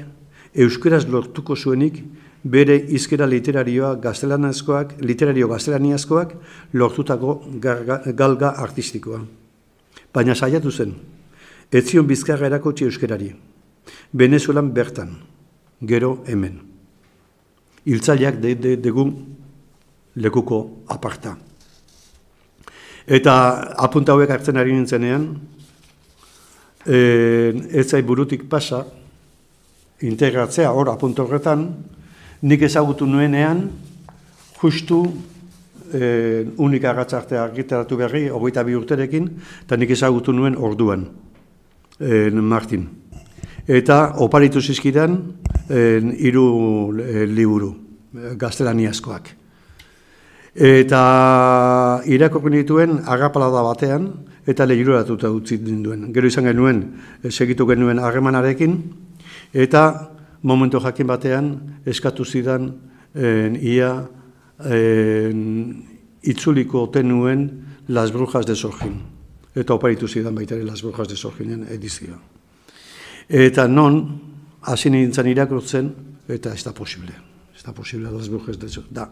euskeraz 0.55 1.03
lortuko 1.11 1.57
zuenik, 1.59 1.97
bere 2.43 2.77
izkera 2.95 3.27
literarioa 3.27 3.95
gaztelanazkoak, 4.03 4.95
literario 5.03 5.49
gaztelaniazkoak, 5.51 6.35
lortutako 6.73 7.35
galga 7.59 8.53
artistikoa. 8.63 9.19
Baina 10.13 10.35
saiatu 10.35 10.71
zen, 10.71 10.93
ez 11.71 11.83
zion 11.89 12.07
bizkarra 12.07 12.47
erakotzi 12.47 12.87
euskerari. 12.87 13.33
Venezuelan 14.13 14.69
bertan, 14.71 15.17
gero 15.81 16.21
hemen. 16.27 16.61
Iltzaileak 17.83 18.39
de, 18.39 18.53
de, 18.55 18.75
degun 18.79 19.11
lekuko 20.15 20.61
aparta. 20.87 21.35
Eta 23.03 23.33
apunta 23.83 24.13
hauek 24.13 24.31
hartzen 24.31 24.57
ari 24.57 24.71
nintzenean, 24.71 25.27
e, 26.85 27.53
ez 27.71 27.87
zai 27.89 28.01
burutik 28.01 28.47
pasa, 28.49 28.83
integratzea 30.03 30.71
hor 30.71 30.91
apunto 30.91 31.25
horretan, 31.25 31.67
nik 32.43 32.63
ezagutu 32.67 33.07
nuenean, 33.07 33.69
justu 34.61 35.03
e, 35.93 36.45
unika 36.57 36.91
agatzartea 36.91 37.43
argitaratu 37.43 37.99
berri, 37.99 38.25
hogeita 38.29 38.63
bi 38.67 38.75
urterekin, 38.75 39.29
eta 39.65 39.77
nik 39.79 39.93
ezagutu 39.95 40.35
nuen 40.35 40.57
orduan, 40.57 41.07
e, 41.99 42.29
Martin. 42.41 42.89
Eta 43.67 44.17
oparitu 44.23 44.61
zizkidan, 44.61 45.15
e, 45.69 46.01
iru 46.27 46.47
e, 46.99 47.23
liburu, 47.31 47.71
gaztelaniazkoak. 48.39 49.31
Eta 50.53 50.99
irakorko 52.05 52.51
nituen 52.53 52.99
agapalada 53.09 53.63
batean, 53.65 54.11
eta 54.47 54.65
lehiruratuta 54.67 55.31
utzi 55.31 55.57
duen. 55.57 56.09
Gero 56.13 56.27
izan 56.27 56.47
genuen, 56.49 56.83
eh, 57.23 57.31
segitu 57.31 57.67
genuen 57.67 57.99
harremanarekin, 57.99 58.77
eta 59.53 60.11
momentu 60.43 60.79
jakin 60.79 61.07
batean 61.07 61.53
eskatu 61.85 62.25
zidan 62.25 62.73
en, 63.15 63.55
ia 63.55 64.09
en, 64.65 65.83
itzuliko 66.21 66.89
tenuen 66.89 67.49
Las 67.87 68.11
Brujas 68.11 68.45
de 68.45 68.55
Sorgin. 68.55 69.01
Eta 69.55 69.73
oparitu 69.73 70.07
zidan 70.07 70.35
baita 70.35 70.55
Las 70.55 70.81
Brujas 70.81 71.07
de 71.07 71.15
Sorginen 71.15 71.67
edizioa. 71.69 72.19
Eta 73.29 73.67
non, 73.67 74.21
hasi 74.61 74.89
nintzen 74.89 75.27
irakurtzen, 75.27 75.93
eta 76.27 76.53
ez 76.53 76.63
da 76.63 76.73
posible. 76.73 77.13
Ez 77.55 77.63
da 77.63 77.73
posible 77.73 78.11
Las 78.11 78.29
Brujas 78.29 78.59
de 78.59 78.69
Sorgin. 78.69 78.93
Da, 78.93 79.09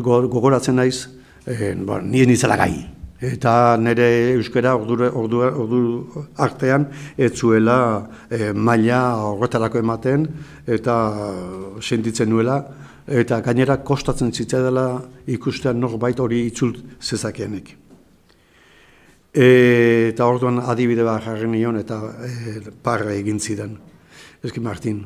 gogoratzen 0.00 0.76
naiz, 0.76 1.08
en, 1.46 1.86
ba, 1.86 2.00
nien 2.00 2.30
izala 2.30 2.56
gai 2.56 3.01
eta 3.22 3.76
nire 3.78 4.34
euskara 4.34 4.74
ordu, 4.74 5.06
ordu, 5.06 5.42
ordu 5.62 5.80
artean 6.42 6.88
ez 7.16 7.30
zuela 7.38 8.08
e, 8.28 8.50
maila 8.52 9.02
horretarako 9.28 9.78
ematen 9.78 10.26
eta 10.66 10.96
sentitzen 11.80 12.28
nuela 12.28 12.56
eta 13.06 13.38
gainera 13.40 13.78
kostatzen 13.86 14.32
zitzea 14.32 14.62
dela 14.66 14.86
ikustean 15.30 15.78
norbait 15.78 16.18
hori 16.18 16.40
itzult 16.48 16.80
zezakeanek. 17.00 17.76
E, 19.32 19.46
eta 20.10 20.26
orduan 20.26 20.58
adibide 20.58 21.06
bat 21.06 21.22
jarri 21.24 21.48
nion 21.48 21.78
eta 21.78 22.00
e, 22.26 22.58
parra 22.82 23.14
egin 23.14 23.38
zidan. 23.38 23.78
Ezki 24.42 24.60
Martin, 24.60 25.04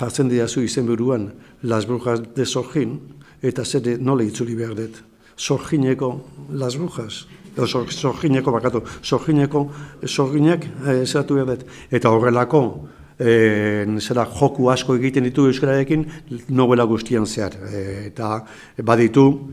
jartzen 0.00 0.32
diazu 0.32 0.64
izen 0.64 0.88
buruan 0.88 1.28
Las 1.62 1.84
Brujas 1.84 2.22
de 2.34 2.46
Sorgin 2.46 2.96
eta 3.42 3.64
zer 3.64 3.98
nola 4.00 4.24
itzuli 4.24 4.56
behar 4.56 4.74
dut 4.74 5.02
sorgineko 5.38 6.12
las 6.50 6.76
brujas, 6.76 7.26
sorgineko 7.56 8.52
bakatu, 8.52 8.82
sorgineko, 9.02 9.68
sorginek, 10.04 10.66
eh, 10.86 11.06
zeratu 11.06 11.34
behar 11.34 11.64
eta 11.90 12.10
horrelako, 12.10 12.88
eh, 13.18 13.86
zera 14.00 14.26
joku 14.26 14.68
asko 14.70 14.94
egiten 14.96 15.24
ditu 15.24 15.46
euskararekin, 15.46 16.06
novela 16.48 16.84
guztian 16.84 17.26
zehar, 17.26 17.54
eh, 17.72 18.06
eta 18.06 18.44
baditu, 18.82 19.48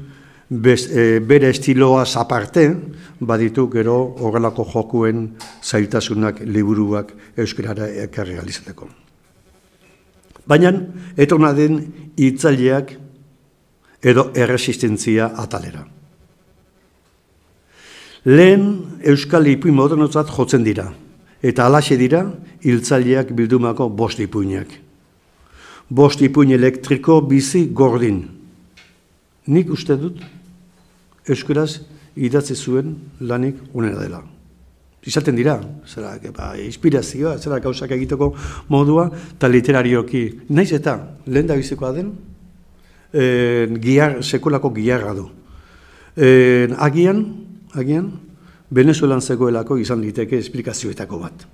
Bez, 0.47 0.91
e, 0.93 1.19
bere 1.25 1.49
estiloa 1.49 2.05
zaparte, 2.05 2.67
baditu 3.19 3.67
gero 3.67 3.95
horrelako 4.21 4.63
jokuen 4.69 5.31
zailtasunak 5.63 6.43
liburuak 6.45 7.15
euskarara 7.35 7.87
ekarri 8.03 8.37
alizateko. 8.37 8.87
Baina, 10.45 10.71
etona 11.17 11.49
den 11.57 11.79
itzaliak 12.15 12.93
edo 14.05 14.29
erresistentzia 14.37 15.31
atalera. 15.41 15.81
Lehen 18.25 18.99
Euskal 19.05 19.49
Ipuin 19.49 19.75
modernotzat 19.77 20.29
jotzen 20.33 20.63
dira, 20.65 20.87
eta 21.45 21.65
alaxe 21.65 21.97
dira 21.97 22.23
hiltzaileak 22.65 23.33
bildumako 23.37 23.89
bost 23.89 24.21
ipuinak. 24.21 24.69
Bost 25.89 26.21
ipuin 26.25 26.53
elektriko 26.53 27.19
bizi 27.25 27.67
gordin. 27.73 28.23
Nik 29.45 29.69
uste 29.73 29.97
dut, 29.97 30.21
Euskaraz 31.29 31.81
idatze 32.15 32.55
zuen 32.55 32.95
lanik 33.21 33.57
unera 33.73 34.01
dela. 34.01 34.21
Izaten 35.05 35.37
dira, 35.37 35.59
zera, 35.85 36.15
ba, 36.33 36.55
inspirazioa, 36.57 37.35
zera, 37.37 37.59
gauzak 37.61 37.91
egiteko 37.93 38.31
modua, 38.73 39.05
eta 39.35 39.49
literarioki. 39.49 40.23
Naiz 40.49 40.71
eta, 40.73 40.95
lehen 41.29 41.49
da 41.49 41.57
bizikoa 41.57 41.91
den, 41.93 42.09
e, 43.15 43.67
giar, 43.79 44.19
sekulako 44.23 44.73
giarra 44.75 45.13
du. 45.15 45.29
E, 46.15 46.67
agian, 46.77 47.23
agian, 47.73 48.11
Venezuelan 48.75 49.21
zegoelako 49.21 49.77
izan 49.77 50.01
liteke 50.01 50.37
esplikazioetako 50.41 51.19
bat. 51.21 51.45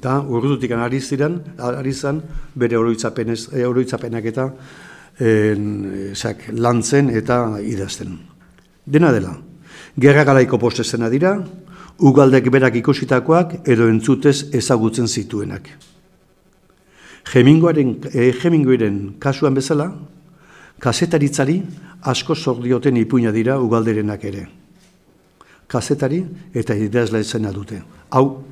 Ta, 0.00 0.20
urdutik 0.24 0.72
ari 0.72 1.00
ziren, 1.00 1.36
ari 1.60 1.92
zan, 1.92 2.22
bere 2.54 2.74
eh, 2.74 3.66
oroitzapenak 3.66 4.24
eta 4.24 4.46
en, 5.20 6.14
zak, 6.14 6.48
lantzen 6.52 7.10
eta 7.10 7.60
idazten. 7.60 8.16
Dena 8.86 9.12
dela, 9.12 9.36
gerra 10.00 10.24
garaiko 10.24 10.58
postezena 10.58 11.10
dira, 11.10 11.36
ugaldek 11.98 12.48
berak 12.50 12.80
ikusitakoak 12.80 13.68
edo 13.68 13.88
entzutez 13.88 14.48
ezagutzen 14.56 15.06
zituenak. 15.06 15.68
Hemingoaren, 17.34 18.00
e, 18.14 19.12
kasuan 19.20 19.54
bezala, 19.54 19.92
kasetaritzari 20.80 21.60
asko 22.08 22.34
zordioten 22.34 22.96
ipuina 22.96 23.32
dira 23.32 23.58
ugalderenak 23.60 24.24
ere. 24.24 24.46
Kasetari 25.70 26.22
eta 26.54 26.74
idazla 26.74 27.20
izena 27.20 27.52
dute. 27.52 27.82
Hau, 28.10 28.42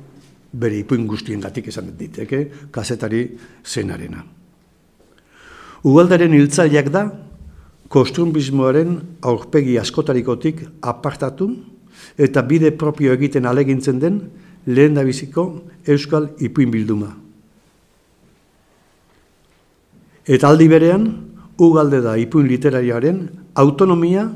bere 0.53 0.79
ipuin 0.79 1.07
guztien 1.07 1.41
gatik 1.41 1.67
esan 1.67 1.91
diteke, 1.97 2.69
kasetari 2.71 3.25
zenarena. 3.65 4.23
Ugaldaren 5.83 6.33
hiltzaileak 6.35 6.89
da, 6.93 7.07
kostumbismoaren 7.89 8.97
aurpegi 9.25 9.77
askotarikotik 9.81 10.61
apartatu 10.85 11.49
eta 12.19 12.43
bide 12.45 12.71
propio 12.77 13.13
egiten 13.15 13.47
alegintzen 13.49 13.99
den 13.99 14.21
lehen 14.69 14.93
da 14.93 15.03
biziko 15.03 15.63
euskal 15.87 16.29
ipuin 16.39 16.71
bilduma. 16.71 17.09
Eta 20.29 20.51
aldi 20.51 20.67
berean, 20.69 21.07
ugalde 21.59 22.01
da 22.01 22.15
ipuin 22.17 22.47
literariaren 22.47 23.27
autonomia 23.55 24.29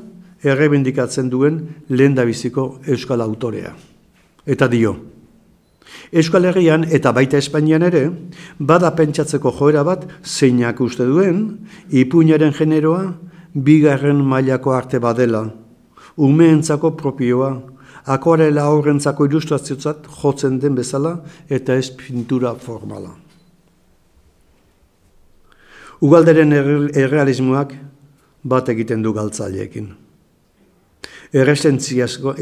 errebendikatzen 0.43 1.29
duen 1.31 1.61
lehen 1.89 2.15
biziko 2.15 2.79
euskal 2.87 3.21
autorea. 3.21 3.73
Eta 4.45 4.67
dio, 4.67 4.97
Euskal 6.13 6.45
Herrian 6.45 6.83
eta 6.93 7.11
baita 7.11 7.39
Espainian 7.41 7.81
ere, 7.81 8.03
bada 8.59 8.91
pentsatzeko 8.93 9.51
joera 9.57 9.83
bat 9.83 10.05
zeinak 10.23 10.81
uste 10.81 11.05
duen, 11.09 11.39
ipuinaren 11.89 12.53
generoa 12.53 13.15
bigarren 13.53 14.21
mailako 14.21 14.75
arte 14.77 14.99
badela, 15.01 15.47
umeentzako 16.17 16.93
propioa, 16.97 17.49
akoarela 18.05 18.67
horrentzako 18.69 19.25
ilustraziotzat 19.25 20.05
jotzen 20.21 20.59
den 20.59 20.75
bezala 20.75 21.17
eta 21.49 21.75
ez 21.81 21.89
pintura 21.89 22.53
formala. 22.53 23.22
Ugalderen 26.03 26.51
errealismoak 26.51 27.69
bat 28.43 28.67
egiten 28.73 29.03
du 29.03 29.13
galtzaileekin. 29.15 29.85
Erresistentziako 31.33 32.35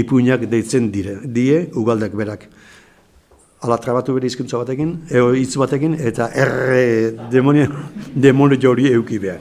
ipuinak 0.00 0.42
deitzen 0.50 0.90
dire, 0.92 1.14
die 1.22 1.70
ugaldak 1.78 2.12
berak. 2.18 2.48
Ala 3.62 3.76
trabatu 3.82 4.14
bere 4.16 4.26
izkuntza 4.26 4.58
batekin, 4.58 4.96
eo 5.10 5.32
hitz 5.34 5.56
batekin, 5.58 5.94
eta 5.94 6.30
erre 6.34 7.12
demonio, 7.30 7.66
demonio 8.14 8.58
jori 8.60 8.92
euki 8.92 9.18
behar. 9.22 9.40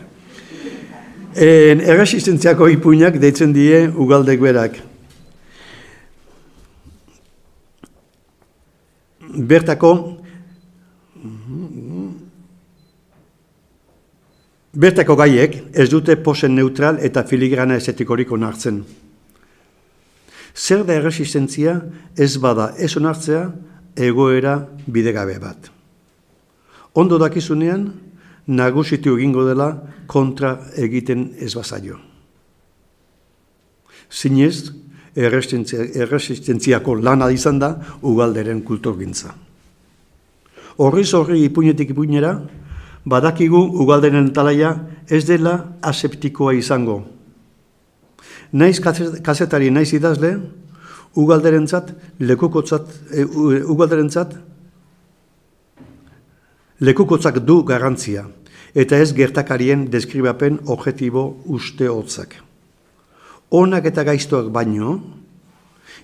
En, 1.38 1.82
erresistentziako 1.82 2.67
ipuinak 2.78 3.19
deitzen 3.21 3.53
die 3.53 3.89
ugaldek 3.89 4.39
berak. 4.41 4.80
Bertako, 9.38 10.26
Bertako 14.78 15.15
gaiek 15.18 15.55
ez 15.74 15.89
dute 15.89 16.15
posen 16.22 16.53
neutral 16.55 16.99
eta 17.01 17.24
filigrana 17.26 17.78
esetikorik 17.80 18.32
onartzen. 18.32 18.84
Zer 20.57 20.84
da 20.86 20.93
erresistentzia 20.97 21.80
ez 22.18 22.36
bada 22.41 22.72
ez 22.78 22.91
onartzea 22.97 23.47
egoera 23.95 24.59
bidegabe 24.86 25.39
bat. 25.41 25.72
Ondo 26.93 27.18
dakizunean, 27.22 27.91
nagusitu 28.47 29.18
egingo 29.18 29.45
dela 29.45 29.70
kontra 30.07 30.55
egiten 30.78 31.32
ez 31.41 31.53
bazaio. 31.57 31.97
Zinez, 34.09 34.72
erresistentziako 35.18 36.95
lana 37.01 37.32
izan 37.34 37.59
da 37.59 37.74
ugalderen 38.01 38.61
kulturgintza. 38.61 39.34
Horriz 40.78 41.09
horri 41.17 41.41
ipunetik 41.47 41.89
ipunera, 41.89 42.36
badakigu 43.07 43.59
ugalderen 43.82 44.30
talaia 44.34 44.75
ez 45.09 45.23
dela 45.25 45.55
aseptikoa 45.82 46.53
izango. 46.53 46.99
Naiz 48.53 48.78
kazetari 48.80 49.71
naiz 49.73 49.89
idazle, 49.97 50.36
ugalderentzat, 51.17 51.91
lekukotzat, 52.19 52.93
e, 53.11 53.25
ugalderentzat, 53.65 54.38
lekukotzak 56.80 57.41
du 57.41 57.63
garantzia, 57.65 58.28
eta 58.78 59.01
ez 59.01 59.13
gertakarien 59.17 59.88
deskribapen 59.89 60.61
objetibo 60.69 61.32
uste 61.57 61.89
hotzak. 61.89 62.38
Onak 63.49 63.89
eta 63.89 64.03
gaiztoak 64.05 64.51
baino, 64.53 64.99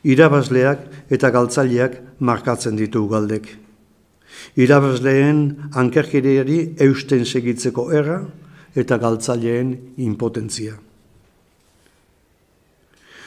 irabazleak 0.04 1.12
eta 1.14 1.30
galtzaileak 1.30 2.00
markatzen 2.20 2.80
ditu 2.80 3.06
ugaldek 3.06 3.63
irabazleen 4.56 5.70
ankerkiriari 5.74 6.76
eusten 6.82 7.26
segitzeko 7.26 7.90
erra 7.94 8.22
eta 8.76 8.98
galtzaileen 8.98 9.76
impotentzia. 9.98 10.78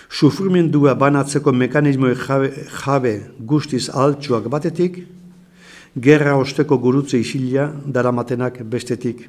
Sufrimendua 0.08 0.94
banatzeko 0.94 1.52
mekanismo 1.52 2.12
jabe, 2.14 2.52
jabe 2.84 3.14
guztiz 3.38 3.88
altsuak 3.90 4.46
batetik, 4.48 5.00
gerra 5.96 6.36
osteko 6.38 6.78
gurutze 6.78 7.18
isila 7.18 7.72
daramatenak 7.86 8.62
bestetik. 8.62 9.26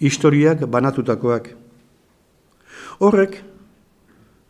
Historiak 0.00 0.66
banatutakoak. 0.66 1.48
Horrek, 2.98 3.38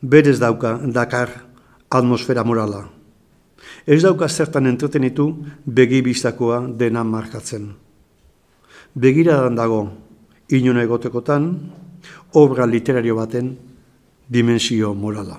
berez 0.02 0.38
dauka 0.40 0.78
dakar 0.86 1.30
atmosfera 1.90 2.44
morala 2.44 2.95
ez 3.86 4.02
dauka 4.02 4.28
zertan 4.28 4.66
entretenitu 4.66 5.30
begi 5.64 6.02
biztakoa 6.02 6.66
dena 6.78 7.04
markatzen. 7.06 7.70
Begiradan 8.94 9.54
dago, 9.54 9.80
inon 10.50 10.80
egotekotan, 10.82 11.50
obra 12.34 12.66
literario 12.66 13.14
baten 13.14 13.54
dimensio 14.28 14.94
morala. 14.94 15.38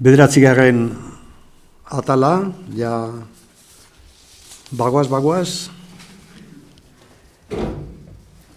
Bederatzigarren 0.00 0.86
atala, 1.84 2.50
ja, 2.74 2.94
bagoaz, 4.72 5.10
bagoaz, 5.12 5.50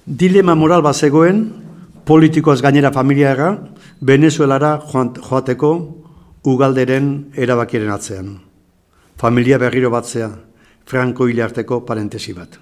dilema 0.07 0.55
moral 0.55 0.81
bat 0.85 0.95
zegoen, 0.95 1.62
politikoaz 2.05 2.61
gainera 2.61 2.91
familiara, 2.91 3.53
Venezuelara 4.01 4.77
joateko 4.89 5.71
ugalderen 6.43 7.31
erabakiren 7.35 7.91
atzean. 7.91 8.33
Familia 9.17 9.57
berriro 9.57 9.89
batzea, 9.93 10.29
Franco 10.85 11.27
hilarteko 11.27 11.81
parentesi 11.85 12.33
bat. 12.33 12.59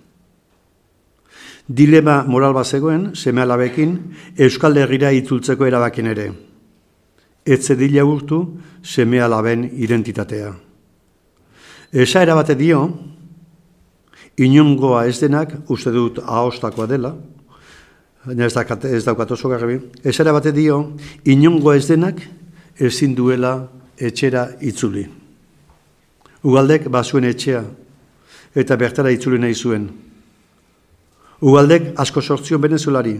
Dilema 1.68 2.24
moral 2.28 2.54
bat 2.54 2.68
zegoen, 2.68 3.12
seme 3.16 3.42
alabekin, 3.42 3.96
Euskal 4.38 4.78
Herriera 4.78 5.12
itzultzeko 5.16 5.66
erabakin 5.66 6.10
ere. 6.12 6.28
Etze 7.46 7.78
dila 7.80 8.04
urtu, 8.06 8.42
seme 8.84 9.22
alaben 9.22 9.64
identitatea. 9.72 10.52
Esa 11.92 12.22
erabate 12.22 12.56
dio, 12.56 12.84
inongoa 14.38 15.06
ez 15.08 15.18
denak, 15.22 15.56
uste 15.70 15.92
dut 15.92 16.22
ahostakoa 16.22 16.88
dela, 16.88 17.16
ez, 18.28 18.54
dakat, 18.54 18.86
ez 18.86 19.04
daukat 19.06 19.32
oso 19.32 19.50
garbi, 19.50 19.80
ez 20.04 20.18
bate 20.18 20.52
dio, 20.52 20.94
inongo 21.26 21.74
ez 21.74 21.88
denak 21.88 22.22
ezin 22.78 23.16
duela 23.16 23.70
etxera 23.98 24.50
itzuli. 24.62 25.08
Ugaldek 26.44 26.90
bazuen 26.90 27.24
etxea 27.24 27.64
eta 28.56 28.76
bertara 28.76 29.12
itzuli 29.12 29.40
nahi 29.40 29.54
zuen. 29.54 29.90
Ugaldek 31.42 31.94
asko 31.98 32.22
sortzion 32.22 32.62
venezuelari, 32.62 33.16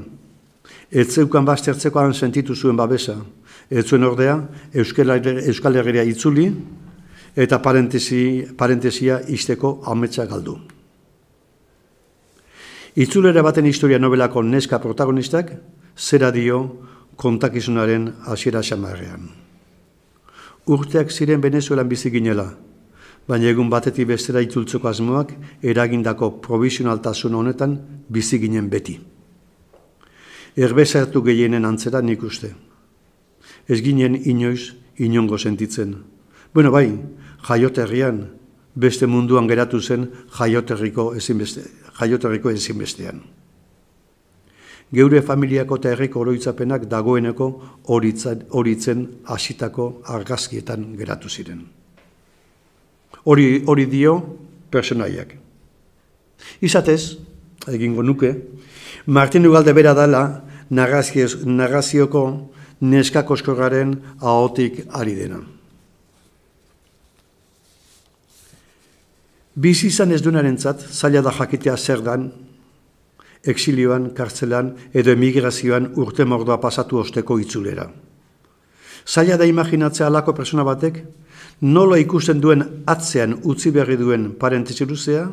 ez 0.92 1.08
zeukan 1.10 1.46
baztertzekoan 1.46 2.14
sentitu 2.14 2.56
zuen 2.56 2.78
babesa, 2.78 3.16
ez 3.70 3.86
zuen 3.86 4.04
ordea 4.04 4.36
Euskal 4.74 5.76
Herria 5.76 6.04
itzuli 6.04 6.52
eta 7.36 7.62
parentesia 7.62 9.22
isteko 9.28 9.80
ametsa 9.86 10.26
galdu. 10.26 10.60
Itzulera 12.96 13.40
baten 13.42 13.66
historia 13.66 14.00
novelako 14.00 14.42
neska 14.44 14.80
protagonistak, 14.84 15.54
zera 15.96 16.32
dio 16.32 16.58
kontakizunaren 17.16 18.10
hasiera 18.28 18.60
xamarrean. 18.62 19.30
Urteak 20.68 21.12
ziren 21.12 21.42
Venezuelan 21.42 21.88
bizi 21.88 22.12
ginela, 22.12 22.50
baina 23.28 23.48
egun 23.48 23.70
batetik 23.72 24.10
bestera 24.10 24.42
itzultzeko 24.44 24.90
asmoak 24.90 25.32
eragindako 25.64 26.42
provisionaltasun 26.44 27.36
honetan 27.40 27.78
bizi 28.10 28.42
ginen 28.44 28.68
beti. 28.70 28.98
Erbezartu 30.58 31.24
gehienen 31.24 31.66
antzera 31.66 32.02
nik 32.02 32.24
uste. 32.28 32.52
Ez 33.70 33.80
ginen 33.82 34.20
inoiz 34.20 34.74
inongo 34.98 35.38
sentitzen. 35.38 35.96
Bueno, 36.54 36.72
bai, 36.72 36.92
jaioterrian, 37.48 38.26
beste 38.76 39.08
munduan 39.08 39.48
geratu 39.48 39.80
zen 39.82 40.08
jaioterriko 40.38 41.14
ezinbeste, 41.16 41.64
jaioterriko 42.00 42.52
ezinbestean. 42.52 43.22
Geure 44.92 45.22
familiako 45.24 45.78
eta 45.80 45.92
erreko 45.96 46.20
oroitzapenak 46.20 46.88
dagoeneko 46.92 47.48
horitzen 47.96 49.06
hasitako 49.26 50.02
argazkietan 50.04 50.96
geratu 51.00 51.30
ziren. 51.30 51.62
Hori, 53.24 53.64
hori 53.68 53.86
dio 53.86 54.18
personaiak. 54.72 55.36
Izatez, 56.62 57.18
egingo 57.72 58.04
nuke, 58.04 58.34
Martin 59.06 59.48
Ugalde 59.48 59.74
bera 59.74 59.94
dela 59.94 60.42
narrazioko 60.70 62.24
neskakoskorraren 62.82 63.96
ahotik 64.20 64.86
ari 64.90 65.16
dena. 65.16 65.42
Bizi 69.56 69.88
izan 69.92 70.12
ez 70.16 70.22
dunaren 70.24 70.58
zat, 70.58 70.80
zaila 70.80 71.22
da 71.22 71.32
jakitea 71.36 71.76
zer 71.78 72.02
dan, 72.06 72.30
exilioan, 73.44 74.12
kartzelan 74.16 74.72
edo 74.94 75.12
emigrazioan 75.12 75.90
urte 76.00 76.24
mordoa 76.26 76.60
pasatu 76.62 77.02
osteko 77.02 77.40
itzulera. 77.40 77.90
Zaila 79.06 79.36
da 79.38 79.46
imaginatzea 79.50 80.08
alako 80.08 80.34
persona 80.38 80.64
batek, 80.64 81.02
nola 81.62 81.98
ikusten 82.00 82.40
duen 82.40 82.64
atzean 82.88 83.42
utzi 83.44 83.72
berri 83.72 83.98
duen 83.98 84.32
parentesi 84.40 84.86
luzea, 84.86 85.28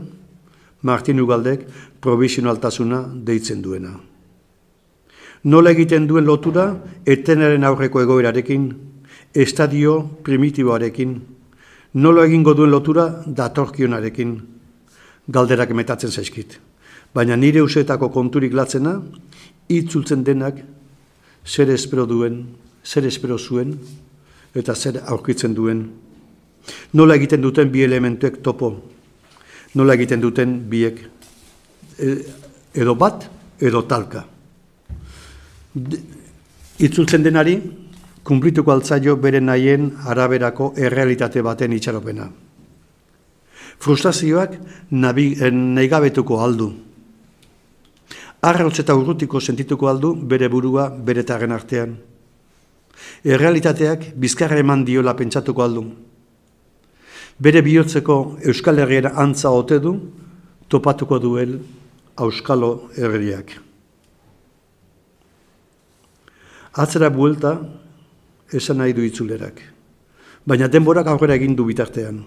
Martin 0.82 1.20
Ugaldek 1.20 1.66
provisionaltasuna 2.00 3.02
deitzen 3.26 3.62
duena. 3.62 3.96
Nola 5.44 5.70
egiten 5.70 6.06
duen 6.06 6.26
lotura, 6.26 6.72
etenaren 7.06 7.64
aurreko 7.64 8.02
egoerarekin, 8.02 8.70
estadio 9.34 10.00
primitiboarekin, 10.26 11.18
Nolo 11.98 12.22
egingo 12.22 12.54
duen 12.54 12.70
lotura 12.70 13.08
datorkionarekin. 13.26 14.38
galderak 15.28 15.74
metatzen 15.76 16.10
zaizkit. 16.10 16.54
Baina 17.12 17.36
nire 17.36 17.60
usetako 17.60 18.08
konturik 18.08 18.54
latzena, 18.56 18.94
itzultzen 19.68 20.22
denak 20.24 20.62
zer 21.44 21.68
espero 21.70 22.06
duen, 22.06 22.46
zer 22.84 23.04
espero 23.04 23.36
zuen, 23.38 23.74
eta 24.54 24.74
zer 24.74 25.02
aurkitzen 25.04 25.54
duen. 25.54 25.82
Nola 26.92 27.16
egiten 27.20 27.42
duten 27.42 27.68
bi 27.72 27.82
elementuek 27.84 28.40
topo, 28.42 28.70
nola 29.74 29.94
egiten 29.94 30.20
duten 30.20 30.56
biek 30.70 31.02
e, 31.98 32.14
edo 32.72 32.94
bat, 32.94 33.28
edo 33.60 33.82
talka. 33.84 34.24
Itzultzen 36.78 37.22
denari, 37.22 37.58
kumplituko 38.28 38.74
altzaio 38.74 39.16
bere 39.16 39.40
nahien 39.40 39.88
araberako 40.04 40.74
errealitate 40.76 41.40
baten 41.42 41.72
itxaropena. 41.72 42.28
Frustrazioak 43.78 44.58
eh, 44.58 45.50
nahi 45.50 45.88
gabetuko 45.88 46.42
aldu. 46.44 46.68
Arrautz 48.42 48.78
eta 48.82 48.94
urrutiko 48.94 49.40
sentituko 49.40 49.88
aldu 49.88 50.12
bere 50.14 50.48
burua 50.48 50.90
bere 50.90 51.24
tarren 51.24 51.52
artean. 51.56 51.96
Errealitateak 53.24 54.12
bizkarra 54.14 54.60
eman 54.60 54.84
diola 54.84 55.16
pentsatuko 55.16 55.64
aldu. 55.64 55.86
Bere 57.38 57.62
bihotzeko 57.62 58.38
Euskal 58.50 58.82
Herriera 58.82 59.14
antza 59.16 59.50
ote 59.54 59.78
du, 59.78 59.94
topatuko 60.68 61.18
duel 61.22 61.58
Euskalo 62.18 62.90
Herriak. 62.96 63.54
Atzera 66.78 67.08
buelta, 67.10 67.56
esan 68.52 68.78
nahi 68.78 68.92
du 68.92 69.04
itzulerak. 69.04 69.60
Baina 70.46 70.68
denborak 70.68 71.06
aurrera 71.06 71.36
egin 71.36 71.56
du 71.56 71.64
bitartean. 71.68 72.22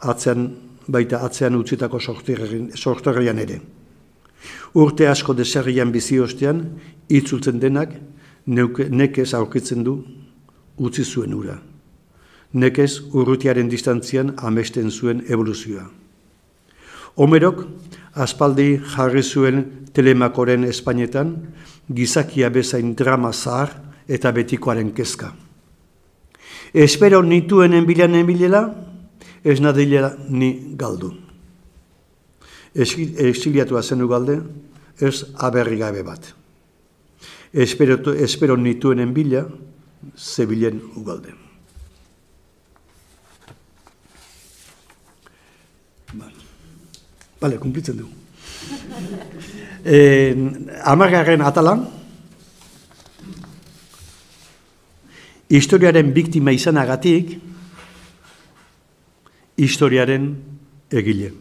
Atzean, 0.00 0.48
baita 0.88 1.20
atzean 1.26 1.54
utzitako 1.54 2.00
sorterrian 2.00 3.38
ere. 3.38 3.60
Urte 4.74 5.08
asko 5.08 5.34
deserrian 5.34 5.92
bizi 5.92 6.18
ostean, 6.20 6.64
itzultzen 7.08 7.60
denak, 7.60 7.92
nekez 8.46 9.34
aurkitzen 9.34 9.84
du 9.84 10.00
utzi 10.78 11.04
zuen 11.04 11.34
ura. 11.34 11.58
Nekez 12.52 13.00
urrutiaren 13.12 13.68
distantzian 13.70 14.34
amesten 14.38 14.90
zuen 14.90 15.22
evoluzioa. 15.28 15.84
Homerok, 17.20 17.66
aspaldi 18.14 18.80
jarri 18.94 19.22
zuen 19.22 19.64
telemakoren 19.92 20.64
Espainetan, 20.64 21.34
gizakia 21.92 22.50
bezain 22.50 22.94
drama 22.96 23.32
zahar 23.32 23.89
eta 24.10 24.32
betikoaren 24.34 24.90
kezka. 24.94 25.30
Espero 26.74 27.22
nituen 27.22 27.74
enbilan 27.78 28.14
enbilela, 28.18 28.62
ez 29.44 29.60
nadilea 29.62 30.14
ni 30.28 30.50
galdu. 30.78 31.12
Exiliatu 32.74 33.78
azenu 33.78 34.08
galde, 34.10 34.40
ez 35.00 35.24
aberri 35.38 35.78
gabe 35.78 36.02
bat. 36.06 36.32
Espero, 37.52 37.98
espero 38.14 38.56
nituen 38.56 39.02
enbila, 39.02 39.44
zebilen 40.16 40.82
ugalde. 40.96 41.34
Bale, 47.40 47.58
kumplitzen 47.58 48.02
du. 48.02 48.10
Eh, 49.80 50.36
amargarren 50.84 51.40
atalan, 51.40 51.86
historiaren 55.50 56.12
biktima 56.14 56.52
izanagatik, 56.54 57.34
historiaren 59.58 60.28
egile. 60.94 61.32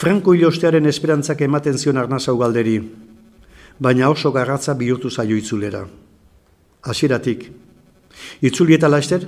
Franko 0.00 0.32
hilostearen 0.32 0.86
esperantzak 0.86 1.42
ematen 1.44 1.76
zion 1.76 1.98
arnazau 2.00 2.36
galderi, 2.40 2.78
baina 3.82 4.08
oso 4.08 4.30
garratza 4.32 4.74
bihurtu 4.78 5.10
zaio 5.10 5.36
itzulera. 5.36 5.82
Hasieratik, 6.86 7.50
itzuli 8.40 8.78
eta 8.78 8.88
laster, 8.88 9.26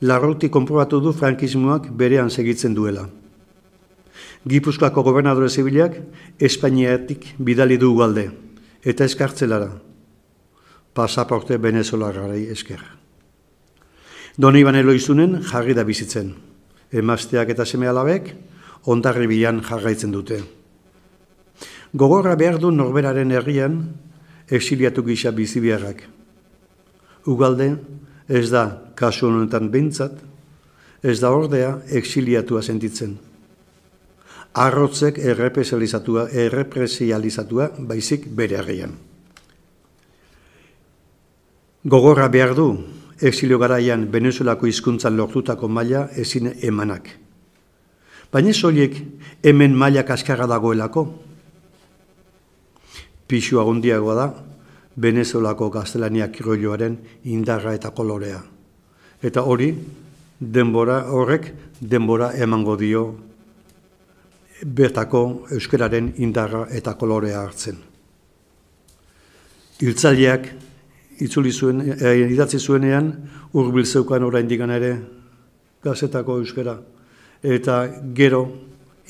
larrauti 0.00 0.48
konprobatu 0.48 1.02
du 1.02 1.12
frankismoak 1.12 1.90
berean 1.90 2.30
segitzen 2.30 2.74
duela. 2.74 3.08
Gipuzkoako 4.46 5.02
gobernadore 5.02 5.50
zibilak 5.50 5.98
Espainiatik 6.38 7.32
bidali 7.38 7.76
du 7.82 7.90
galde, 7.98 8.30
eta 8.84 9.04
eskartzelara, 9.04 9.72
pasaporte 10.96 11.58
venezolarrari 11.60 12.48
esker. 12.52 12.80
Doni 14.36 14.64
banelo 14.64 14.92
izunen 14.96 15.42
jarri 15.44 15.76
da 15.76 15.84
bizitzen. 15.84 16.32
Emazteak 16.92 17.52
eta 17.52 17.64
seme 17.64 17.88
alabek, 17.88 18.32
ondarri 18.84 19.26
jarraitzen 19.64 20.12
dute. 20.12 20.42
Gogorra 21.92 22.34
behar 22.36 22.58
du 22.58 22.70
norberaren 22.70 23.30
herrian, 23.32 23.94
exiliatu 24.48 25.02
gisa 25.02 25.30
bizibiarrak. 25.30 26.02
Ugalde, 27.26 27.76
ez 28.28 28.50
da 28.50 28.92
kasu 28.94 29.28
honetan 29.28 29.70
bintzat, 29.70 30.12
ez 31.02 31.20
da 31.20 31.30
ordea 31.30 31.80
exiliatua 31.88 32.62
sentitzen. 32.62 33.16
Arrotzek 34.56 35.18
errepresializatua, 35.18 36.28
errepresializatua 36.32 37.70
baizik 37.78 38.28
bere 38.36 38.56
herrian. 38.56 38.96
Gogorra 41.86 42.26
behar 42.26 42.56
du, 42.58 42.80
exilio 43.22 43.60
garaian 43.62 44.08
Venezuelako 44.10 44.66
hizkuntzan 44.66 45.14
lortutako 45.14 45.68
maila 45.70 46.08
ezin 46.18 46.48
emanak. 46.66 47.12
Baina 48.32 48.50
soliek 48.52 48.96
hemen 49.46 49.76
maila 49.78 50.02
kaskarra 50.02 50.48
dagoelako. 50.50 51.04
Pixua 53.30 53.62
agundiagoa 53.62 54.18
da, 54.18 54.26
Venezuelako 54.98 55.70
gaztelania 55.70 56.26
kiroioaren 56.34 56.98
indarra 57.30 57.78
eta 57.78 57.94
kolorea. 57.94 58.42
Eta 59.22 59.46
hori, 59.46 59.70
denbora 60.40 61.04
horrek, 61.06 61.52
denbora 61.80 62.32
emango 62.34 62.74
dio 62.76 63.06
bertako 64.64 65.26
euskararen 65.54 66.16
indarra 66.18 66.66
eta 66.66 66.98
kolorea 66.98 67.46
hartzen. 67.46 67.78
Hiltzaileak 69.78 70.54
itzuli 71.20 71.52
zuen, 71.52 71.80
e, 71.80 72.12
idatzi 72.32 72.58
zuenean, 72.58 73.12
urbil 73.56 73.86
zeukan 73.86 74.24
orain 74.26 74.48
digan 74.48 74.70
ere 74.70 74.96
gazetako 75.84 76.40
euskara. 76.42 76.76
Eta 77.42 77.78
gero, 78.14 78.42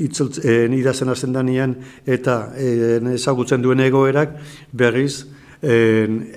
itzult, 0.02 0.40
e, 0.44 0.66
idazen 0.76 1.08
azten 1.08 1.32
danean, 1.32 1.76
eta 2.06 2.52
e, 2.56 2.98
ezagutzen 3.14 3.62
duen 3.64 3.80
egoerak, 3.80 4.36
berriz, 4.72 5.26
e, 5.62 5.76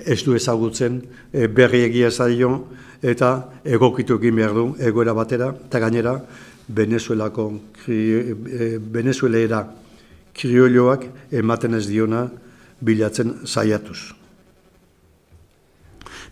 ez 0.06 0.22
du 0.24 0.36
ezagutzen 0.36 1.02
e, 1.32 1.48
berri 1.48 1.84
egia 1.88 2.12
zailo, 2.12 2.68
eta 3.02 3.34
egokitu 3.64 4.20
egin 4.20 4.40
behar 4.40 4.56
du 4.56 4.70
egoera 4.80 5.14
batera, 5.14 5.54
eta 5.68 5.80
gainera, 5.80 6.16
Venezuelako, 6.70 7.50
kri, 7.82 8.00
e, 8.14 8.78
Venezuelera 8.78 9.64
krioloak 10.38 11.08
ematen 11.34 11.76
ez 11.76 11.88
diona 11.90 12.28
bilatzen 12.86 13.40
saiatuz. 13.46 14.19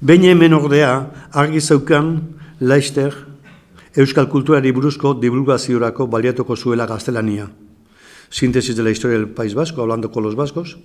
Behin 0.02 0.24
hemen 0.30 0.54
ordea, 0.54 1.10
argi 1.34 1.62
zeukan, 1.62 2.12
laizter, 2.62 3.16
euskal 3.98 4.28
kulturari 4.30 4.72
buruzko 4.72 5.16
divulgaziorako 5.18 6.06
baliatuko 6.08 6.56
zuela 6.56 6.86
gaztelania. 6.86 7.48
Sintesis 8.30 8.76
de 8.76 8.84
la 8.84 8.92
historia 8.92 9.18
del 9.18 9.30
País 9.30 9.56
Vasco, 9.56 9.82
hablando 9.82 10.12
con 10.12 10.24
los 10.24 10.36
vascos, 10.36 10.78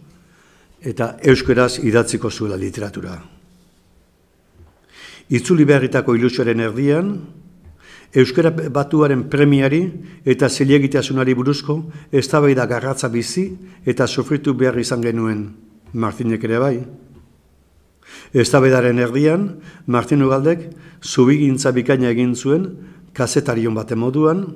eta 0.81 1.17
euskeraz 1.23 1.79
idatziko 1.79 2.31
zuela 2.31 2.57
literatura. 2.57 3.23
Itzuli 5.29 5.65
beharritako 5.65 6.17
ilusioaren 6.17 6.61
erdian, 6.61 7.15
Euskara 8.13 8.51
batuaren 8.53 9.23
premiari 9.33 9.87
eta 10.29 10.51
zilegitasunari 10.53 11.33
buruzko 11.33 11.79
eztabaida 12.13 12.67
garratza 12.69 13.09
bizi 13.09 13.47
eta 13.89 14.07
sofritu 14.07 14.53
behar 14.53 14.77
izan 14.79 15.01
genuen 15.01 15.47
Martinek 15.93 16.45
ere 16.45 16.59
bai. 16.61 16.77
Eztabedaren 18.33 18.99
erdian, 19.03 19.49
Martin 19.87 20.23
Ugaldek 20.25 20.69
zubigintza 21.03 21.73
bikaina 21.75 22.09
egin 22.13 22.35
zuen, 22.37 22.69
kazetarion 23.13 23.75
baten 23.75 24.01
moduan, 24.01 24.47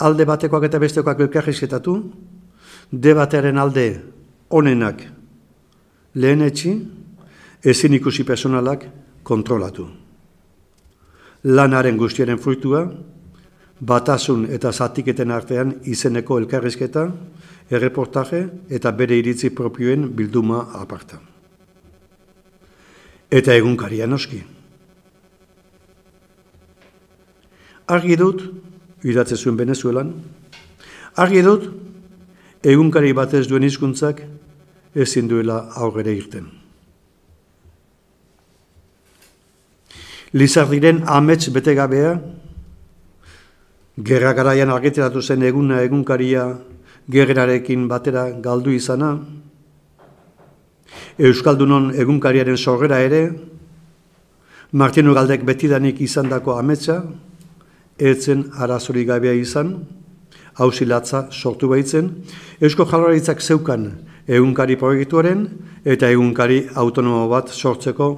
alde 0.00 0.24
batekoak 0.24 0.68
eta 0.68 0.80
bestekoak 0.80 1.20
elkarrizketatu, 1.26 1.96
debatearen 2.92 3.58
alde 3.58 3.86
onenak 4.50 5.02
lehenetxi, 6.14 6.72
ezin 7.64 7.94
ikusi 7.94 8.24
personalak 8.24 8.86
kontrolatu. 9.22 9.88
Lanaren 11.44 11.98
guztiaren 11.98 12.38
fruitua, 12.38 12.84
batasun 13.80 14.46
eta 14.54 14.72
zatiketen 14.72 15.30
artean 15.34 15.74
izeneko 15.90 16.38
elkarrizketa, 16.38 17.08
erreportaje 17.70 18.46
eta 18.70 18.92
bere 18.94 19.18
iritzi 19.18 19.50
propioen 19.50 20.08
bilduma 20.16 20.66
aparta 20.78 21.31
eta 23.32 23.54
egunkaria 23.56 24.06
noski. 24.06 24.42
Argi 27.88 28.16
dut, 28.20 28.44
idatze 29.08 29.36
zuen 29.36 29.56
Venezuelan, 29.56 30.12
argi 31.16 31.40
dut, 31.44 31.64
egunkari 32.62 33.12
batez 33.16 33.46
duen 33.48 33.64
hizkuntzak 33.66 34.22
ezin 34.94 35.28
duela 35.28 35.64
aurrera 35.80 36.12
irten. 36.12 36.50
Lizardiren 40.32 41.02
amets 41.12 41.48
betegabea, 41.52 42.14
gerra 43.96 44.32
garaian 44.36 44.70
argiteratu 44.72 45.20
zen 45.20 45.42
eguna 45.44 45.82
egunkaria 45.84 46.46
gerrarekin 47.12 47.88
batera 47.88 48.30
galdu 48.44 48.72
izana, 48.72 49.16
Euskaldunon 51.18 51.90
egunkariaren 51.98 52.56
sorgera 52.56 53.00
ere, 53.04 53.26
Martino 54.72 55.12
Galdek 55.12 55.42
betidanik 55.44 56.00
izan 56.00 56.30
dako 56.30 56.56
ametsa, 56.56 57.02
etzen 58.00 58.46
arazori 58.56 59.04
gabea 59.04 59.34
izan, 59.36 59.74
hausilatza 60.56 61.26
sortu 61.30 61.68
baitzen, 61.68 62.08
Eusko 62.60 62.86
Jaloraritzak 62.88 63.42
zeukan 63.42 63.90
egunkari 64.26 64.78
proiektuaren 64.80 65.44
eta 65.84 66.08
egunkari 66.08 66.62
autonomo 66.74 67.26
bat 67.28 67.52
sortzeko 67.52 68.08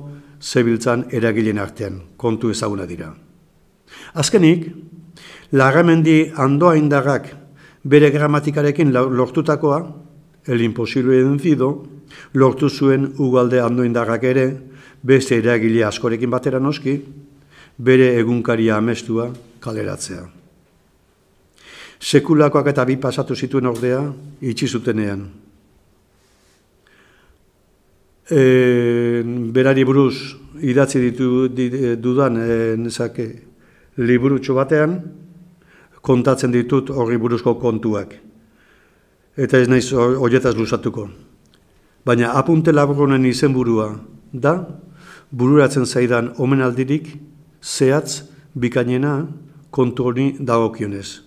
zebiltzan 0.41 1.07
eragilen 1.11 1.59
artean, 1.59 2.01
kontu 2.17 2.51
ezaguna 2.55 2.87
dira. 2.87 3.11
Azkenik, 4.15 4.69
lagamendi 5.53 6.31
andoa 6.37 6.77
indarrak 6.77 7.33
bere 7.85 8.11
gramatikarekin 8.11 8.93
lortutakoa, 8.93 9.81
el 10.47 10.61
imposible 10.61 11.23
vencido, 11.25 11.87
lortu 12.35 12.69
zuen 12.69 13.11
ugalde 13.19 13.61
andoa 13.61 13.87
indarrak 13.87 14.25
ere, 14.25 14.47
beste 15.03 15.39
eragile 15.39 15.85
askorekin 15.85 16.31
batera 16.31 16.61
noski, 16.61 16.99
bere 17.79 18.15
egunkaria 18.19 18.77
amestua 18.77 19.29
kaleratzea. 19.61 20.25
Sekulakoak 22.05 22.69
eta 22.73 22.85
bi 22.85 22.97
pasatu 23.01 23.35
zituen 23.35 23.67
ordea, 23.67 24.01
itxi 24.45 24.69
zutenean. 24.69 25.25
E, 28.25 28.41
berari 29.53 29.85
buruz 29.85 30.15
idatzi 30.65 31.01
ditu 31.01 31.49
dudan 32.01 32.39
e, 32.41 32.77
nezake, 32.81 33.29
liburutxo 33.97 34.57
batean, 34.57 34.99
kontatzen 36.05 36.53
ditut 36.53 36.91
horri 36.93 37.17
buruzko 37.21 37.57
kontuak. 37.61 38.15
Eta 39.37 39.59
ez 39.59 39.69
naiz 39.69 39.89
horietaz 39.95 40.55
luzatuko. 40.57 41.09
Baina 42.05 42.35
apunte 42.37 42.73
laburunen 42.73 43.25
izenburua 43.25 43.95
da, 44.33 44.55
bururatzen 45.33 45.87
zaidan 45.87 46.35
omenaldirik 46.39 47.09
zehatz 47.63 48.23
bikainena 48.55 49.27
kontu 49.71 50.05
hori 50.05 50.27
dagokionez. 50.39 51.21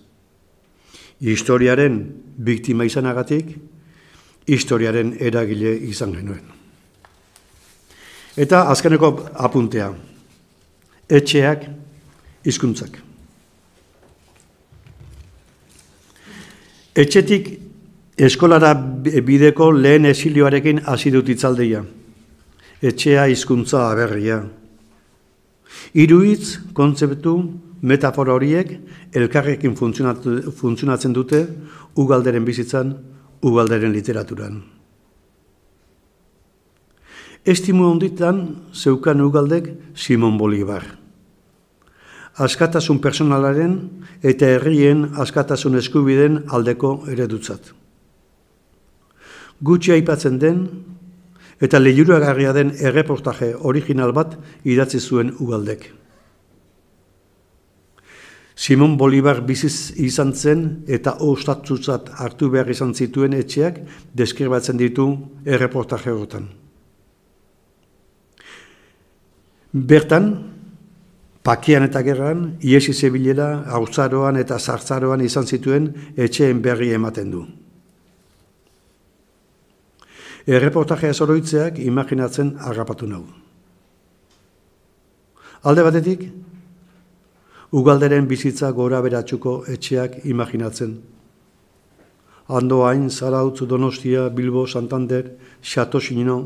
Historiaren 1.20 1.98
biktima 2.38 2.86
izanagatik, 2.86 3.50
historiaren 4.46 5.16
eragile 5.20 5.74
izan 5.90 6.14
genuen. 6.14 6.44
Eta 8.38 8.68
azkeneko 8.70 9.10
apuntea, 9.34 9.90
etxeak, 11.10 11.64
hizkuntzak. 12.46 13.00
Etxetik 16.98 17.50
eskolara 18.18 18.74
bideko 18.74 19.70
lehen 19.72 20.04
esilioarekin 20.10 20.82
hasi 20.86 21.12
dut 21.14 21.28
itzaldeia 21.28 21.84
etxea 22.82 23.26
hizkuntza 23.26 23.88
aberria. 23.90 24.42
Iruitz, 25.98 26.58
kontzeptu, 26.74 27.34
metafora 27.82 28.34
horiek, 28.36 28.72
elkarrekin 29.14 29.74
funtzionatzen 29.76 31.14
dute, 31.14 31.44
ugalderen 31.98 32.46
bizitzan, 32.46 32.94
ugalderen 33.42 33.94
literaturan. 33.94 34.60
Estimu 37.48 37.86
onditan, 37.88 38.42
zeukan 38.74 39.20
ugaldek 39.24 39.70
Simon 39.94 40.36
Bolivar. 40.38 40.84
Askatasun 42.38 43.00
personalaren 43.02 43.74
eta 44.22 44.46
herrien 44.58 45.08
askatasun 45.18 45.78
eskubiden 45.80 46.44
aldeko 46.54 47.00
eredutzat. 47.10 47.77
Gutxi 49.60 49.92
aipatzen 49.92 50.38
den, 50.38 50.66
eta 51.60 51.80
lehiuragarria 51.82 52.52
den 52.54 52.72
erreportaje 52.78 53.54
original 53.56 54.12
bat 54.14 54.36
idatzi 54.64 55.00
zuen 55.00 55.32
ugaldek. 55.38 55.88
Simon 58.58 58.96
Bolivar 58.98 59.40
biziz 59.46 59.92
izan 60.02 60.32
zen 60.34 60.62
eta 60.90 61.14
ostatzuzat 61.22 62.10
hartu 62.18 62.48
behar 62.50 62.70
izan 62.70 62.90
zituen 62.94 63.36
etxeak 63.38 63.78
deskribatzen 64.18 64.80
ditu 64.80 65.06
erreportaje 65.46 66.10
horretan. 66.10 66.48
Bertan, 69.72 70.26
pakian 71.46 71.86
eta 71.86 72.02
gerran, 72.02 72.56
iesi 72.58 72.92
zebilela, 72.92 73.62
hautzaroan 73.70 74.40
eta 74.42 74.58
zartzaroan 74.58 75.22
izan 75.22 75.46
zituen 75.46 75.92
etxeen 76.16 76.62
berri 76.62 76.90
ematen 76.96 77.30
du. 77.30 77.46
Erreportajea 80.48 81.12
zoroitzeak 81.12 81.76
imaginatzen 81.84 82.54
agapatu 82.64 83.06
nahu. 83.06 83.26
Alde 85.68 85.82
batetik, 85.84 86.22
ugalderen 87.76 88.24
bizitza 88.30 88.70
gora 88.72 89.02
beratxuko 89.04 89.58
etxeak 89.68 90.22
imaginatzen. 90.24 90.94
Andoain, 92.48 93.10
Zarautz, 93.10 93.60
Donostia, 93.68 94.30
Bilbo, 94.30 94.64
Santander, 94.66 95.34
Xato 95.60 96.00
Sinino, 96.00 96.38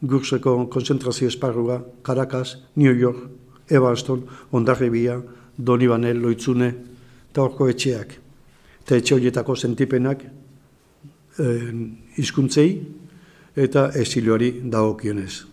Gurseko 0.00 0.56
konzentrazio 0.72 1.28
esparrua, 1.28 1.82
Caracas, 2.02 2.56
New 2.76 2.96
York, 2.96 3.28
Evanston, 3.68 4.24
Ondarribia, 4.50 5.20
Donibanel, 5.58 6.22
Loitzune, 6.22 6.72
eta 7.30 7.44
horko 7.44 7.68
etxeak. 7.68 8.16
Eta 8.80 8.96
etxe 8.96 9.14
horietako 9.18 9.56
sentipenak 9.56 10.24
eh, 10.24 11.70
izkuntzei, 12.16 13.01
eta 13.56 13.90
esilioari 13.98 14.50
dagokionez. 14.64 15.44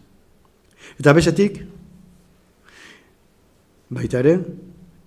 Eta 0.99 1.13
bezetik, 1.13 1.59
baita 3.89 4.19
ere, 4.23 4.37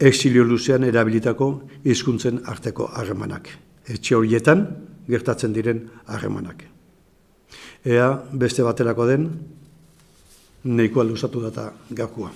exilio 0.03 0.45
luzean 0.45 0.85
erabilitako 0.85 1.49
hizkuntzen 1.85 2.43
arteko 2.51 2.89
harremanak. 2.93 3.49
Etxe 3.89 4.17
horietan 4.17 4.67
gertatzen 5.09 5.53
diren 5.55 5.89
harremanak. 6.07 6.65
Ea 7.85 8.13
beste 8.33 8.63
baterako 8.63 9.07
den, 9.09 9.27
nahikoa 10.65 11.05
luzatu 11.05 11.43
data 11.43 11.73
gakua. 11.91 12.31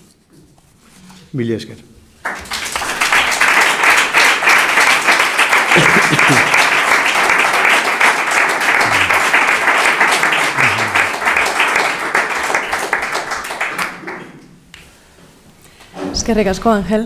Mili 1.33 1.55
esker. 1.55 1.79
Eskerrik 16.27 16.49
asko, 16.51 16.73
Angel. 16.75 17.05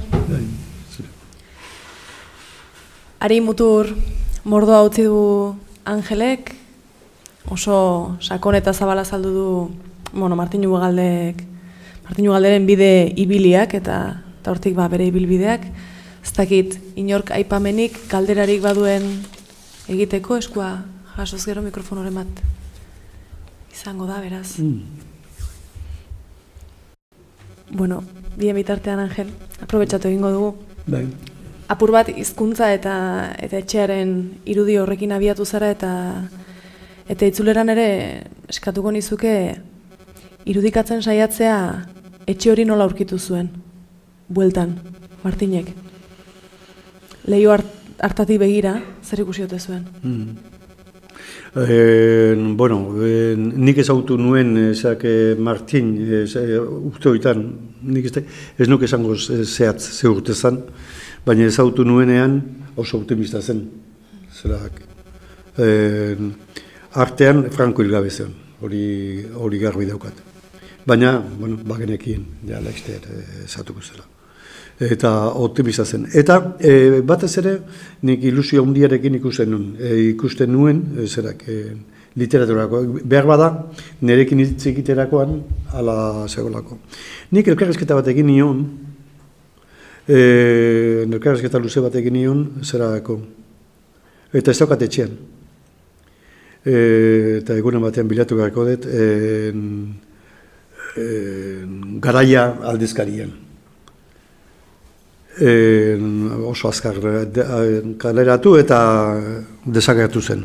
Ari 3.20 3.36
mutur 3.44 3.90
mordoa 4.48 4.78
utzi 4.86 5.02
du 5.04 5.56
Angelek, 5.84 6.54
oso 7.52 8.16
sakon 8.24 8.56
eta 8.56 8.72
zabala 8.72 9.04
saldu 9.04 9.32
du 9.34 9.44
bueno, 10.14 10.36
Martin 10.40 10.64
Ugaldek, 10.64 11.42
Martin 12.06 12.30
Ugalderen 12.30 12.64
bide 12.64 13.12
ibiliak 13.12 13.74
eta 13.76 13.98
eta 14.40 14.54
hortik 14.54 14.72
ba, 14.78 14.88
bere 14.88 15.10
ibilbideak. 15.12 15.68
Ez 16.24 16.32
dakit, 16.38 16.78
inork 16.96 17.34
aipamenik, 17.36 18.00
kalderarik 18.08 18.64
baduen 18.64 19.04
egiteko, 19.84 20.40
eskua 20.40 20.70
jasoz 21.18 21.42
gero 21.44 21.60
mikrofonoren 21.60 22.16
bat 22.22 22.40
izango 23.68 24.08
da, 24.08 24.16
beraz. 24.24 24.56
Mm. 24.56 24.80
Bueno, 27.76 28.00
bien 28.36 28.56
bitartean 28.56 28.98
Angel, 28.98 29.30
aprobetxatu 29.62 30.08
egingo 30.08 30.30
dugu. 30.30 30.54
Bai. 30.86 31.06
Apur 31.70 31.92
bat 31.94 32.08
hizkuntza 32.10 32.72
eta 32.74 32.94
eta 33.38 33.58
etxearen 33.60 34.14
irudi 34.44 34.76
horrekin 34.80 35.12
abiatu 35.14 35.44
zara 35.44 35.70
eta 35.70 35.92
eta 37.10 37.26
itzuleran 37.26 37.70
ere 37.70 37.88
eskatuko 38.50 38.90
nizuke 38.90 39.34
irudikatzen 40.50 41.02
saiatzea 41.02 41.56
etxe 42.30 42.50
hori 42.50 42.64
nola 42.64 42.84
aurkitu 42.84 43.18
zuen. 43.18 43.50
Bueltan, 44.28 44.76
Martinek. 45.24 45.72
Leio 47.26 47.52
hartatik 47.52 48.38
begira, 48.40 48.78
zer 49.02 49.22
ikusi 49.24 49.44
ote 49.44 49.58
zuen? 49.58 49.84
Mm. 50.02 50.49
Eh, 51.56 52.36
bueno, 52.56 52.94
eh, 53.02 53.34
nik 53.36 53.78
ezautu 53.82 54.14
nuen 54.16 54.54
ezak 54.70 55.02
eh, 55.02 55.34
Martin 55.34 55.96
eh, 55.98 56.58
urte 56.60 57.10
nik 57.82 58.04
ez, 58.04 58.22
ez 58.56 58.68
nuke 58.68 58.84
esango 58.84 59.16
zehatz 59.16 59.82
ze 59.98 60.06
urte 60.08 60.32
zan, 60.32 60.62
baina 61.26 61.46
ezautu 61.46 61.84
nuenean 61.84 62.40
oso 62.76 62.98
optimista 62.98 63.40
zen. 63.40 63.68
Zerak, 64.30 64.80
e, 65.58 66.16
artean 66.92 67.50
Franco 67.50 67.82
hilgabe 67.82 68.10
zen, 68.10 68.30
hori, 68.60 69.26
hori 69.34 69.58
garbi 69.58 69.86
daukat. 69.86 70.22
Baina, 70.86 71.18
bueno, 71.18 71.58
bagenekin, 71.66 72.24
ja, 72.46 72.62
laizteat 72.62 73.10
ezatuko 73.44 73.82
zela. 73.82 74.09
Eta 74.80 75.10
optimista 75.36 75.84
zen. 75.84 76.06
Eta 76.16 76.56
e, 76.56 77.02
batez 77.04 77.34
ere, 77.42 77.58
nik 78.08 78.22
ilusio 78.24 78.62
handiarekin 78.64 79.18
ikusten 79.18 79.50
nuen, 79.52 79.66
e, 79.76 79.90
ikusten 80.14 80.48
nuen, 80.54 80.78
e, 80.96 81.04
zerak, 81.06 81.42
e, 81.44 81.74
literaturako. 82.16 82.80
Behar 83.04 83.28
bada, 83.28 83.48
nerekin 84.00 84.40
hitz 84.40 84.70
egiterakoan, 84.70 85.42
ala 85.76 85.96
zegoelako. 86.28 86.78
Nik 87.36 87.50
elkarrezketa 87.52 87.98
bat 87.98 88.08
nion, 88.24 88.64
e, 90.08 91.04
elkarrezketa 91.04 91.60
luze 91.60 91.84
bat 91.84 92.00
nion, 92.08 92.46
zerako. 92.64 93.20
Eta 94.32 94.50
ez 94.50 94.58
daukat 94.58 94.82
etxean. 94.88 95.12
E, 96.64 96.74
eta 97.42 97.52
egunen 97.60 97.84
batean 97.84 98.08
bilatu 98.08 98.40
beharko 98.40 98.64
dut, 98.64 98.88
e, 98.88 99.52
e, 100.96 101.06
garaia 102.00 102.48
aldizkarien. 102.72 103.49
E, 105.38 105.94
oso 106.50 106.68
azkar 106.68 106.96
kaleratu 107.98 108.56
eta 108.58 108.80
desagertu 109.64 110.20
zen. 110.20 110.42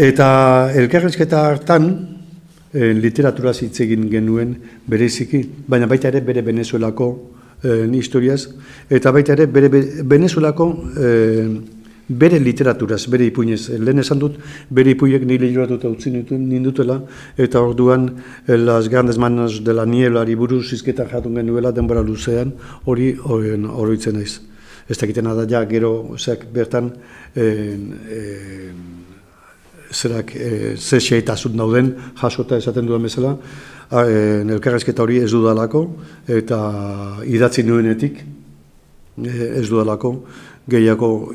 Eta 0.00 0.72
elkarrezketa 0.80 1.42
hartan, 1.50 1.90
e, 2.72 2.92
literatura 2.94 3.52
hitz 3.52 3.82
egin 3.84 4.08
genuen 4.10 4.54
bereziki, 4.88 5.42
baina 5.68 5.86
baita 5.90 6.08
ere 6.08 6.22
bere 6.24 6.42
Venezuelako 6.46 7.10
e, 7.62 7.84
historiaz, 7.98 8.46
eta 8.88 9.12
baita 9.12 9.34
ere 9.36 9.46
bere 9.46 9.68
Venezuelako 9.68 10.70
e, 10.96 11.10
bere 12.10 12.38
literaturaz, 12.42 13.04
bere 13.10 13.28
ipuinez. 13.30 13.70
Lehen 13.78 14.02
esan 14.02 14.18
dut, 14.18 14.36
bere 14.70 14.94
ipuiek 14.96 15.24
nire 15.26 15.50
joratuta 15.54 15.88
utzi 15.88 16.10
nindutela, 16.10 17.00
eta 17.38 17.62
orduan 17.62 18.10
las 18.46 18.88
grandes 18.88 19.18
manos 19.18 19.62
de 19.64 19.74
la 19.74 19.86
niebla 19.86 20.24
buruz 20.36 20.72
izketan 20.72 21.08
jatun 21.08 21.34
genuela 21.36 21.72
denbora 21.72 22.02
luzean, 22.02 22.52
hori 22.84 23.14
horitzen 23.22 24.16
naiz. 24.16 24.40
Ez 24.88 24.98
dakiten 24.98 25.24
da 25.24 25.46
ja, 25.46 25.64
gero, 25.64 26.16
zeak 26.18 26.46
bertan, 26.52 26.90
zerak 29.90 30.34
e, 30.36 30.76
ze 30.76 30.98
xeitasun 31.00 31.56
dauden 31.56 31.94
jasota 32.20 32.56
esaten 32.56 32.86
duen 32.86 33.02
bezala, 33.02 33.36
e, 33.90 34.42
elkarrezketa 34.56 35.02
hori 35.02 35.18
ez 35.24 35.30
dudalako 35.32 35.84
eta 36.28 36.60
idatzi 37.26 37.64
nuenetik 37.66 38.22
ez 39.20 39.66
dudalako 39.68 40.14
gehiago 40.68 41.32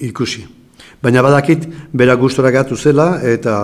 ikusi. 0.00 0.44
Baina 1.04 1.20
badakit, 1.20 1.66
bera 1.92 2.14
gustora 2.16 2.50
gatu 2.50 2.76
zela, 2.76 3.20
eta 3.20 3.54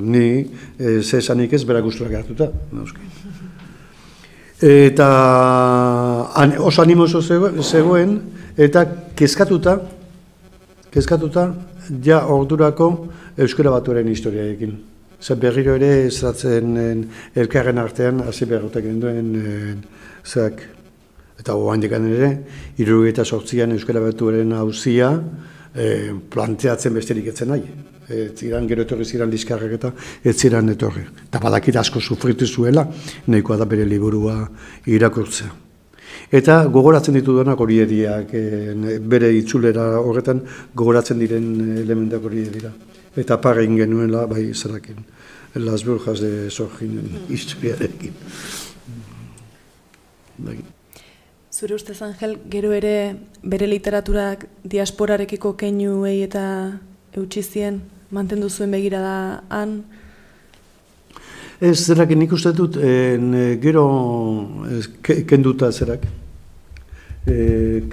ni 0.00 0.46
e, 0.78 1.02
ze 1.02 1.18
esanik 1.18 1.52
ez 1.52 1.64
bera 1.64 1.80
gustora 1.84 2.10
gatuta. 2.10 2.48
Eta 4.64 5.08
an, 6.40 6.54
oso 6.58 6.80
animoso 6.80 7.20
zegoen, 7.20 8.14
eta 8.56 8.84
kezkatuta, 9.18 9.74
kezkatuta, 10.94 11.48
ja 12.04 12.22
ordurako, 12.32 12.88
Euskara 13.36 13.74
Batuaren 13.74 14.08
historiaekin. 14.08 14.78
Zer 15.20 15.36
berriro 15.42 15.74
ere 15.76 16.08
zeratzen 16.10 16.78
elkarren 17.34 17.82
artean, 17.82 18.22
hasi 18.24 18.46
berrotak 18.48 18.86
duen 19.02 19.82
zeak, 20.24 20.62
eta 21.44 21.58
hoa 21.60 21.74
handikan 21.76 22.06
ere, 22.08 22.30
iruru 22.80 23.04
eta 23.10 23.24
sortzian 23.24 23.74
Euskara 23.76 24.00
Batuaren 24.00 24.54
hauzia 24.56 25.10
e, 25.76 26.14
planteatzen 26.32 26.94
besterik 26.96 27.28
etzen 27.34 27.52
nahi. 27.52 27.66
Ez 28.08 28.32
ziren 28.36 28.64
gero 28.68 28.84
etorri 28.84 29.04
ziren 29.04 29.28
liskarrak 29.32 29.76
eta 29.76 29.90
ez 30.24 30.34
ziren 30.38 30.72
etorri. 30.72 31.04
Eta 31.26 31.42
badakit 31.42 31.76
asko 31.76 32.00
sufritu 32.00 32.48
zuela, 32.48 32.86
nahikoa 33.28 33.60
da 33.60 33.68
bere 33.68 33.84
liburua 33.84 34.38
irakurtzea. 34.88 35.52
Eta 36.32 36.62
gogoratzen 36.72 37.16
ditu 37.18 37.36
denak 37.36 37.60
hori 37.60 37.78
ediak, 37.84 38.32
bere 39.04 39.32
itzulera 39.36 39.86
horretan 40.00 40.40
gogoratzen 40.74 41.20
diren 41.20 41.48
elementak 41.84 42.24
hori 42.24 42.48
dira 42.56 42.72
eta 43.16 43.38
parrein 43.40 43.76
genuela, 43.78 44.24
bai, 44.26 44.48
zerakin, 44.54 45.04
las 45.54 45.84
brujas 45.84 46.20
de 46.20 46.50
Sorginen 46.50 47.26
historiarekin. 47.28 48.14
Bai. 50.38 50.73
Zure 51.54 51.76
ustez, 51.76 52.02
Angel, 52.02 52.32
gero 52.50 52.72
ere 52.74 53.14
bere 53.46 53.68
literaturak 53.70 54.40
diasporarekiko 54.66 55.52
keinuei 55.54 56.16
eta 56.24 56.40
eutxizien 57.14 57.76
mantendu 58.10 58.48
zuen 58.50 58.74
begira 58.74 58.98
da 58.98 59.12
han? 59.54 59.76
Ez, 61.60 61.76
zerak, 61.84 62.10
nik 62.18 62.34
uste 62.34 62.50
dut, 62.58 62.80
en, 62.82 63.30
gero 63.62 63.84
kenduta 65.30 65.70
zerak, 65.70 66.08
e, 67.22 67.38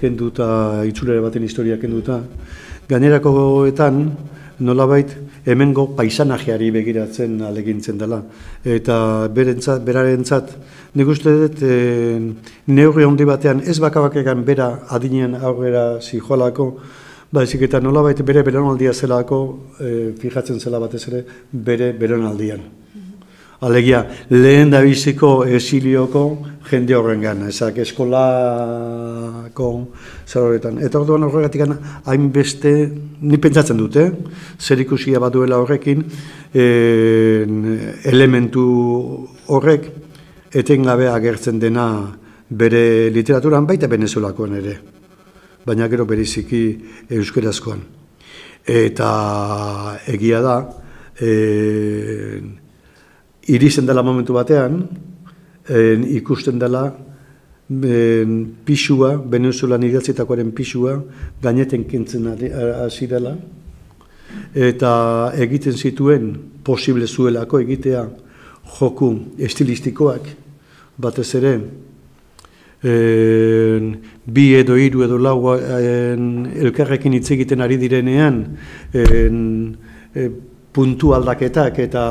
kenduta, 0.00 0.48
itzulera 0.90 1.22
baten 1.22 1.46
historia 1.46 1.78
kenduta, 1.78 2.18
gainerakoetan, 2.90 4.02
nolabait 4.58 5.14
hemengo 5.46 5.86
paisanajeari 5.96 6.70
begiratzen 6.74 7.40
alegintzen 7.46 7.98
dela. 7.98 8.24
Eta 8.64 9.28
berentzat, 9.34 9.86
berarentzat, 9.86 10.50
nik 10.94 11.08
uste 11.08 11.32
dut 11.40 11.62
e, 11.64 12.20
neurri 12.68 13.04
handi 13.06 13.24
batean 13.24 13.62
ez 13.64 13.78
bakabakegan 13.80 14.44
bera 14.44 14.68
adinen 14.92 15.34
aurrera 15.34 16.00
zijoalako, 16.00 16.66
baizik 17.32 17.62
eta 17.68 17.80
nolabait 17.80 18.20
bere 18.22 18.42
beronaldia 18.44 18.92
zelako 18.92 19.58
e, 19.80 20.12
fijatzen 20.20 20.60
zela 20.60 20.78
batez 20.82 21.08
ere 21.08 21.24
bere 21.52 21.92
beronaldian. 21.96 22.60
Alegia, 23.62 24.02
lehen 24.28 24.70
da 24.74 24.80
biziko 24.82 25.44
esilioko 25.46 26.22
jende 26.66 26.96
horren 26.98 27.20
gana, 27.22 27.46
ezak 27.48 27.76
eskolako 27.84 29.68
zer 30.26 30.42
horretan. 30.42 30.80
Eta 30.82 30.98
orduan 30.98 31.22
horregatik 31.28 31.62
hainbeste, 32.10 32.72
ni 33.22 33.38
pentsatzen 33.38 33.78
dute, 33.78 34.10
zer 34.58 34.82
ikusia 34.82 35.22
bat 35.22 35.32
duela 35.32 35.62
horrekin, 35.62 36.02
elementu 38.12 38.66
horrek 39.46 40.01
etengabe 40.52 41.08
agertzen 41.08 41.58
dena 41.58 41.86
bere 42.48 43.10
literaturan 43.10 43.66
baita 43.66 43.88
venezuelakoan 43.88 44.56
ere, 44.58 44.74
baina 45.64 45.88
gero 45.88 46.04
beriziki 46.06 46.62
euskerazkoan. 47.10 47.80
Eta 48.62 49.08
egia 50.12 50.42
da, 50.44 50.56
e, 51.16 51.30
iristen 53.48 53.88
dela 53.88 54.04
momentu 54.04 54.36
batean, 54.36 54.76
en, 55.72 56.04
ikusten 56.18 56.60
dela 56.60 56.84
en, 57.72 58.36
pixua, 58.66 59.16
Venezuelan 59.16 59.82
idatzitakoaren 59.88 60.52
pixua, 60.52 60.98
gaineten 61.42 61.86
kintzen 61.88 62.28
hasi 62.84 63.08
dela, 63.08 63.36
eta 64.52 64.92
egiten 65.40 65.72
zituen 65.72 66.28
posible 66.64 67.08
zuelako 67.08 67.62
egitea 67.64 68.04
joku 68.78 69.12
estilistikoak, 69.38 70.28
batez 71.02 71.34
ere, 71.38 71.54
en, 72.82 73.88
bi 74.26 74.46
edo 74.58 74.76
hiru 74.78 75.04
edo 75.06 75.18
lau 75.18 75.54
elkarrekin 75.56 77.18
hitz 77.18 77.30
egiten 77.36 77.62
ari 77.62 77.78
direnean, 77.82 78.44
en, 78.94 79.40
puntu 80.72 81.12
aldaketak 81.12 81.78
eta 81.84 82.02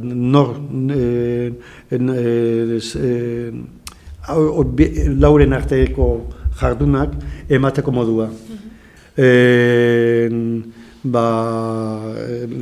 nor 0.00 0.52
e, 0.92 1.48
e, 1.96 3.52
lauren 5.24 5.56
arteko 5.56 6.10
jardunak 6.60 7.16
emateko 7.48 7.90
modua. 7.92 8.28
E, 9.16 10.28
ba, 11.02 11.24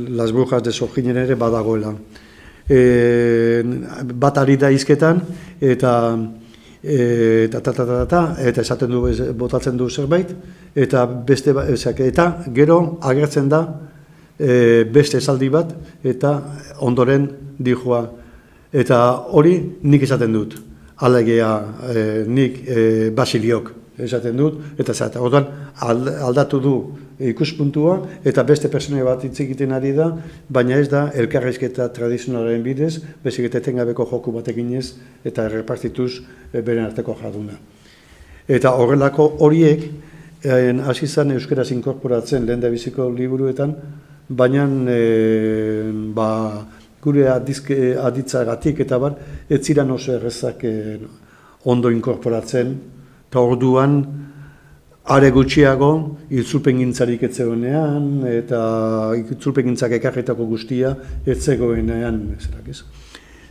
las 0.09 0.31
brujas 0.31 0.63
de 0.63 0.71
Sojinen 0.71 1.17
ere 1.17 1.35
badagoela. 1.35 1.93
E, 2.69 3.63
bat 4.13 4.37
ari 4.37 4.57
da 4.57 4.69
izketan 4.69 5.23
eta 5.59 5.93
eta 6.83 7.59
ta, 7.59 7.73
ta, 7.73 7.85
ta, 7.85 8.05
ta, 8.05 8.21
eta 8.39 8.61
esaten 8.61 8.91
du 8.93 9.01
botatzen 9.35 9.77
du 9.77 9.89
zerbait 9.89 10.29
eta 10.75 11.05
beste 11.05 11.53
ba, 11.53 11.65
eta 11.67 12.27
gero 12.55 12.99
agertzen 13.01 13.49
da 13.49 13.63
e, 14.39 14.85
beste 14.85 15.17
esaldi 15.17 15.49
bat 15.49 15.73
eta 16.03 16.37
ondoren 16.79 17.27
dijoa. 17.59 18.05
Eta 18.71 18.99
hori 19.33 19.57
nik 19.81 20.03
esaten 20.05 20.33
dut, 20.33 20.55
alegea 20.97 21.51
e, 21.89 22.05
nik 22.27 22.63
e, 22.67 23.09
basiliok 23.15 23.78
esaten 24.05 24.37
dut, 24.37 24.59
eta 24.79 24.93
zata, 24.93 25.21
orduan 25.21 25.47
aldatu 25.81 26.59
du 26.63 26.73
ikuspuntua 27.19 27.97
eta 28.27 28.43
beste 28.47 28.69
pertsona 28.71 29.03
bat 29.03 29.23
hitz 29.27 29.39
egiten 29.43 29.73
ari 29.75 29.91
da, 29.95 30.09
baina 30.49 30.77
ez 30.79 30.87
da 30.91 31.09
elkarrizketa 31.15 31.89
tradizionalaren 31.95 32.63
bidez, 32.63 32.99
bezik 33.23 33.49
eta 33.49 33.59
etengabeko 33.59 34.07
joku 34.11 34.33
bat 34.35 34.47
eginez 34.47 34.93
eta 35.25 35.49
errepartituz 35.49 36.21
e, 36.53 36.61
beren 36.61 36.85
arteko 36.85 37.17
jarduna. 37.21 37.57
Eta 38.47 38.71
horrelako 38.71 39.27
horiek, 39.45 39.83
en, 40.43 40.83
hasi 40.87 41.07
zen 41.07 41.35
euskaraz 41.35 41.69
inkorporatzen 41.75 42.45
lehen 42.47 42.63
da 42.63 42.71
biziko 42.71 43.09
liburuetan, 43.11 43.75
baina 44.29 44.67
e, 44.93 45.91
ba, 46.15 46.29
gure 47.03 47.27
adizke, 47.31 47.97
aditzagatik 47.99 48.79
eta 48.85 48.99
bar, 48.99 49.17
ez 49.49 49.59
ziren 49.65 49.91
oso 49.91 50.15
errezak 50.15 50.63
e, 50.63 50.77
ondo 51.65 51.91
inkorporatzen, 51.91 52.73
eta 53.29 53.41
orduan, 53.45 53.99
are 55.05 55.29
gutxiago, 55.33 55.89
iltzulpen 56.33 56.79
gintzarik 56.81 57.27
ez 57.27 57.35
zegoenean, 57.37 58.23
eta 58.25 58.61
iltzulpen 59.17 59.69
gintzak 59.69 59.93
ekarretako 59.99 60.47
guztia 60.49 60.95
ez 61.25 61.37
zegoenean, 61.43 62.17
zerak 62.39 62.71
ez. 62.73 62.81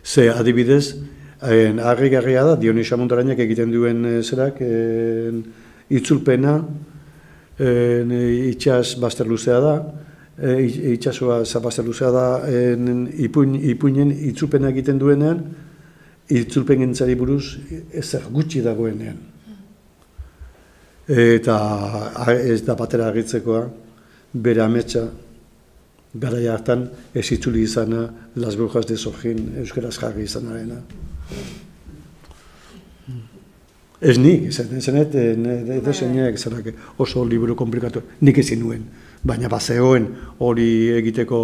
Ze 0.03 0.29
adibidez, 0.31 0.97
harri 1.41 2.11
da, 2.11 2.57
Dionisa 2.57 2.97
Montarainak 2.97 3.39
egiten 3.39 3.71
duen 3.71 4.05
e, 4.05 4.23
zerak, 4.23 4.61
en, 4.61 5.45
itzulpena, 5.91 6.59
en, 7.59 8.11
itxas 8.51 8.99
baster 8.99 9.27
luzea 9.27 9.61
da, 9.61 9.75
e, 10.43 10.59
itxasua 10.95 11.45
zabaster 11.45 11.85
luzea 11.85 12.11
da, 12.11 12.29
en, 12.51 13.09
ipuin, 13.15 13.55
ipuinen 13.63 14.11
itzulpena 14.11 14.75
egiten 14.75 14.99
duenean, 14.99 15.43
itzulpen 16.29 16.83
gintzari 16.83 17.15
buruz 17.15 17.59
ezer 17.95 18.27
gutxi 18.31 18.61
dagoenean 18.63 19.28
eta 21.09 21.57
ez 22.37 22.61
da 22.67 22.75
batera 22.77 23.09
agitzekoa, 23.09 23.63
bere 24.33 24.63
ametsa, 24.63 25.07
gara 26.15 26.41
hartan 26.53 26.89
ez 27.15 27.31
itzuli 27.33 27.63
izana, 27.63 28.09
Las 28.37 28.57
Brujas 28.57 28.87
de 28.87 28.97
Sojin, 28.97 29.55
Euskaraz 29.59 29.99
jarri 29.99 30.25
izanarena. 30.25 30.83
Ez 34.01 34.17
nik, 34.19 34.45
esaten 34.49 34.81
zenet, 34.81 35.15
edo 35.15 35.93
zeinek, 35.93 36.39
zenak 36.39 36.69
oso 36.99 37.25
liburu 37.25 37.57
komplikatu, 37.57 38.03
nik 38.21 38.39
ezin 38.39 38.61
nuen, 38.63 38.85
baina 39.25 39.49
bazeoen 39.49 40.07
hori 40.39 40.69
egiteko 41.01 41.41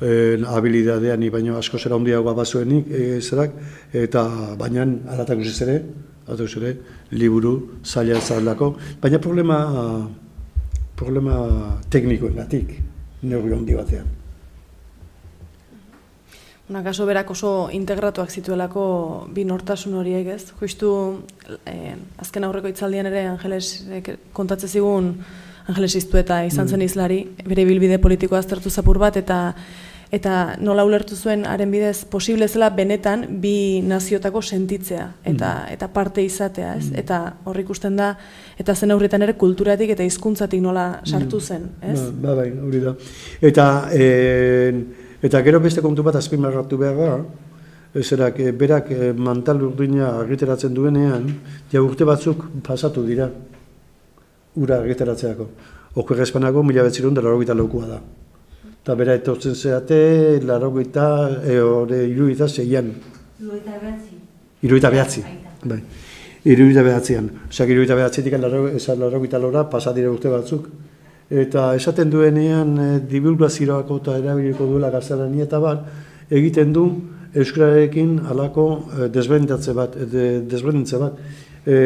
eh, 0.00 0.38
habilidadea 0.46 1.16
ni 1.16 1.30
baino 1.30 1.56
asko 1.58 1.78
zera 1.78 1.96
hondiagoa 1.96 2.34
bazuenik, 2.34 2.86
eh, 2.94 3.18
zerak, 3.20 3.56
eta 3.92 4.54
baina 4.60 4.86
alatak 5.10 5.42
ere, 5.66 5.82
ados 6.30 6.54
ere, 6.56 6.76
liburu 7.10 7.54
zaila 7.84 8.20
zailako, 8.20 8.74
baina 9.02 9.18
problema, 9.18 9.58
problema 10.96 11.36
teknikoen 11.90 12.38
gatik, 12.38 12.72
neurri 13.22 13.54
handi 13.56 13.76
batean. 13.76 14.16
Una 16.70 16.84
kaso 16.86 17.02
berak 17.02 17.30
oso 17.34 17.68
integratuak 17.74 18.30
zituelako 18.30 18.82
bi 19.34 19.42
nortasun 19.42 19.96
horiek 19.98 20.28
ez. 20.36 20.52
Justu 20.60 20.90
eh, 21.66 21.96
azken 22.22 22.46
aurreko 22.46 22.70
itzaldian 22.70 23.08
ere 23.10 23.24
Angeles 23.26 23.80
eh, 23.90 24.14
kontatze 24.32 24.68
zigun 24.70 25.16
Angeles 25.66 25.96
iztu 25.98 26.20
eta 26.20 26.44
izan 26.46 26.68
zen 26.68 26.78
mm. 26.78 26.86
izlari, 26.86 27.18
bere 27.46 27.64
bilbide 27.66 27.98
politikoa 28.02 28.38
aztertu 28.38 28.70
zapur 28.70 29.00
bat 29.02 29.18
eta 29.18 29.40
eta 30.10 30.56
nola 30.58 30.82
ulertu 30.84 31.14
zuen 31.14 31.44
haren 31.46 31.70
bidez 31.70 32.04
posible 32.10 32.48
zela 32.48 32.70
benetan 32.74 33.26
bi 33.42 33.80
naziotako 33.86 34.42
sentitzea 34.42 35.04
eta 35.22 35.50
mm. 35.52 35.74
eta 35.74 35.88
parte 35.94 36.22
izatea, 36.22 36.74
ez? 36.76 36.88
Mm. 36.90 36.96
Eta 37.04 37.18
hor 37.44 37.60
ikusten 37.62 37.96
da 37.96 38.10
eta 38.58 38.74
zen 38.74 38.90
aurretan 38.90 39.22
ere 39.22 39.36
kulturatik 39.38 39.94
eta 39.94 40.06
hizkuntzatik 40.06 40.62
nola 40.62 40.86
sartu 41.04 41.38
mm. 41.38 41.40
zen, 41.40 41.68
ez? 41.92 42.00
Ba, 42.22 42.34
bai, 42.34 42.48
hori 42.50 42.82
da. 42.82 42.94
Eta 43.40 43.66
e, 43.94 44.08
eta 45.22 45.42
gero 45.46 45.60
beste 45.62 45.84
kontu 45.84 46.02
bat 46.02 46.18
azpimarratu 46.18 46.80
behar 46.80 46.98
da, 46.98 47.12
Ezerak, 47.90 48.36
berak 48.54 48.92
mantal 49.18 49.64
urdina 49.66 50.12
argiteratzen 50.20 50.74
duenean, 50.74 51.24
ja 51.72 51.80
urte 51.82 52.06
batzuk 52.06 52.44
pasatu 52.62 53.02
dira, 53.02 53.26
ura 54.62 54.78
argiteratzeako. 54.78 55.48
Oker 55.98 56.22
espanago, 56.22 56.62
mila 56.62 56.84
betzirun 56.86 57.18
dela 57.18 57.34
da 57.34 57.98
eta 58.82 58.94
bera 58.96 59.14
etortzen 59.18 59.54
zeate, 59.54 60.40
laro 60.40 60.70
gaita, 60.72 61.06
e, 61.44 61.58
ore, 61.60 62.04
iruita 62.08 62.48
zeian. 62.48 62.94
Iruita 63.40 63.76
behatzi. 63.76 64.16
Iruita 64.62 64.90
behatzi, 64.90 65.24
bai. 65.64 65.80
Iruita 66.44 66.82
behatzian. 66.82 67.28
Osak, 67.50 67.68
iruita 67.68 67.94
behatzitik 67.94 68.38
laro 68.40 69.20
gaita 69.20 69.38
lora, 69.38 69.66
pasadire 69.68 70.08
urte 70.08 70.32
batzuk. 70.32 70.70
Eta 71.30 71.74
esaten 71.76 72.10
duenean, 72.10 72.72
e, 72.78 72.88
divulgazioako 73.10 74.00
eta 74.00 74.16
erabiliko 74.18 74.66
duela 74.66 74.90
gaztelania 74.90 75.44
eta 75.44 75.60
bat, 75.60 75.84
egiten 76.30 76.72
du 76.72 76.86
Euskararekin 77.34 78.16
alako 78.32 78.66
e, 78.96 79.08
desberdintze 79.12 79.76
bat, 79.76 79.94
e, 79.94 80.40
desberdintze 80.50 80.98
bat, 80.98 81.20
e, 81.66 81.76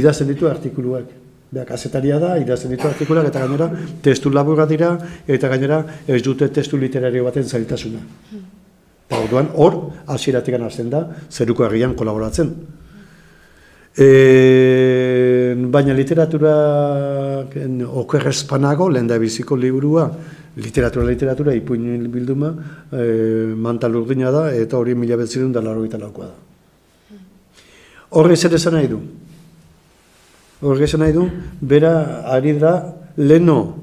idazten 0.00 0.32
ditu 0.32 0.48
artikuluak. 0.48 1.17
Beha, 1.48 1.64
kasetaria 1.64 2.18
da, 2.20 2.34
idazten 2.36 2.74
ditu 2.74 2.84
artikulak, 2.90 3.30
eta 3.30 3.40
gainera, 3.40 3.70
testu 4.04 4.28
laburra 4.28 4.66
dira, 4.68 4.90
eta 5.26 5.48
gainera, 5.48 5.78
ez 6.06 6.20
dute 6.22 6.50
testu 6.52 6.76
literario 6.76 7.24
baten 7.24 7.46
zailtasuna. 7.48 8.02
Eta 9.08 9.20
orduan, 9.22 9.48
hor, 9.56 9.78
hasieratik 10.12 10.58
hasten 10.60 10.90
da, 10.92 11.06
zeruko 11.32 11.64
herrian 11.64 11.94
kolaboratzen. 11.96 12.50
E, 13.98 15.54
baina 15.72 15.94
literatura 15.96 16.52
okerrezpanago, 18.02 18.90
lehen 18.92 19.08
da 19.08 19.16
biziko 19.18 19.56
liburua, 19.56 20.04
literatura, 20.60 21.06
literatura, 21.08 21.54
ipuin 21.56 22.10
bilduma, 22.12 22.52
e, 22.92 23.06
mantal 23.56 23.96
urdina 23.96 24.30
da, 24.30 24.50
eta 24.52 24.76
hori 24.76 24.94
mila 24.94 25.16
betzirun 25.16 25.56
da 25.56 25.64
laro 25.64 25.86
da. 25.88 26.28
Horre 28.10 28.36
zer 28.36 28.54
esan 28.54 28.74
nahi 28.74 28.92
du? 28.92 29.00
Horrek 30.60 30.94
nahi 30.98 31.12
du, 31.14 31.28
bera 31.62 32.24
ari 32.26 32.58
da 32.58 32.94
leno 33.16 33.76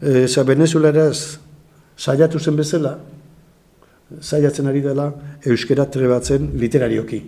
e, 0.00 0.26
venezuelaraz 0.46 1.38
saiatu 1.96 2.38
zen 2.38 2.56
bezala, 2.56 2.98
saiatzen 4.20 4.66
ari 4.66 4.80
dela 4.80 5.12
euskera 5.44 5.84
trebatzen 5.84 6.52
literarioki. 6.56 7.22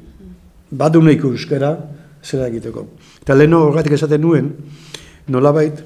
Badu 0.70 1.02
nahiko 1.02 1.28
euskera 1.28 1.76
zera 2.24 2.48
egiteko. 2.48 2.86
Eta 3.20 3.34
leno 3.34 3.66
horretik 3.68 3.92
esaten 3.92 4.20
nuen, 4.20 4.50
nolabait, 5.28 5.84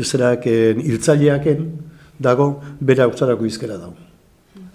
zerak 0.00 0.46
hiltzaileaken 0.46 1.64
dago 2.20 2.52
bera 2.80 3.08
utzarako 3.10 3.44
izkera 3.44 3.76
dago. 3.76 3.96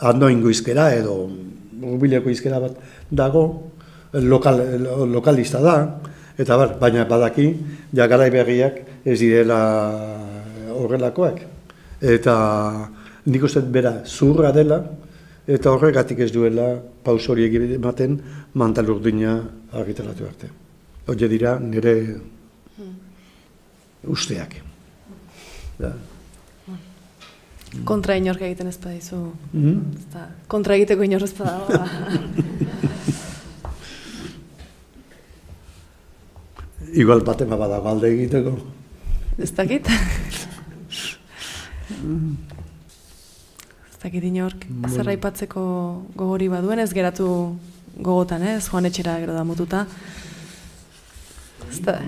Andoingo 0.05 0.51
izkera 0.51 0.91
edo 0.93 1.23
urbileko 1.81 2.29
izkera 2.29 2.59
bat 2.59 2.77
dago, 3.11 3.45
lokal, 4.13 4.61
lokalista 5.11 5.61
da, 5.63 5.75
Eta 6.37 6.57
bar, 6.59 6.75
baina 6.79 7.05
badaki, 7.07 7.47
ja 7.95 8.07
garai 8.11 8.29
berriak 8.31 8.81
ez 9.05 9.19
direla 9.19 9.59
horrelakoak. 10.75 11.39
Eta 12.01 12.35
nik 13.25 13.43
uste 13.47 13.61
bera 13.61 14.01
zurra 14.05 14.51
dela, 14.51 14.81
eta 15.47 15.71
horregatik 15.71 16.19
ez 16.25 16.31
duela 16.33 16.73
paus 17.03 17.23
hori 17.29 17.47
ematen 17.75 18.19
mantal 18.53 18.89
urdina 18.89 19.37
argitaratu 19.71 20.25
arte. 20.25 20.49
Hore 21.07 21.29
dira 21.29 21.59
nire 21.59 21.95
usteak. 24.03 24.59
Da. 25.79 25.93
Kontra 27.83 28.15
inork 28.15 28.41
egiten 28.41 28.67
ez 28.67 28.77
badizu. 28.77 29.15
Mm 29.53 29.63
-hmm. 29.63 30.27
Kontra 30.47 30.75
egiteko 30.75 31.03
inork 31.03 31.23
ez 31.23 31.33
badago. 31.37 31.67
Igual 36.95 37.25
baten 37.27 37.49
badago 37.51 37.89
alde 37.91 38.07
egiteko. 38.13 38.53
Ez 39.37 39.51
dakit? 39.51 39.87
ez 43.89 43.97
dakit 44.01 44.23
inork, 44.23 44.63
zerra 44.87 45.11
ipatzeko 45.17 45.61
gogori 46.15 46.47
baduen, 46.47 46.79
ez 46.79 46.93
geratu 46.95 47.27
gogotan, 47.97 48.45
ez 48.47 48.63
joan 48.69 48.87
etxera 48.87 49.17
gero 49.19 49.35
da 49.35 49.43
mututa. 49.43 49.85
Ez 51.67 51.81
da... 51.83 51.99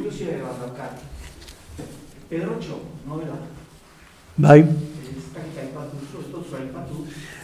Bai. 4.37 4.61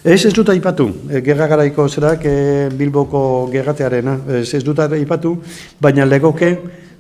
Ez 0.03 0.25
ez 0.27 0.33
dut 0.35 0.49
aipatu, 0.51 0.87
e, 1.09 1.19
gerra 1.23 1.47
garaiko 1.47 1.87
zerak 1.89 2.25
e, 2.27 2.69
Bilboko 2.75 3.49
gerratearena, 3.51 4.17
ez 4.39 4.53
ez 4.53 4.63
dut 4.63 4.79
aipatu, 4.83 5.37
baina 5.79 6.05
legoke, 6.05 6.49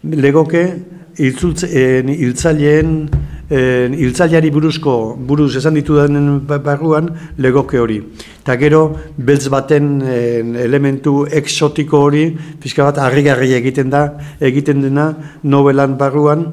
legoke 0.03 0.63
hiltzaileen 1.17 3.09
hiltzaileari 3.53 4.49
buruzko 4.51 5.15
buruz 5.27 5.55
esan 5.55 5.75
ditu 5.77 5.95
denen 5.99 6.39
barruan 6.47 7.09
legoke 7.37 7.79
hori. 7.79 8.01
Ta 8.43 8.55
gero 8.57 8.95
beltz 9.17 9.47
baten 9.49 10.01
elementu 10.57 11.25
exotiko 11.31 11.99
hori 12.07 12.37
pizka 12.59 12.83
bat 12.83 12.97
harrigarri 12.97 13.53
egiten 13.53 13.89
da, 13.89 14.07
egiten 14.41 14.81
dena 14.81 15.13
novelan 15.43 15.97
barruan 15.97 16.47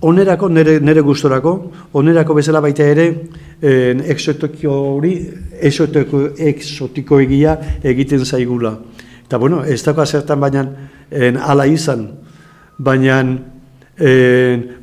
onerako 0.00 0.48
nere 0.48 0.80
nere 0.80 1.00
gustorako, 1.00 1.72
onerako 1.92 2.34
bezala 2.34 2.60
baita 2.60 2.84
ere 2.84 3.08
en 3.62 4.00
exotiko 4.00 4.70
hori 4.96 5.30
exotiko 5.60 6.30
exotiko 6.36 7.20
egia 7.20 7.58
egiten 7.84 8.24
zaigula. 8.24 8.78
Ta 9.28 9.38
bueno, 9.38 9.62
ez 9.64 9.82
dago 9.84 10.04
zertan 10.06 10.40
baina 10.40 10.66
en 11.10 11.36
ala 11.36 11.66
izan 11.66 12.19
baina 12.80 13.20
e, 13.98 14.10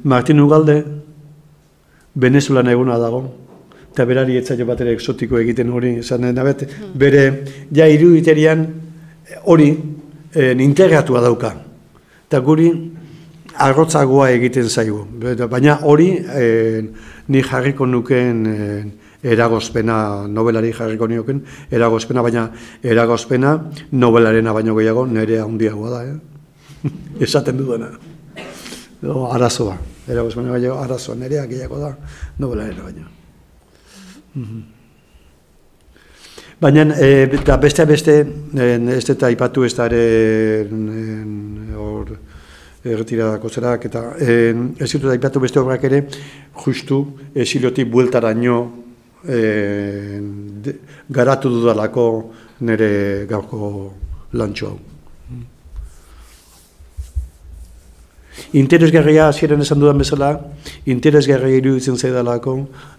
Martin 0.04 0.40
Ugalde 0.40 0.84
Venezuelan 2.16 2.70
eguna 2.70 2.98
dago, 2.98 3.22
eta 3.92 4.06
berari 4.06 4.38
etzaio 4.38 4.66
bat 4.66 4.82
ere 4.82 4.94
exotiko 4.98 5.38
egiten 5.42 5.70
hori, 5.74 5.96
esan 6.02 6.26
nabet, 6.34 6.66
bere 6.98 7.24
ja 7.74 7.88
iruditerian 7.90 8.64
hori 9.46 9.72
e, 10.34 10.52
integratua 10.54 11.22
dauka. 11.26 11.54
Eta 12.28 12.42
guri 12.46 12.72
arrotzagoa 13.68 14.30
egiten 14.36 14.70
zaigu. 14.70 15.04
Baina 15.50 15.80
hori 15.84 16.10
e, 16.18 16.48
ni 17.30 17.42
jarriko 17.42 17.86
nukeen 17.86 18.46
e, 18.46 18.58
eragozpena, 19.34 20.28
nobelari 20.30 20.74
jarriko 20.74 21.08
nioken, 21.10 21.44
eragozpena, 21.72 22.22
baina 22.26 22.48
eragozpena 22.84 23.58
nobelarena 23.92 24.54
baino 24.54 24.76
gehiago 24.78 25.06
nire 25.06 25.42
handiagoa 25.42 25.94
da. 25.94 26.04
Eh? 26.06 26.37
Esaten 27.20 27.58
duena. 27.58 27.92
O, 29.04 29.28
arazoa. 29.32 29.78
Eragozpena 30.08 30.56
gehiago 30.56 30.80
arazoa, 30.80 31.16
nirea 31.16 31.46
gehiago 31.46 31.80
da 31.80 31.92
nobelarena 32.40 32.84
baino. 32.84 33.06
Mhm. 34.36 34.64
Baina, 36.60 36.88
e, 36.98 37.28
beste 37.62 37.86
beste, 37.86 38.14
ez 38.58 39.10
eta 39.10 39.30
ipatu 39.30 39.64
ez 39.64 39.76
da 39.78 39.86
ere 39.86 40.66
hor 41.78 42.16
erretiradako 42.84 43.50
zerak, 43.50 43.86
eta 43.86 44.02
ez 44.18 44.90
dut 44.96 45.14
ipatu 45.14 45.40
beste 45.44 45.60
obrak 45.60 45.84
ere, 45.84 46.02
justu 46.66 47.04
esiliotik 47.36 47.92
bueltaraino 47.92 48.58
e, 49.28 50.20
garatu 51.10 51.54
dudalako 51.60 52.08
nire 52.62 53.26
gaurko 53.30 53.74
lantxo 54.34 54.72
hau. 54.72 54.97
Interesgarria 58.54 59.28
hasieran 59.28 59.62
esan 59.62 59.80
dudan 59.82 59.98
bezala, 59.98 60.30
interesgarria 60.86 61.58
iruditzen 61.58 61.98
zaidalako 61.98 62.56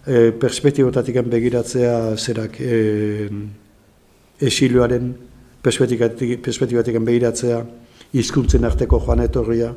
e, 0.07 0.31
perspektibotatik 0.33 1.21
begiratzea 1.25 2.17
zerak 2.17 2.61
e, 2.61 3.29
esilioaren 4.41 5.15
perspektibatik 5.63 6.99
begiratzea 7.01 7.63
hizkuntzen 8.13 8.65
arteko 8.65 9.01
joan 9.05 9.25
etorria 9.25 9.73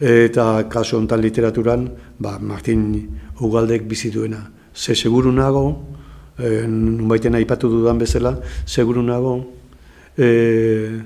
eta 0.00 0.64
kasu 0.70 0.96
honetan 0.98 1.20
literaturan 1.22 1.88
ba, 2.18 2.38
Martin 2.38 3.08
Ugaldek 3.40 3.86
bizi 3.88 4.10
duena. 4.10 4.50
Ze 4.74 4.94
seguru 4.94 5.32
nago, 5.32 5.84
e, 6.38 6.66
nunbaiten 6.66 7.34
aipatu 7.34 7.68
dudan 7.70 7.98
bezala, 7.98 8.40
seguru 8.66 9.02
nago, 9.02 9.36
e, 10.18 11.00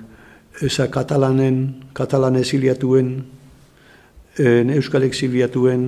eza 0.63 0.89
katalanen, 0.91 1.91
katalan 1.93 2.37
esiliatuen, 2.37 3.09
en, 3.09 3.38
euskal 4.39 5.03
exiliatuen, 5.09 5.85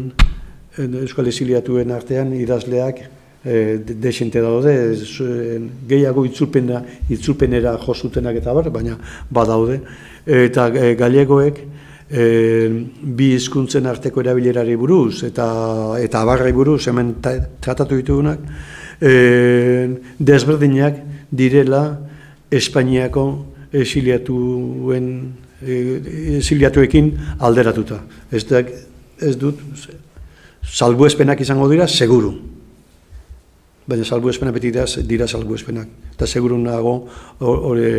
en, 0.78 0.94
euskal 1.04 1.30
exiliatuen 1.30 1.92
artean 1.94 2.32
idazleak 2.34 3.02
e, 3.44 3.78
desente 3.78 4.42
daude, 4.42 4.74
gehiago 5.88 6.24
itzulpena, 6.26 6.82
itzulpenera 7.08 7.76
josutenak 7.78 8.40
eta 8.42 8.54
bar, 8.56 8.70
baina 8.74 8.98
badaude, 9.30 9.80
eta 10.26 10.68
e, 10.74 10.94
galegoek, 10.98 11.62
e, 12.10 12.68
bi 13.02 13.32
hizkuntzen 13.36 13.86
arteko 13.86 14.22
erabilerari 14.24 14.76
buruz 14.76 15.22
eta 15.26 15.46
eta 16.02 16.22
abarrai 16.24 16.52
buruz 16.52 16.82
hemen 16.90 17.14
tratatu 17.22 18.00
ditugunak 18.00 18.42
e, 19.00 19.12
desberdinak 20.18 21.00
direla 21.30 21.84
Espainiako 22.50 23.24
esiliatuen 25.60 26.38
esiliatuekin 26.40 27.10
alderatuta. 27.38 28.00
Ez, 28.32 28.44
da, 28.48 28.62
ez 29.20 29.36
dut 29.38 29.60
salbuespenak 30.64 31.40
izango 31.40 31.68
dira 31.70 31.88
seguru. 31.88 32.32
Baina 33.86 34.04
salbuespenak 34.04 34.54
beti 34.54 34.70
dira, 34.70 34.86
dira 35.06 35.26
salbuespenak. 35.28 35.88
Eta 36.14 36.26
seguru 36.26 36.58
nago 36.58 36.94
hori 37.40 37.90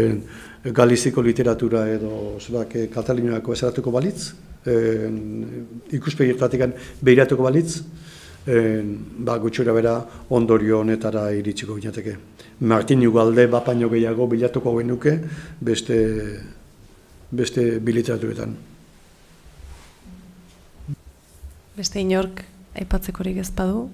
galiziko 0.63 1.21
literatura 1.21 1.87
edo 1.89 2.37
zerak 2.39 2.75
katalinoako 2.93 3.53
esaratuko 3.53 3.91
balitz, 3.91 4.33
e, 4.65 4.75
ikuspegirtatik 5.97 6.67
behiratuko 7.01 7.43
balitz, 7.43 7.81
e, 8.45 8.81
ba, 9.25 9.37
gutxura 9.41 9.73
bera 9.73 9.95
ondorio 10.29 10.79
honetara 10.79 11.31
iritsiko 11.33 11.75
ginateke. 11.79 12.15
Martin 12.61 13.05
Ugalde 13.07 13.47
bapaino 13.47 13.89
gehiago 13.89 14.27
bilatuko 14.27 14.77
genuke 14.77 15.17
beste, 15.61 15.97
beste 17.31 17.79
biliteraturetan. 17.79 18.55
Beste 21.77 22.01
inork 22.03 22.43
aipatzekorik 22.75 23.37
ez 23.41 23.49
badu? 23.55 23.87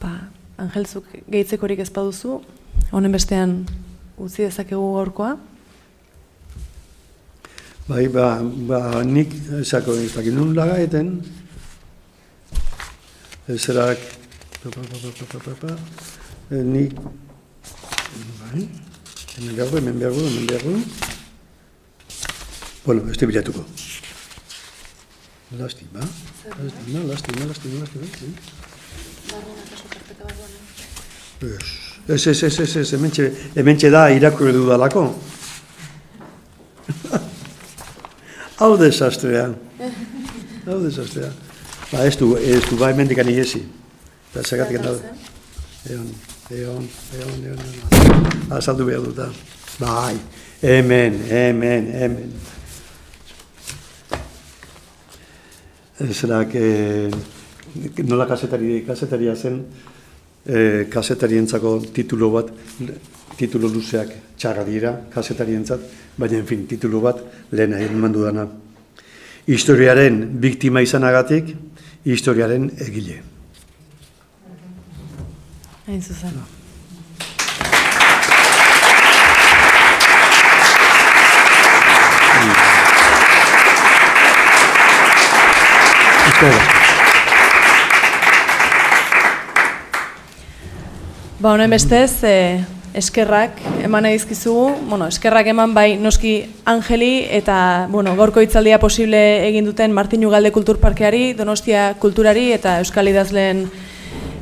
ba, 0.00 0.12
Angelzuk 0.60 1.08
gehitzekorik 1.28 1.80
ez 1.84 1.90
baduzu, 1.92 2.38
honen 2.92 3.12
bestean 3.12 3.58
utzi 4.16 4.44
dezakegu 4.44 4.92
gaurkoa? 4.94 5.34
Bai, 7.86 8.06
ba, 8.10 8.40
ba 8.42 9.02
nik 9.06 9.34
esako 9.60 9.94
ez 10.02 10.12
dakit 10.14 10.34
nun 10.34 10.56
lagaeten, 10.56 11.12
ezerak, 13.52 14.00
pa, 14.62 14.72
pa, 14.74 14.80
pa, 14.80 14.96
pa, 15.04 15.26
pa, 15.30 15.38
pa, 15.44 15.52
pa, 15.60 15.76
e, 16.50 16.64
nik, 16.66 16.96
bai, 18.40 18.68
hemen 19.36 19.56
behar 19.56 19.70
du, 19.70 19.76
hemen 19.82 19.98
behar 19.98 20.12
du, 20.12 20.26
hemen 20.26 20.46
behar 20.46 20.62
du, 20.62 20.74
bueno, 22.86 23.10
ez 23.10 23.18
bilatuko. 23.18 23.64
Lastima, 25.58 26.00
lastima, 26.00 27.00
lastima, 27.08 27.46
lastima, 27.46 27.80
lastima, 27.80 28.04
lastima. 28.06 28.34
Ez, 32.08 32.26
ez, 32.26 32.42
ez, 32.42 32.60
ez, 32.60 32.76
ez, 32.76 32.92
hementxe, 32.94 33.32
hementxe 33.56 33.90
da 33.90 34.10
irakurri 34.14 34.52
dudalako. 34.54 35.02
Hau 38.60 38.76
desastrea. 38.78 39.48
Hau 40.66 40.78
desastrea. 40.84 41.32
Ba, 41.90 42.06
ez 42.06 42.16
du, 42.16 42.36
ez 42.38 42.62
du, 42.70 42.78
ba, 42.78 42.92
hemendik 42.94 43.18
ani 43.18 43.34
ezi. 43.42 43.64
Eta 44.30 44.46
segatik 44.46 44.78
da. 44.86 44.94
Eon, 45.90 46.06
eon, 46.50 46.88
eon, 47.18 47.44
eon, 47.44 47.58
eon. 47.58 48.26
Azaldu 48.54 48.84
behar 48.86 49.02
dut, 49.02 49.18
Bai, 49.78 50.16
hemen, 50.62 51.18
hemen, 51.28 51.90
hemen. 51.92 52.32
Ez 55.98 56.22
erak, 56.24 56.54
eh, 56.54 57.10
nola 58.04 58.26
kasetari, 58.26 58.84
kasetaria 58.86 59.34
zen, 59.36 59.60
e, 60.46 60.86
kasetarientzako 60.88 61.80
titulu 61.92 62.30
bat, 62.30 62.50
titulu 63.36 63.68
luzeak 63.68 64.14
txarra 64.38 64.64
dira 64.64 64.94
kasetarientzat, 65.12 65.80
baina, 66.16 66.38
en 66.38 66.46
fin, 66.46 66.66
titulu 66.66 67.00
bat 67.00 67.20
lehen 67.52 67.74
egin 67.74 68.00
mandu 68.00 68.24
dana. 68.24 68.48
Historiaren 69.46 70.22
biktima 70.40 70.80
izanagatik, 70.80 71.54
historiaren 72.04 72.70
egile. 72.86 73.35
Hain 75.86 76.02
zuzen. 76.02 76.32
Espera. 86.26 86.58
Ba, 91.38 91.52
honen 91.52 91.70
bestez, 91.70 92.24
e, 92.24 92.64
eskerrak 92.98 93.60
eman 93.86 94.08
edizkizugu, 94.10 94.72
bueno, 94.90 95.06
eskerrak 95.06 95.46
eman 95.52 95.70
bai 95.76 95.94
noski 96.02 96.34
Angeli 96.66 97.28
eta, 97.30 97.86
bueno, 97.94 98.16
gorko 98.18 98.42
itzaldia 98.42 98.80
posible 98.82 99.22
egin 99.46 99.70
duten 99.70 99.94
Martin 99.94 100.26
Ugalde 100.26 100.50
Kulturparkeari, 100.50 101.34
Donostia 101.38 101.92
Kulturari 102.02 102.50
eta 102.58 102.80
Euskal 102.82 103.14
Idazleen 103.14 103.68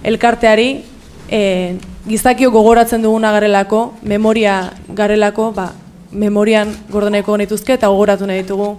elkarteari, 0.08 0.93
e, 1.28 1.76
gizakio 2.06 2.50
gogoratzen 2.50 3.02
duguna 3.02 3.32
garelako, 3.32 3.94
memoria 4.02 4.72
garelako, 4.88 5.52
ba, 5.52 5.72
memorian 6.12 6.70
gordoneko 6.90 7.36
nituzke 7.36 7.74
eta 7.74 7.88
gogoratu 7.90 8.26
nahi 8.26 8.42
ditugu 8.42 8.76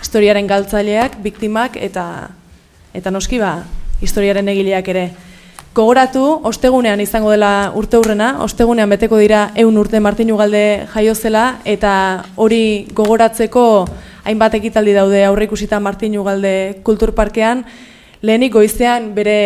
historiaren 0.00 0.46
galtzaileak, 0.46 1.18
biktimak 1.22 1.76
eta 1.76 2.28
eta 2.94 3.10
noski 3.10 3.38
ba, 3.38 3.62
historiaren 4.00 4.48
egileak 4.48 4.88
ere. 4.88 5.08
Gogoratu, 5.76 6.22
ostegunean 6.48 6.98
izango 6.98 7.30
dela 7.30 7.70
urte 7.78 7.98
hurrena, 8.00 8.38
ostegunean 8.42 8.90
beteko 8.90 9.18
dira 9.20 9.50
eun 9.54 9.76
urte 9.78 10.00
Martin 10.00 10.32
Ugalde 10.34 10.88
jaiozela, 10.94 11.60
eta 11.64 11.92
hori 12.36 12.88
gogoratzeko 12.96 13.62
hainbat 14.24 14.56
ekitaldi 14.58 14.96
daude 14.96 15.22
aurre 15.24 15.46
ikusita 15.46 15.78
Martin 15.78 16.16
Ugalde 16.18 16.80
kulturparkean, 16.82 17.62
lehenik 18.22 18.56
goizean 18.56 19.12
bere 19.14 19.38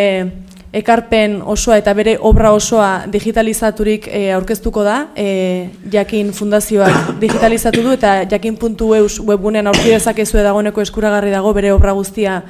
ekarpen 0.73 1.37
osoa 1.45 1.77
eta 1.77 1.93
bere 1.93 2.15
obra 2.19 2.51
osoa 2.51 3.05
digitalizaturik 3.13 4.07
e, 4.09 4.25
aurkeztuko 4.33 4.83
da. 4.83 4.97
E, 5.15 5.69
jakin 5.93 6.33
fundazioak 6.33 7.13
digitalizatu 7.21 7.83
du 7.85 7.93
eta 7.93 8.23
jakin.eus 8.29 9.19
webgunean 9.21 9.69
aurki 9.69 9.93
dezakezue 9.93 10.43
dagoeneko 10.43 10.81
eskuragarri 10.81 11.31
dago 11.31 11.53
bere 11.53 11.71
obra 11.73 11.93
guztia 11.93 12.41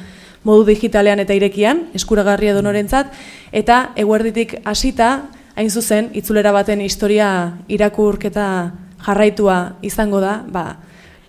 modu 0.43 0.65
digitalean 0.67 1.19
eta 1.23 1.35
irekian, 1.35 1.87
eskuragarria 1.95 2.53
donorentzat, 2.55 3.11
eta 3.55 3.93
eguerditik 3.99 4.57
hasita 4.67 5.29
hain 5.55 5.69
zuzen, 5.69 6.09
itzulera 6.17 6.51
baten 6.51 6.81
historia 6.81 7.27
irakurketa 7.71 8.47
jarraitua 9.05 9.77
izango 9.85 10.19
da, 10.23 10.41
ba, 10.47 10.65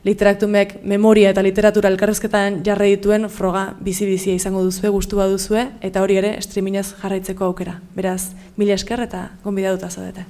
literaktumek 0.04 0.76
memoria 0.84 1.30
eta 1.32 1.42
literatura 1.42 1.88
elkarrezketan 1.88 2.60
jarra 2.66 2.86
dituen 2.90 3.28
froga 3.32 3.64
bizi-bizia 3.84 4.36
izango 4.36 4.62
duzue, 4.64 4.92
gustu 4.92 5.16
baduzue, 5.16 5.66
eta 5.80 6.04
hori 6.04 6.20
ere 6.20 6.36
streamingez 6.44 6.90
jarraitzeko 7.00 7.48
aukera. 7.48 7.78
Beraz, 7.96 8.34
mila 8.56 8.76
esker 8.76 9.00
eta 9.08 9.28
gonbidatuta 9.44 9.90
zaudete. 9.90 10.26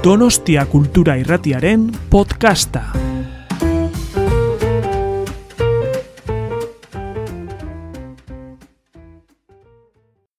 Donostia 0.00 0.64
Kultura 0.66 1.18
Irratiaren 1.20 1.90
podcasta. 2.10 3.09